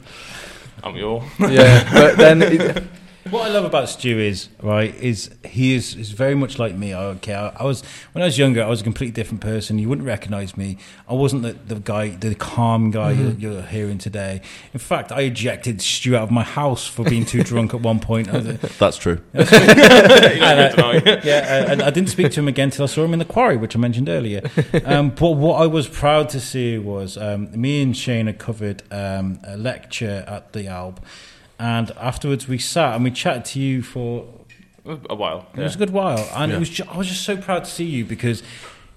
Aren't 0.82 0.96
we 0.96 1.02
all? 1.02 1.24
yeah, 1.38 1.90
but 1.92 2.16
then 2.16 2.42
it, 2.42 2.82
What 3.30 3.46
I 3.46 3.48
love 3.48 3.64
about 3.64 3.88
Stu 3.88 4.18
is 4.18 4.50
right 4.60 4.94
is 4.96 5.30
he 5.46 5.74
is, 5.74 5.94
is 5.96 6.10
very 6.10 6.34
much 6.34 6.58
like 6.58 6.74
me. 6.74 6.92
I 6.92 7.04
okay, 7.16 7.32
I, 7.34 7.48
I 7.48 7.64
was 7.64 7.82
when 8.12 8.20
I 8.22 8.26
was 8.26 8.36
younger, 8.36 8.62
I 8.62 8.68
was 8.68 8.82
a 8.82 8.84
completely 8.84 9.12
different 9.12 9.40
person. 9.40 9.78
You 9.78 9.88
wouldn't 9.88 10.06
recognise 10.06 10.58
me. 10.58 10.76
I 11.08 11.14
wasn't 11.14 11.42
the, 11.42 11.52
the 11.54 11.80
guy, 11.80 12.10
the 12.10 12.34
calm 12.34 12.90
guy 12.90 13.12
you're, 13.12 13.32
you're 13.32 13.62
hearing 13.62 13.96
today. 13.96 14.42
In 14.74 14.78
fact, 14.78 15.10
I 15.10 15.22
ejected 15.22 15.80
Stu 15.80 16.14
out 16.16 16.24
of 16.24 16.30
my 16.30 16.42
house 16.42 16.86
for 16.86 17.02
being 17.04 17.24
too 17.24 17.42
drunk 17.42 17.72
at 17.72 17.80
one 17.80 17.98
point. 17.98 18.28
I 18.28 18.38
was- 18.38 18.58
That's 18.78 18.98
true. 18.98 19.20
You 19.34 19.44
don't 19.44 20.56
get 20.56 20.74
to 20.74 20.76
know. 20.76 21.20
yeah, 21.24 21.72
and 21.72 21.82
I 21.82 21.90
didn't 21.90 22.10
speak 22.10 22.30
to 22.32 22.40
him 22.40 22.48
again 22.48 22.70
till 22.70 22.82
I 22.84 22.86
saw 22.86 23.04
him 23.04 23.12
in 23.14 23.18
the 23.20 23.24
quarry, 23.24 23.56
which 23.56 23.74
I 23.74 23.78
mentioned 23.78 24.08
earlier. 24.08 24.42
Um, 24.84 25.10
but 25.10 25.30
what 25.32 25.62
I 25.62 25.66
was 25.66 25.88
proud 25.88 26.28
to 26.30 26.40
see 26.40 26.76
was 26.78 27.16
um, 27.16 27.48
me 27.58 27.82
and 27.82 27.96
Shane 27.96 28.26
had 28.26 28.38
covered 28.38 28.82
um, 28.92 29.38
a 29.44 29.56
lecture 29.56 30.24
at 30.28 30.52
the 30.52 30.66
Alb, 30.68 31.00
and 31.58 31.90
afterwards 31.92 32.48
we 32.48 32.58
sat 32.58 32.94
and 32.94 33.04
we 33.04 33.10
chatted 33.10 33.44
to 33.46 33.60
you 33.60 33.82
for 33.82 34.26
a 34.86 35.14
while. 35.14 35.46
it 35.54 35.60
was 35.60 35.74
a 35.74 35.78
good 35.78 35.90
while, 35.90 36.28
and 36.36 36.50
Yeah. 36.50 36.56
it 36.56 36.60
was 36.60 36.68
ju- 36.70 36.84
I 36.90 36.96
was 36.96 37.08
just 37.08 37.22
so 37.22 37.36
proud 37.36 37.64
to 37.64 37.70
see 37.70 37.84
you 37.84 38.04
because 38.04 38.42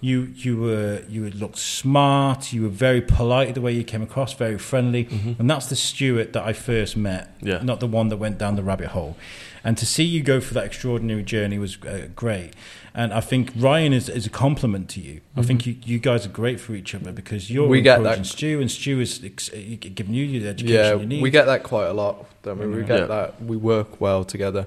you 0.02 0.32
you 0.36 0.58
were 0.58 1.02
you 1.10 1.30
looked 1.32 1.58
smart, 1.58 2.54
you 2.54 2.62
were 2.63 2.70
very 2.70 3.02
polite 3.02 3.56
the 3.56 3.62
way 3.62 3.72
you 3.72 3.84
came 3.84 4.02
across, 4.04 4.34
very 4.34 4.58
friendly, 4.58 5.08
and 5.39 5.50
that's 5.50 5.67
the 5.67 5.76
Stuart 5.76 6.34
that 6.34 6.43
I 6.43 6.54
first 6.54 6.96
met, 6.98 7.36
Yeah. 7.41 7.60
not 7.63 7.80
the 7.80 7.88
one 7.88 8.10
that 8.10 8.17
went 8.17 8.38
down 8.38 8.56
the 8.56 8.63
rabbit 8.63 8.89
hole. 8.89 9.15
And 9.63 9.76
to 9.78 9.86
see 9.86 10.04
you 10.04 10.22
go 10.22 10.39
for 10.39 10.54
that 10.54 10.65
extraordinary 10.65 11.24
journey 11.24 11.58
was 11.60 11.78
uh, 11.84 12.08
great. 12.15 12.52
And 12.99 13.13
I 13.13 13.19
think 13.21 13.51
Ryan 13.55 13.93
is, 13.93 14.10
is 14.10 14.25
a 14.25 14.29
compliment 14.31 14.89
to 14.89 14.99
you. 14.99 15.21
I 15.36 15.43
think 15.43 15.67
you, 15.67 15.75
you 15.86 15.99
guys 15.99 16.25
are 16.25 16.29
great 16.29 16.60
for 16.60 16.73
each 16.73 16.95
other 16.95 17.12
because 17.12 17.47
you're 17.51 17.67
We 17.67 17.81
get 17.81 17.99
encouraging 17.99 18.23
that- 18.23 18.27
Stu, 18.27 18.60
and 18.60 18.71
Stu 18.71 18.99
is 18.99 19.23
ex- 19.23 19.53
uh, 19.53 19.75
giving 19.79 20.15
you 20.15 20.39
the 20.39 20.47
education 20.49 20.75
yeah, 20.75 20.95
you 20.95 21.05
need. 21.05 21.21
we 21.21 21.29
get 21.29 21.45
that 21.45 21.62
quite 21.62 21.86
a 21.86 21.93
lot. 21.93 22.25
Don't 22.41 22.57
we? 22.57 22.65
We 22.65 22.83
get 22.83 23.01
Yeah. 23.01 23.05
that. 23.05 23.43
We 23.43 23.55
work 23.55 24.01
well 24.01 24.23
together, 24.23 24.65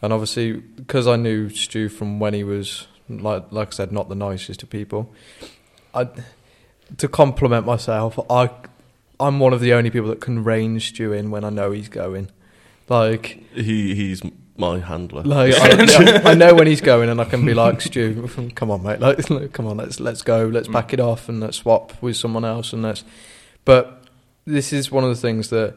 and 0.00 0.10
obviously 0.10 0.52
because 0.54 1.06
I 1.06 1.16
knew 1.16 1.50
Stu 1.50 1.90
from 1.90 2.18
when 2.18 2.32
he 2.32 2.44
was 2.44 2.86
like 3.10 3.44
like 3.52 3.68
I 3.68 3.70
said, 3.72 3.92
not 3.92 4.08
the 4.08 4.14
nicest 4.14 4.62
of 4.62 4.70
people. 4.70 5.12
I 5.94 6.08
to 6.96 7.08
compliment 7.08 7.66
myself, 7.66 8.18
I 8.30 8.48
I'm 9.20 9.38
one 9.38 9.52
of 9.52 9.60
the 9.60 9.74
only 9.74 9.90
people 9.90 10.08
that 10.08 10.20
can 10.22 10.42
rein 10.44 10.80
Stu 10.80 11.12
in 11.12 11.30
when 11.30 11.44
I 11.44 11.50
know 11.50 11.72
he's 11.72 11.88
going. 11.90 12.30
Like, 12.88 13.42
He 13.54 13.94
he's 13.94 14.22
my 14.58 14.78
handler. 14.78 15.22
like 15.22 15.54
I, 15.54 16.30
I 16.30 16.34
know 16.34 16.54
when 16.54 16.66
he's 16.66 16.80
going, 16.80 17.08
and 17.08 17.20
I 17.20 17.24
can 17.24 17.44
be 17.44 17.54
like, 17.54 17.80
Stu, 17.80 18.28
come 18.54 18.70
on, 18.70 18.82
mate, 18.82 19.00
like, 19.00 19.18
come 19.52 19.66
on, 19.66 19.76
let's 19.76 20.00
let's 20.00 20.22
go, 20.22 20.46
let's 20.46 20.68
mm. 20.68 20.72
back 20.72 20.92
it 20.92 21.00
off, 21.00 21.28
and 21.28 21.40
let's 21.40 21.58
swap 21.58 22.00
with 22.02 22.16
someone 22.16 22.44
else, 22.44 22.72
and 22.72 22.82
let's. 22.82 23.04
But 23.64 24.04
this 24.44 24.72
is 24.72 24.90
one 24.90 25.04
of 25.04 25.10
the 25.10 25.16
things 25.16 25.50
that 25.50 25.74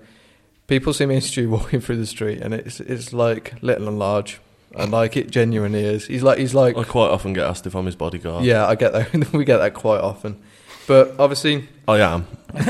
people 0.67 0.93
see 0.93 1.05
me 1.05 1.15
and 1.15 1.23
Stu 1.23 1.49
walking 1.51 1.81
through 1.81 1.97
the 1.97 2.05
street, 2.05 2.39
and 2.39 2.53
it's 2.53 2.79
it's 2.79 3.11
like 3.13 3.61
little 3.61 3.87
and 3.87 3.99
large, 3.99 4.39
and 4.75 4.91
like 4.91 5.17
it 5.17 5.29
genuinely 5.31 5.83
is. 5.83 6.07
He's 6.07 6.23
like 6.23 6.37
he's 6.37 6.53
like 6.53 6.77
I 6.77 6.83
quite 6.83 7.09
often 7.09 7.33
get 7.33 7.45
asked 7.45 7.67
if 7.67 7.75
I'm 7.75 7.85
his 7.85 7.95
bodyguard. 7.95 8.45
yeah, 8.45 8.65
I 8.65 8.75
get 8.75 8.93
that. 8.93 9.33
we 9.33 9.43
get 9.43 9.57
that 9.57 9.73
quite 9.73 10.01
often, 10.01 10.41
but 10.87 11.19
obviously, 11.19 11.67
I 11.87 11.99
am. 11.99 12.27
Do 12.53 12.63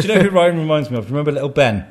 you 0.00 0.08
know 0.08 0.20
who 0.20 0.30
Ryan 0.30 0.58
reminds 0.58 0.90
me 0.90 0.98
of? 0.98 1.10
Remember 1.10 1.30
little 1.32 1.48
Ben? 1.48 1.86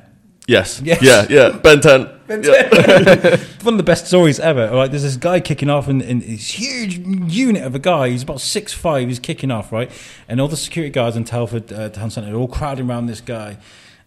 Yes. 0.49 0.81
Yes. 0.83 1.01
Yeah. 1.03 1.27
Yeah. 1.29 1.57
Ben 1.57 1.79
Ten. 1.79 2.09
Ben 2.25 2.41
Yeah. 2.41 3.37
one 3.61 3.75
of 3.75 3.77
the 3.77 3.83
best 3.83 4.07
stories 4.07 4.39
ever. 4.39 4.71
Like, 4.71 4.89
there's 4.89 5.03
this 5.03 5.15
guy 5.15 5.39
kicking 5.39 5.69
off, 5.69 5.87
and, 5.87 6.01
and 6.01 6.23
this 6.23 6.49
huge 6.49 6.97
unit 6.97 7.63
of 7.63 7.75
a 7.75 7.79
guy. 7.79 8.09
He's 8.09 8.23
about 8.23 8.41
six 8.41 8.73
five. 8.73 9.07
He's 9.07 9.19
kicking 9.19 9.51
off, 9.51 9.71
right? 9.71 9.91
And 10.27 10.41
all 10.41 10.47
the 10.47 10.57
security 10.57 10.91
guards 10.91 11.15
in 11.15 11.23
Telford 11.23 11.71
uh, 11.71 11.89
Town 11.89 12.09
Centre 12.09 12.33
are 12.33 12.35
all 12.35 12.47
crowding 12.47 12.89
around 12.89 13.05
this 13.05 13.21
guy. 13.21 13.57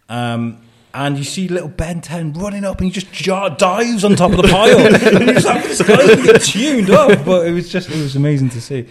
Um, 0.09 0.59
and 0.93 1.17
you 1.17 1.23
see 1.23 1.47
little 1.47 1.69
Ben 1.69 2.01
Ten 2.01 2.33
running 2.33 2.65
up, 2.65 2.79
and 2.79 2.87
he 2.87 2.91
just 2.91 3.11
jar- 3.13 3.49
dives 3.49 4.03
on 4.03 4.17
top 4.17 4.31
of 4.31 4.37
the 4.37 4.43
pile. 4.49 4.79
and 4.79 5.25
you're 5.25 5.33
just 5.35 5.45
like, 5.45 5.63
this 5.63 5.81
guy's 5.81 6.51
tuned 6.51 6.89
up. 6.89 7.23
But 7.23 7.47
it 7.47 7.53
was 7.53 7.71
just, 7.71 7.89
it 7.89 7.95
was 7.95 8.17
amazing 8.17 8.49
to 8.49 8.59
see. 8.59 8.87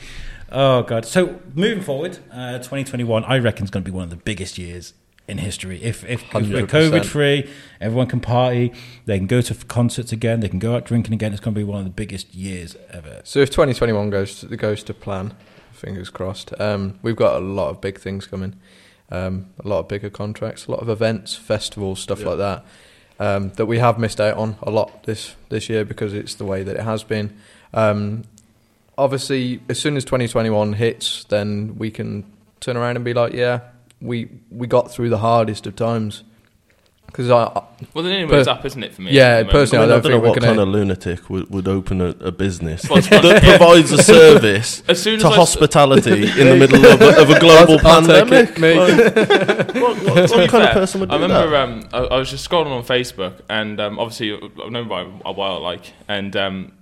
Oh 0.51 0.85
god! 0.85 1.05
So 1.05 1.39
moving 1.55 1.83
forward, 1.83 2.19
uh, 2.33 2.59
2021, 2.59 3.25
I 3.25 3.39
reckon 3.39 3.65
is 3.65 3.71
going 3.71 3.85
to 3.85 3.91
be 3.91 3.95
one 3.95 4.05
of 4.05 4.11
the 4.11 4.17
biggest 4.17 4.57
years 4.57 4.95
in 5.29 5.39
history. 5.39 5.83
If 5.83 6.05
if, 6.05 6.23
if 6.35 6.49
we're 6.51 6.67
COVID 6.67 7.05
free, 7.05 7.49
everyone 7.81 8.07
can 8.09 8.21
party, 8.21 8.73
they 9.07 9.19
can 9.19 9.27
go 9.27 9.41
to 9.41 9.55
concerts 9.67 10.13
again, 10.13 10.41
they 10.41 10.49
can 10.49 10.59
go 10.59 10.75
out 10.77 10.85
drinking 10.85 11.15
again. 11.15 11.33
It's 11.33 11.41
going 11.41 11.55
to 11.55 11.59
be 11.61 11.65
one 11.65 11.79
of 11.79 11.85
the 11.85 11.91
biggest 11.91 12.35
years 12.35 12.77
ever. 12.91 13.21
so 13.25 13.39
if 13.41 13.51
2021 13.51 14.11
goes 14.11 14.41
to, 14.41 14.57
goes 14.57 14.83
to 14.85 14.95
plan, 14.95 15.35
fingers 15.73 16.11
crossed. 16.11 16.59
Um, 16.61 16.99
we've 17.03 17.17
got 17.17 17.37
a 17.37 17.45
lot 17.45 17.71
of 17.71 17.81
big 17.81 17.99
things 17.99 18.27
coming, 18.27 18.57
um, 19.11 19.47
a 19.65 19.69
lot 19.69 19.81
of 19.81 19.89
bigger 19.89 20.11
contracts, 20.11 20.67
a 20.67 20.71
lot 20.71 20.81
of 20.81 20.89
events, 20.89 21.35
festivals, 21.35 22.01
stuff 22.01 22.21
Yeah. 22.21 22.29
like 22.29 22.39
that. 22.39 22.65
Um, 23.21 23.51
that 23.51 23.67
we 23.67 23.79
have 23.79 23.99
missed 24.01 24.21
out 24.21 24.37
on 24.37 24.57
a 24.63 24.71
lot 24.71 25.05
this 25.05 25.37
this 25.49 25.69
year 25.69 25.85
because 25.85 26.13
it's 26.13 26.35
the 26.35 26.45
way 26.45 26.65
that 26.65 26.77
it 26.77 26.83
has 26.83 27.05
been. 27.05 27.37
Um, 27.73 28.25
obviously, 28.99 29.61
as 29.69 29.79
soon 29.79 29.97
as 29.97 30.05
2021 30.05 30.73
hits, 30.75 31.25
then 31.25 31.77
we 31.79 31.91
can 31.91 32.25
turn 32.61 32.77
around 32.77 32.97
and 32.97 33.05
be 33.05 33.15
like, 33.15 33.33
yeah, 33.33 33.61
we 34.03 34.29
we 34.51 34.67
got 34.67 34.91
through 34.91 35.09
the 35.11 35.19
hardest 35.19 35.67
of 35.67 35.77
times. 35.77 36.25
Because 37.07 37.29
I, 37.29 37.43
I- 37.43 37.63
Well, 37.93 38.05
the 38.05 38.15
only 38.15 38.27
Per- 38.27 38.39
way's 38.39 38.47
up, 38.49 38.65
isn't 38.65 38.83
it, 38.83 38.95
for 38.95 39.03
me? 39.03 39.13
Yeah, 39.13 39.23
at 39.23 39.29
the 39.29 39.35
moment? 39.45 39.51
personally, 39.53 39.79
I, 39.83 39.87
mean, 39.87 39.93
I 39.93 39.97
I 39.97 40.01
don't 40.01 40.03
don't 40.03 40.13
know 40.13 40.17
think 40.17 40.23
we're 40.23 40.29
what 40.31 40.43
kind 40.43 40.61
of 40.61 40.69
lunatic 40.69 41.29
would, 41.31 41.51
would 41.51 41.69
open 41.69 42.01
a, 42.01 42.07
a 42.21 42.33
business 42.33 42.85
Well, 42.89 43.03
that 43.03 43.43
provides 43.43 43.93
a 43.93 44.03
service 44.03 44.83
As 44.89 45.03
soon 45.03 45.17
as 45.17 45.23
to 45.23 45.29
I 45.29 45.31
s- 45.33 45.37
hospitality 45.37 46.23
in 46.41 46.47
the 46.49 46.57
middle 46.57 46.87
of 46.87 47.03
a, 47.03 47.21
of 47.21 47.29
a 47.29 47.39
global 47.39 47.79
I'll- 47.85 47.87
I'll 47.87 48.07
pandemic. 48.07 48.59
it. 48.59 48.59
Like, 48.59 49.75
what 49.75 49.97
what, 50.05 50.31
what 50.31 50.49
kind 50.51 50.65
of 50.65 50.73
person 50.73 51.01
would 51.01 51.11
do 51.11 51.17
I 51.17 51.21
remember 51.21 51.51
that? 51.51 51.63
um, 51.69 51.89
I, 51.93 51.99
I 52.15 52.17
was 52.17 52.31
just 52.31 52.49
scrolling 52.49 52.71
on 52.71 52.83
Facebook, 52.83 53.41
and 53.51 53.79
um, 53.79 53.99
obviously 53.99 54.33
I've 54.65 54.71
known 54.73 54.89
by 54.89 55.03
a 55.27 55.33
while, 55.33 55.61
like, 55.61 55.93
and 56.09 56.35
um, 56.35 56.73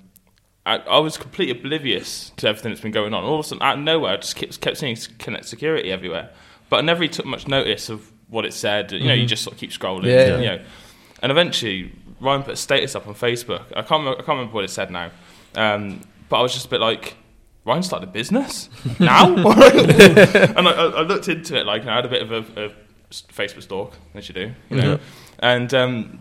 I, 0.64 0.76
I 0.76 0.98
was 1.00 1.16
completely 1.16 1.59
oblivious 1.59 2.30
to 2.37 2.46
everything 2.46 2.70
that's 2.70 2.83
been 2.83 2.92
going 2.92 3.14
on. 3.14 3.24
All 3.24 3.35
of 3.40 3.44
a 3.46 3.48
sudden, 3.48 3.62
out 3.64 3.78
of 3.78 3.85
nowhere, 3.85 4.12
I 4.12 4.16
just 4.18 4.37
kept, 4.37 4.61
kept 4.61 4.76
seeing 4.76 4.96
connect 5.18 5.46
security 5.46 5.90
everywhere, 5.90 6.30
but 6.70 6.76
I 6.78 6.80
never 6.80 7.00
really 7.00 7.12
took 7.12 7.26
much 7.26 7.46
notice 7.48 7.88
of 7.90 8.11
what 8.28 8.44
it 8.46 8.54
said. 8.54 8.92
You 8.92 9.06
know, 9.09 9.12
you 9.14 9.26
just 9.26 9.42
sort 9.42 9.54
of 9.54 9.61
keep 9.61 9.70
scrolling, 9.70 10.04
Yeah. 10.04 10.38
you 10.38 10.46
know, 10.46 10.61
and 11.22 11.30
eventually 11.33 11.92
Ryan 12.20 12.42
put 12.44 12.54
a 12.54 12.56
status 12.56 12.94
up 12.94 13.06
on 13.09 13.14
Facebook. 13.14 13.64
I 13.76 13.83
can't, 13.83 14.00
remember, 14.00 14.12
I 14.12 14.24
can't 14.24 14.28
remember 14.28 14.54
what 14.54 14.64
it 14.64 14.70
said 14.70 14.90
now, 14.90 15.11
um, 15.56 16.00
but 16.28 16.38
I 16.38 16.42
was 16.42 16.52
just 16.54 16.66
a 16.66 16.70
bit 16.70 16.80
like. 16.80 17.16
Ryan 17.66 17.83
started 17.83 18.09
a 18.09 18.12
business 18.12 18.70
now, 18.98 19.26
and 19.37 19.46
I, 20.66 20.70
I 20.72 20.85
I 20.87 21.02
looked 21.02 21.28
into 21.28 21.59
it. 21.59 21.66
Like, 21.66 21.83
and 21.83 21.90
I 21.90 21.96
had 21.96 22.06
a 22.06 22.09
bit 22.09 22.22
of 22.22 22.33
a, 22.33 22.64
a 22.66 22.70
Facebook 23.11 23.62
stalk, 23.62 23.92
as 24.14 24.28
you 24.28 24.35
do, 24.35 24.52
you 24.70 24.76
know. 24.78 24.92
Yeah. 24.92 24.98
And 25.40 25.74
um, 25.74 26.20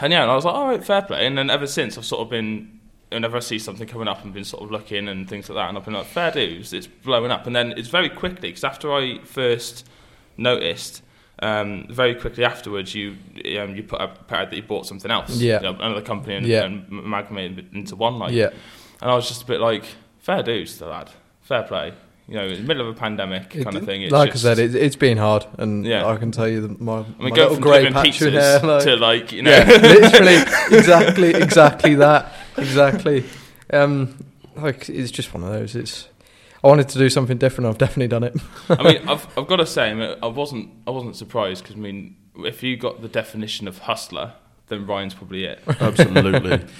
and 0.00 0.12
yeah, 0.12 0.22
and 0.22 0.30
I 0.30 0.34
was 0.36 0.44
like, 0.44 0.54
all 0.54 0.68
right, 0.68 0.82
fair 0.84 1.02
play. 1.02 1.26
And 1.26 1.36
then 1.36 1.50
ever 1.50 1.66
since, 1.66 1.98
I've 1.98 2.04
sort 2.04 2.22
of 2.22 2.30
been, 2.30 2.79
whenever 3.12 3.36
I 3.36 3.40
see 3.40 3.58
something 3.58 3.86
coming 3.86 4.08
up, 4.08 4.24
and 4.24 4.32
been 4.32 4.44
sort 4.44 4.62
of 4.62 4.70
looking 4.70 5.08
and 5.08 5.28
things 5.28 5.48
like 5.48 5.56
that, 5.56 5.68
and 5.68 5.78
I've 5.78 5.84
been 5.84 5.94
like, 5.94 6.06
fair 6.06 6.30
dues, 6.30 6.72
it's 6.72 6.86
blowing 6.86 7.30
up. 7.30 7.46
And 7.46 7.54
then 7.54 7.72
it's 7.76 7.88
very 7.88 8.08
quickly 8.08 8.48
because 8.50 8.64
after 8.64 8.92
I 8.92 9.18
first 9.24 9.86
noticed. 10.36 11.02
Um, 11.42 11.86
very 11.88 12.14
quickly 12.16 12.44
afterwards, 12.44 12.94
you 12.94 13.16
um, 13.58 13.74
you 13.74 13.82
put 13.82 13.98
up 13.98 14.28
that 14.28 14.52
you 14.52 14.62
bought 14.62 14.84
something 14.84 15.10
else, 15.10 15.38
Yeah. 15.38 15.56
you 15.56 15.72
know, 15.72 15.78
another 15.80 16.02
company, 16.02 16.34
and, 16.34 16.44
Yeah. 16.44 16.64
and 16.64 16.86
amalgamated 16.90 17.58
it 17.60 17.64
into 17.72 17.96
one. 17.96 18.18
Like, 18.18 18.32
yeah, 18.32 18.50
and 19.00 19.10
I 19.10 19.14
was 19.14 19.26
just 19.26 19.44
a 19.44 19.46
bit 19.46 19.58
like, 19.58 19.84
fair 20.18 20.42
dues 20.42 20.74
to 20.74 20.78
the 20.80 20.90
lad, 20.90 21.08
fair 21.40 21.62
play. 21.62 21.94
You 22.28 22.34
know, 22.36 22.44
in 22.44 22.60
the 22.60 22.68
middle 22.68 22.86
of 22.86 22.94
a 22.94 22.98
pandemic 23.00 23.48
kind 23.64 23.74
of 23.74 23.84
thing. 23.86 24.02
It's 24.02 24.12
like 24.12 24.32
just, 24.32 24.44
I 24.44 24.54
said, 24.54 24.58
it, 24.58 24.74
it's 24.74 24.96
been 24.96 25.16
hard, 25.16 25.46
and 25.56 25.86
Yeah. 25.86 26.06
I 26.06 26.16
can 26.18 26.30
tell 26.30 26.46
you 26.46 26.60
that 26.60 26.78
my, 26.78 26.98
I 26.98 27.02
mean, 27.04 27.14
my 27.18 27.30
go 27.30 27.34
little 27.42 27.54
from 27.54 27.62
grey 27.62 27.90
patch 27.90 28.20
of 28.20 28.28
pizzas 28.34 28.60
hair, 28.60 28.60
like, 28.60 28.84
to 28.84 28.96
like, 28.96 29.32
you 29.32 29.40
know, 29.42 29.50
yeah, 29.50 29.64
literally, 29.64 30.36
exactly, 30.78 31.30
exactly 31.30 31.94
that, 31.94 32.30
exactly. 32.56 33.24
Um, 33.72 34.24
like 34.56 34.88
it's 34.88 35.12
just 35.12 35.32
one 35.32 35.44
of 35.44 35.50
those. 35.52 35.76
It's 35.76 36.08
I 36.64 36.66
wanted 36.66 36.88
to 36.88 36.98
do 36.98 37.08
something 37.08 37.38
different. 37.38 37.68
I've 37.70 37.78
definitely 37.78 38.08
done 38.08 38.24
it. 38.24 38.36
I 38.68 38.82
mean, 38.82 38.96
I've, 39.08 39.26
I've 39.38 39.46
got 39.46 39.56
to 39.56 39.66
say, 39.66 39.90
I, 39.90 39.94
mean, 39.94 40.16
I 40.20 40.26
wasn't 40.26 40.70
I 40.88 40.90
wasn't 40.90 41.14
surprised 41.14 41.62
because 41.62 41.76
I 41.76 41.78
mean, 41.78 42.16
if 42.38 42.64
you 42.64 42.76
got 42.76 43.00
the 43.00 43.08
definition 43.08 43.68
of 43.68 43.78
hustler, 43.78 44.32
then 44.66 44.86
Ryan's 44.86 45.14
probably 45.14 45.44
it. 45.44 45.60
Absolutely. 45.68 46.64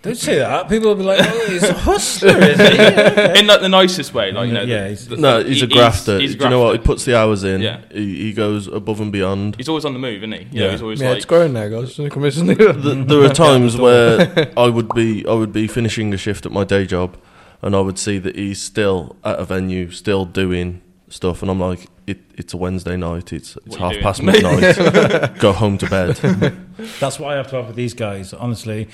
Don't 0.00 0.14
say 0.16 0.38
that. 0.38 0.68
People 0.68 0.88
will 0.90 0.94
be 0.94 1.02
like, 1.02 1.18
"Oh, 1.20 1.46
he's 1.50 1.64
a 1.64 1.72
hustler, 1.88 2.38
is 2.38 2.56
he?" 2.56 2.64
Okay. 2.78 3.40
in 3.40 3.46
like 3.48 3.60
the 3.60 3.68
nicest 3.68 4.14
way, 4.14 4.30
like 4.30 4.46
you 4.46 4.54
know. 4.54 4.64
Mm, 4.64 4.68
yeah, 4.68 4.82
the- 4.84 4.88
he's- 4.90 5.06
the- 5.06 5.16
No, 5.16 5.42
he's 5.42 5.62
a 5.62 5.66
he- 5.66 5.72
grafter. 5.74 6.20
He's, 6.20 6.36
Do 6.36 6.44
you 6.44 6.50
know 6.50 6.60
what? 6.60 6.66
He 6.72 6.76
grafted. 6.78 6.84
puts 6.86 7.04
the 7.04 7.18
hours 7.18 7.42
in. 7.42 7.60
Yeah. 7.62 7.80
He, 7.92 8.16
he 8.26 8.32
goes 8.32 8.68
above 8.68 9.00
and 9.00 9.10
beyond. 9.10 9.56
He's 9.56 9.68
always 9.68 9.84
on 9.84 9.94
the 9.94 9.98
move, 9.98 10.22
isn't 10.22 10.32
he? 10.32 10.38
You 10.56 10.64
Yeah. 10.64 10.70
he's 10.70 10.82
always 10.82 11.00
Yeah, 11.00 11.08
like. 11.08 11.16
it's 11.16 11.26
growing 11.26 11.52
now, 11.52 11.66
guys. 11.68 11.96
Come 11.96 12.08
here, 12.10 12.26
isn't 12.26 12.48
it? 12.50 12.58
Th- 12.58 13.06
there 13.08 13.24
are 13.24 13.34
times 13.34 13.76
where 13.76 14.52
I 14.56 14.68
would 14.68 14.88
be 14.94 15.26
I 15.26 15.32
would 15.32 15.52
be 15.52 15.66
finishing 15.66 16.14
a 16.14 16.16
shift 16.16 16.46
at 16.46 16.52
my 16.52 16.62
day 16.62 16.86
job, 16.86 17.16
and 17.60 17.74
I 17.74 17.80
would 17.80 17.98
see 17.98 18.18
that 18.18 18.36
he's 18.36 18.62
still 18.62 19.16
at 19.24 19.40
a 19.40 19.44
venue, 19.44 19.90
still 19.90 20.24
doing 20.26 20.80
stuff, 21.08 21.42
and 21.42 21.50
I'm 21.50 21.58
like, 21.58 21.88
it, 22.06 22.18
it's 22.36 22.54
a 22.54 22.56
Wednesday 22.56 22.96
night. 22.96 23.32
It's 23.32 23.56
it's 23.66 23.76
What 23.76 23.80
are 23.80 23.94
you 23.94 24.00
half 24.02 24.18
doing? 24.20 24.32
past 24.32 24.78
midnight. 24.82 25.38
Go 25.40 25.52
home 25.52 25.76
to 25.78 25.90
bed. 25.90 26.56
That's 27.00 27.18
what 27.18 27.32
I 27.32 27.36
have 27.36 27.48
to 27.48 27.56
have 27.56 27.66
with 27.66 27.76
these 27.76 27.94
guys. 27.94 28.32
Honestly, 28.32 28.88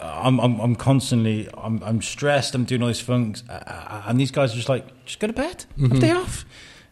I'm, 0.00 0.40
I'm, 0.40 0.58
I'm 0.60 0.74
constantly, 0.74 1.48
I'm, 1.56 1.82
I'm 1.82 2.00
stressed. 2.02 2.54
I'm 2.54 2.64
doing 2.64 2.82
all 2.82 2.88
these 2.88 3.02
things, 3.02 3.42
uh, 3.48 4.02
and 4.06 4.18
these 4.18 4.30
guys 4.30 4.52
are 4.52 4.56
just 4.56 4.68
like, 4.68 5.04
just 5.04 5.20
go 5.20 5.26
to 5.26 5.32
bed, 5.32 5.64
have 5.80 5.92
a 5.92 5.98
day 5.98 6.12
off, 6.12 6.44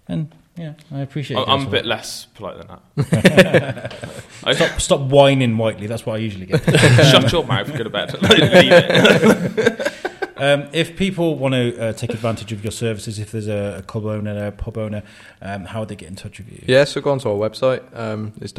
and 0.07 0.35
yeah, 0.57 0.75
I 0.93 1.01
appreciate. 1.01 1.37
I- 1.37 1.41
you 1.41 1.47
I'm 1.47 1.67
a 1.67 1.71
bit 1.71 1.87
less 1.87 2.27
polite 2.35 2.59
than 2.59 2.79
that. 2.95 3.93
Stop, 4.55 4.81
stop 4.81 5.01
whining, 5.01 5.57
Whiteley. 5.57 5.87
That's 5.87 6.05
what 6.05 6.15
I 6.15 6.19
usually 6.19 6.47
get. 6.47 6.63
shut 7.11 7.33
your 7.33 7.45
mouth, 7.47 7.67
go 7.77 7.83
to 7.83 7.91
bed. 7.91 8.13
Like, 8.23 8.39
leave 8.39 8.73
it. 8.73 9.93
Um, 10.37 10.69
if 10.73 10.97
people 10.97 11.39
want 11.39 11.55
to 11.55 11.79
uh, 11.81 11.93
take 11.95 12.11
advantage 12.11 12.53
of 12.53 12.63
your 12.63 12.73
services, 12.73 13.19
if 13.19 13.31
there's 13.33 13.49
a, 13.49 13.77
a 13.79 13.83
club 13.83 14.05
owner, 14.05 14.47
a 14.49 14.53
pub 14.53 14.77
owner, 14.77 15.03
um, 15.41 15.65
how 15.65 15.81
would 15.81 15.89
they 15.89 15.97
get 15.97 16.09
in 16.09 16.17
touch 16.17 16.39
with 16.39 16.51
you? 16.53 16.63
Yeah, 16.67 16.85
so 16.85 17.01
go 17.01 17.13
onto 17.13 17.31
our 17.31 17.37
website. 17.37 17.83
Um, 17.97 18.33
it's 18.41 18.53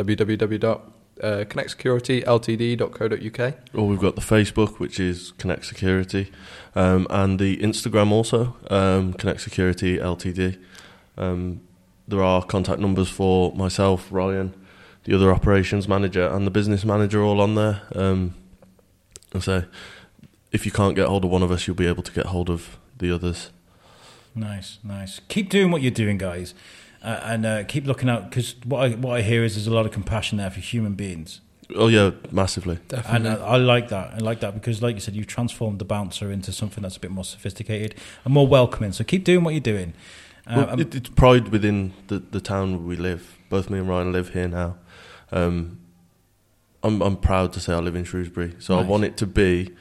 www.connectsecurity.ltd.co.uk. 1.21 3.53
or 3.73 3.87
we've 3.87 3.99
got 3.99 4.15
the 4.15 4.21
Facebook, 4.21 4.79
which 4.79 4.99
is 4.99 5.33
Connect 5.37 5.65
Security, 5.65 6.31
um, 6.75 7.07
and 7.09 7.39
the 7.39 7.57
Instagram 7.57 8.11
also, 8.11 8.55
um, 8.69 9.13
Connect 9.13 9.41
Security 9.41 9.97
Ltd. 9.97 10.57
Um, 11.17 11.61
there 12.07 12.21
are 12.21 12.43
contact 12.43 12.79
numbers 12.79 13.09
for 13.09 13.51
myself, 13.55 14.07
Ryan, 14.11 14.53
the 15.05 15.15
other 15.15 15.31
operations 15.31 15.87
manager, 15.87 16.27
and 16.27 16.45
the 16.45 16.51
business 16.51 16.85
manager 16.85 17.23
all 17.23 17.41
on 17.41 17.55
there. 17.55 17.81
Um, 17.93 18.35
and 19.33 19.43
so, 19.43 19.63
if 20.51 20.65
you 20.65 20.71
can't 20.71 20.95
get 20.95 21.07
hold 21.07 21.25
of 21.25 21.31
one 21.31 21.43
of 21.43 21.51
us, 21.51 21.67
you'll 21.67 21.75
be 21.75 21.87
able 21.87 22.03
to 22.03 22.11
get 22.11 22.27
hold 22.27 22.49
of 22.49 22.77
the 22.97 23.13
others. 23.13 23.51
Nice, 24.33 24.79
nice. 24.83 25.21
Keep 25.29 25.49
doing 25.49 25.71
what 25.71 25.81
you're 25.81 25.91
doing, 25.91 26.17
guys, 26.17 26.53
uh, 27.05 27.19
and 27.23 27.45
uh, 27.45 27.63
keep 27.65 27.85
looking 27.85 28.09
out 28.09 28.29
because 28.29 28.55
what 28.65 28.79
I 28.81 28.95
what 28.95 29.15
I 29.17 29.21
hear 29.21 29.43
is 29.43 29.53
there's 29.53 29.67
a 29.67 29.73
lot 29.73 29.85
of 29.85 29.91
compassion 29.91 30.39
there 30.39 30.49
for 30.49 30.59
human 30.59 30.95
beings. 30.95 31.41
Oh 31.75 31.87
yeah, 31.87 32.11
massively. 32.31 32.79
And 33.07 33.27
uh, 33.27 33.43
I 33.45 33.57
like 33.57 33.89
that. 33.89 34.13
I 34.15 34.17
like 34.17 34.39
that 34.39 34.53
because, 34.53 34.81
like 34.81 34.95
you 34.95 35.01
said, 35.01 35.15
you've 35.15 35.27
transformed 35.27 35.79
the 35.79 35.85
bouncer 35.85 36.31
into 36.31 36.51
something 36.51 36.81
that's 36.81 36.97
a 36.97 36.99
bit 36.99 37.11
more 37.11 37.23
sophisticated 37.23 37.95
and 38.23 38.33
more 38.33 38.47
welcoming. 38.47 38.91
So 38.91 39.03
keep 39.03 39.23
doing 39.23 39.43
what 39.43 39.53
you're 39.53 39.61
doing. 39.61 39.93
Um, 40.47 40.57
Well, 40.57 40.79
it, 40.79 40.93
it's 40.95 41.09
pride 41.09 41.49
within 41.49 41.93
the, 42.07 42.19
the 42.19 42.41
town 42.41 42.71
where 42.77 42.87
we 42.87 42.95
live. 42.95 43.37
Both 43.49 43.69
me 43.69 43.79
and 43.79 43.87
Ryan 43.87 44.11
live 44.11 44.29
here 44.33 44.47
now. 44.47 44.77
Um, 45.31 45.79
I'm 46.83 47.01
I'm 47.01 47.17
proud 47.17 47.53
to 47.53 47.59
say 47.59 47.73
I 47.73 47.79
live 47.79 47.95
in 47.95 48.03
Shrewsbury, 48.03 48.55
so 48.59 48.75
Nice. 48.75 48.85
I 48.85 48.87
want 48.87 49.03
it 49.03 49.17
to 49.17 49.27
be 49.27 49.73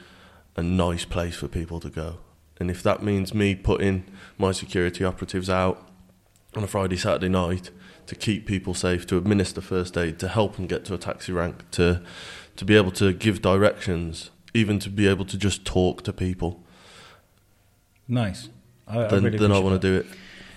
a 0.57 0.63
nice 0.63 1.05
place 1.05 1.37
for 1.37 1.49
people 1.49 1.81
to 1.81 1.91
go. 1.91 2.19
And 2.61 2.71
if 2.71 2.83
that 2.83 3.03
means 3.03 3.35
me 3.35 3.55
putting 3.55 4.05
my 4.39 4.53
security 4.53 5.05
operatives 5.05 5.51
out 5.51 5.87
on 6.57 6.65
a 6.65 6.67
Friday 6.67 6.97
Saturday 6.97 7.29
night 7.29 7.71
to 8.07 8.15
keep 8.15 8.47
people 8.47 8.75
safe, 8.75 9.07
to 9.07 9.17
administer 9.17 9.61
first 9.61 9.97
aid, 9.97 10.19
to 10.19 10.29
help 10.29 10.57
them 10.57 10.67
get 10.67 10.85
to 10.87 10.95
a 10.95 10.99
taxi 10.99 11.33
rank, 11.33 11.69
to 11.73 12.03
to 12.57 12.65
be 12.65 12.77
able 12.77 12.93
to 12.93 13.13
give 13.13 13.43
directions, 13.43 14.31
even 14.53 14.79
to 14.79 14.89
be 14.89 15.09
able 15.09 15.25
to 15.25 15.37
just 15.37 15.65
talk 15.65 16.03
to 16.03 16.13
people, 16.13 16.63
nice. 18.07 18.49
I, 18.87 19.05
I 19.05 19.07
then 19.09 19.25
really 19.25 19.39
then 19.39 19.53
I 19.53 19.59
want 19.59 19.81
to 19.81 19.89
do 19.89 19.97
it. 19.97 20.07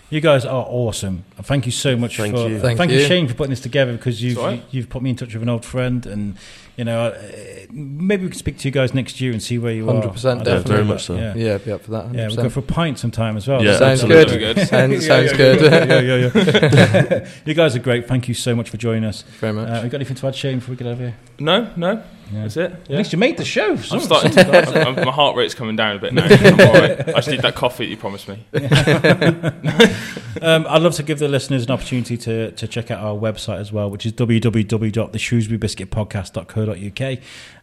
You 0.10 0.22
guys 0.22 0.46
are 0.46 0.66
awesome. 0.66 1.26
And 1.36 1.46
Thank 1.46 1.66
you 1.66 1.72
so 1.72 1.98
much 1.98 2.16
Thank 2.16 2.34
for 2.34 2.48
you. 2.48 2.60
Thank 2.60 2.92
you, 2.92 3.00
you. 3.00 3.06
Shane, 3.06 3.28
for 3.28 3.34
putting 3.34 3.50
this 3.50 3.60
together 3.60 3.92
because 3.92 4.24
you've 4.24 4.34
It's 4.34 4.40
all 4.40 4.48
right. 4.48 4.64
you, 4.72 4.82
have 4.82 4.90
put 4.90 5.02
me 5.02 5.10
in 5.10 5.18
touch 5.18 5.34
with 5.34 5.44
an 5.44 5.50
old 5.50 5.66
friend, 5.66 6.06
and 6.06 6.38
you 6.78 6.86
know 6.86 7.08
uh, 7.08 7.18
maybe 7.72 8.24
we 8.24 8.30
can 8.30 8.38
speak 8.40 8.58
to 8.60 8.68
you 8.68 8.72
guys 8.72 8.94
next 8.94 9.20
year 9.20 9.32
and 9.34 9.42
see 9.44 9.58
where 9.58 9.74
you 9.74 9.90
are. 9.90 9.94
100%, 9.94 9.98
I 9.98 10.04
don't 10.04 10.14
know, 10.14 10.44
definitely. 10.44 10.72
very 10.74 10.86
much 10.86 11.04
so. 11.04 11.16
Yeah, 11.16 11.34
Yeah, 11.36 11.58
be 11.58 11.72
up 11.72 11.82
for 11.82 11.92
that. 11.92 12.06
100%. 12.10 12.16
yeah, 12.16 12.28
we'll 12.28 12.36
go 12.38 12.50
for 12.50 12.60
a 12.62 12.64
pint 12.64 13.00
sometime 13.00 13.36
as 13.36 13.48
well. 13.48 13.62
Yeah, 13.64 13.78
sounds 13.78 14.04
absolutely. 14.04 14.38
good. 14.38 14.56
Good. 14.56 14.68
Sounds, 14.68 14.94
Yeah, 14.94 15.00
sounds 15.00 15.32
yeah, 15.32 15.38
good. 15.38 15.62
Yeah, 15.62 15.86
yeah, 16.02 16.16
yeah. 16.16 16.32
yeah. 17.14 17.28
you 17.46 17.54
guys 17.54 17.76
are 17.76 17.80
great. 17.80 18.08
Thank 18.08 18.28
you 18.28 18.34
so 18.34 18.56
much 18.56 18.70
for 18.70 18.78
joining 18.78 19.04
us. 19.04 19.24
Very 19.40 19.54
much. 19.54 19.68
Uh, 19.70 19.82
you 19.84 19.90
got 19.90 19.96
anything 19.98 20.16
to 20.16 20.28
add, 20.28 20.36
Shane, 20.36 20.60
before 20.60 20.72
we 20.74 20.78
get 20.78 20.88
over 20.88 21.02
here? 21.04 21.16
No, 21.40 21.70
no, 21.76 22.02
Yeah. 22.32 22.42
that's 22.44 22.58
it. 22.58 22.72
At 22.72 22.90
least 22.90 23.12
you 23.14 23.20
made 23.20 23.38
the 23.38 23.46
show. 23.46 23.72
I'm 23.72 23.78
Some- 23.78 24.00
starting 24.00 24.32
some 24.32 24.46
to. 24.46 24.58
I'm, 24.58 24.76
I'm- 24.98 25.06
my 25.06 25.12
heart 25.12 25.36
rate's 25.36 25.54
coming 25.56 25.76
down 25.76 25.96
a 25.98 26.00
bit 26.00 26.14
now. 26.14 26.26
I'm 26.26 26.60
all 26.62 26.74
right. 26.74 27.00
I 27.10 27.14
just 27.14 27.28
need 27.30 27.42
that 27.42 27.56
coffee 27.56 27.86
that 27.86 27.92
you 27.92 27.98
promised 27.98 28.28
me. 28.28 28.44
Um, 30.40 30.68
I'd 30.70 30.84
love 30.84 30.94
to 30.96 31.02
give 31.04 31.18
the 31.20 31.28
listeners 31.28 31.66
an 31.66 31.72
opportunity 31.72 32.16
to, 32.18 32.52
to 32.52 32.68
check 32.68 32.92
out 32.92 33.00
our 33.04 33.16
website 33.16 33.60
as 33.60 33.72
well, 33.74 33.90
which 33.90 34.06
is 34.06 34.14
www.theshrewsburybiscuitpodcast.co.uk. 34.14 36.67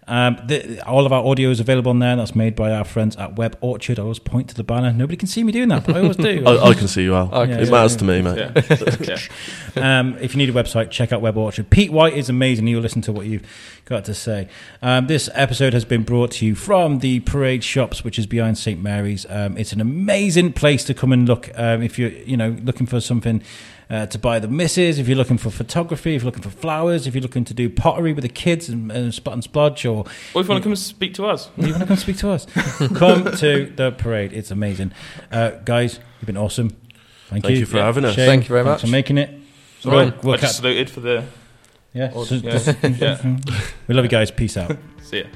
Um, 0.07 0.38
the, 0.46 0.86
all 0.86 1.07
of 1.07 1.12
our 1.12 1.24
audio 1.24 1.50
is 1.50 1.61
available 1.61 1.90
on 1.90 1.98
there. 1.98 2.14
That's 2.16 2.34
made 2.34 2.55
by 2.55 2.72
our 2.72 2.84
friends 2.84 3.16
at 3.16 3.36
Web 3.36 3.57
Orchard. 3.61 3.98
I 3.98 4.02
always 4.02 4.18
point 4.18 4.48
to 4.48 4.55
the 4.55 4.64
banner. 4.64 4.92
Nobody 4.92 5.16
can 5.16 5.28
see 5.28 5.42
me 5.42 5.52
doing 5.52 5.68
that, 5.68 5.86
but 5.86 5.96
I 5.96 6.00
always 6.00 6.16
do. 6.16 6.44
I, 6.46 6.70
I 6.70 6.74
can 6.74 6.88
see 6.88 7.05
you, 7.05 7.14
Al. 7.14 7.34
I 7.34 7.46
can 7.46 7.61
it 7.61 7.66
see 7.66 7.72
matters 7.72 7.92
you. 7.92 7.98
to 8.00 8.05
me, 8.05 8.22
mate. 8.22 8.36
Yeah. 8.36 9.18
yeah. 9.76 9.98
um, 10.00 10.18
if 10.18 10.34
you 10.34 10.38
need 10.38 10.50
a 10.50 10.52
website, 10.52 10.90
check 10.90 11.12
out 11.12 11.22
Web 11.22 11.36
Orchard. 11.36 11.70
Pete 11.70 11.90
White 11.90 12.14
is 12.14 12.28
amazing. 12.28 12.66
You'll 12.66 12.82
listen 12.82 13.02
to 13.02 13.12
what 13.12 13.26
you've 13.26 13.46
got 13.86 14.05
to 14.05 14.14
say. 14.14 14.48
Um, 14.82 15.07
this 15.07 15.30
episode 15.32 15.72
has 15.72 15.84
been 15.84 16.02
brought 16.02 16.32
to 16.32 16.46
you 16.46 16.55
from 16.55 16.98
the 16.98 17.20
Parade 17.20 17.64
Shops, 17.64 18.05
which 18.05 18.18
is 18.18 18.26
behind 18.26 18.59
St 18.59 18.82
Mary's. 18.82 19.24
Um, 19.30 19.57
it's 19.57 19.72
an 19.72 19.80
amazing 19.80 20.52
place 20.52 20.84
to 20.84 20.94
come 20.94 21.12
and 21.12 21.26
look 21.26 21.50
um, 21.55 21.82
if 21.82 21.98
you're, 21.98 22.11
you 22.11 22.36
know, 22.36 22.57
looking 22.62 22.86
for 22.86 23.00
something. 23.00 23.42
Uh, 23.95 24.07
to 24.07 24.18
buy 24.18 24.40
the 24.40 24.49
misses, 24.49 24.99
if 24.99 25.07
you're 25.07 25.16
looking 25.16 25.38
for 25.38 25.51
photography, 25.51 26.16
if 26.16 26.22
you're 26.22 26.30
looking 26.32 26.42
for 26.42 26.51
flowers, 26.51 27.07
if 27.07 27.14
you're 27.14 27.22
looking 27.22 27.45
to 27.45 27.55
do 27.55 27.70
pottery 27.70 28.12
with 28.12 28.22
the 28.22 28.28
kids 28.28 28.68
and, 28.68 28.90
and 28.90 29.14
spot 29.14 29.34
and 29.34 29.42
splodge, 29.45 29.84
or 29.88 29.99
Or 30.34 30.40
if 30.40 30.47
you 30.47 30.49
want 30.49 30.49
to 30.49 30.61
come 30.62 30.72
and 30.72 30.78
speak 30.78 31.14
to 31.14 31.26
us, 31.26 31.49
you 31.57 31.68
want 31.68 31.78
to 31.82 31.86
come 31.86 31.97
speak 31.97 32.16
to 32.18 32.30
us, 32.30 32.45
come 32.97 33.24
to 33.36 33.66
the 33.76 33.92
parade. 33.97 34.32
It's 34.32 34.51
amazing, 34.51 34.90
uh, 35.30 35.51
guys. 35.64 36.01
You've 36.20 36.26
been 36.26 36.36
awesome. 36.36 36.70
Thank, 37.28 37.45
Thank 37.45 37.59
you 37.59 37.66
for 37.66 37.78
having 37.78 38.05
us. 38.05 38.16
Shane, 38.16 38.26
Thank 38.26 38.42
you 38.45 38.49
very 38.49 38.64
much. 38.64 38.80
for 38.80 38.88
making 38.88 39.16
it. 39.18 39.30
it's 39.76 39.86
all 39.86 39.92
right. 39.92 40.12
We'll- 40.12 40.22
we'll 40.24 40.34
I 40.34 40.36
just 40.38 40.55
catch- 40.55 40.62
saluted 40.62 40.90
for 40.90 41.01
the. 41.01 41.24
Yeah. 41.92 42.11
Or- 42.14 42.24
yeah. 42.26 42.74
Yeah. 42.99 43.36
we 43.86 43.95
love 43.95 44.05
you 44.05 44.11
guys. 44.11 44.32
Peace 44.32 44.57
out. 44.57 44.76
See 45.03 45.18
ya. 45.20 45.26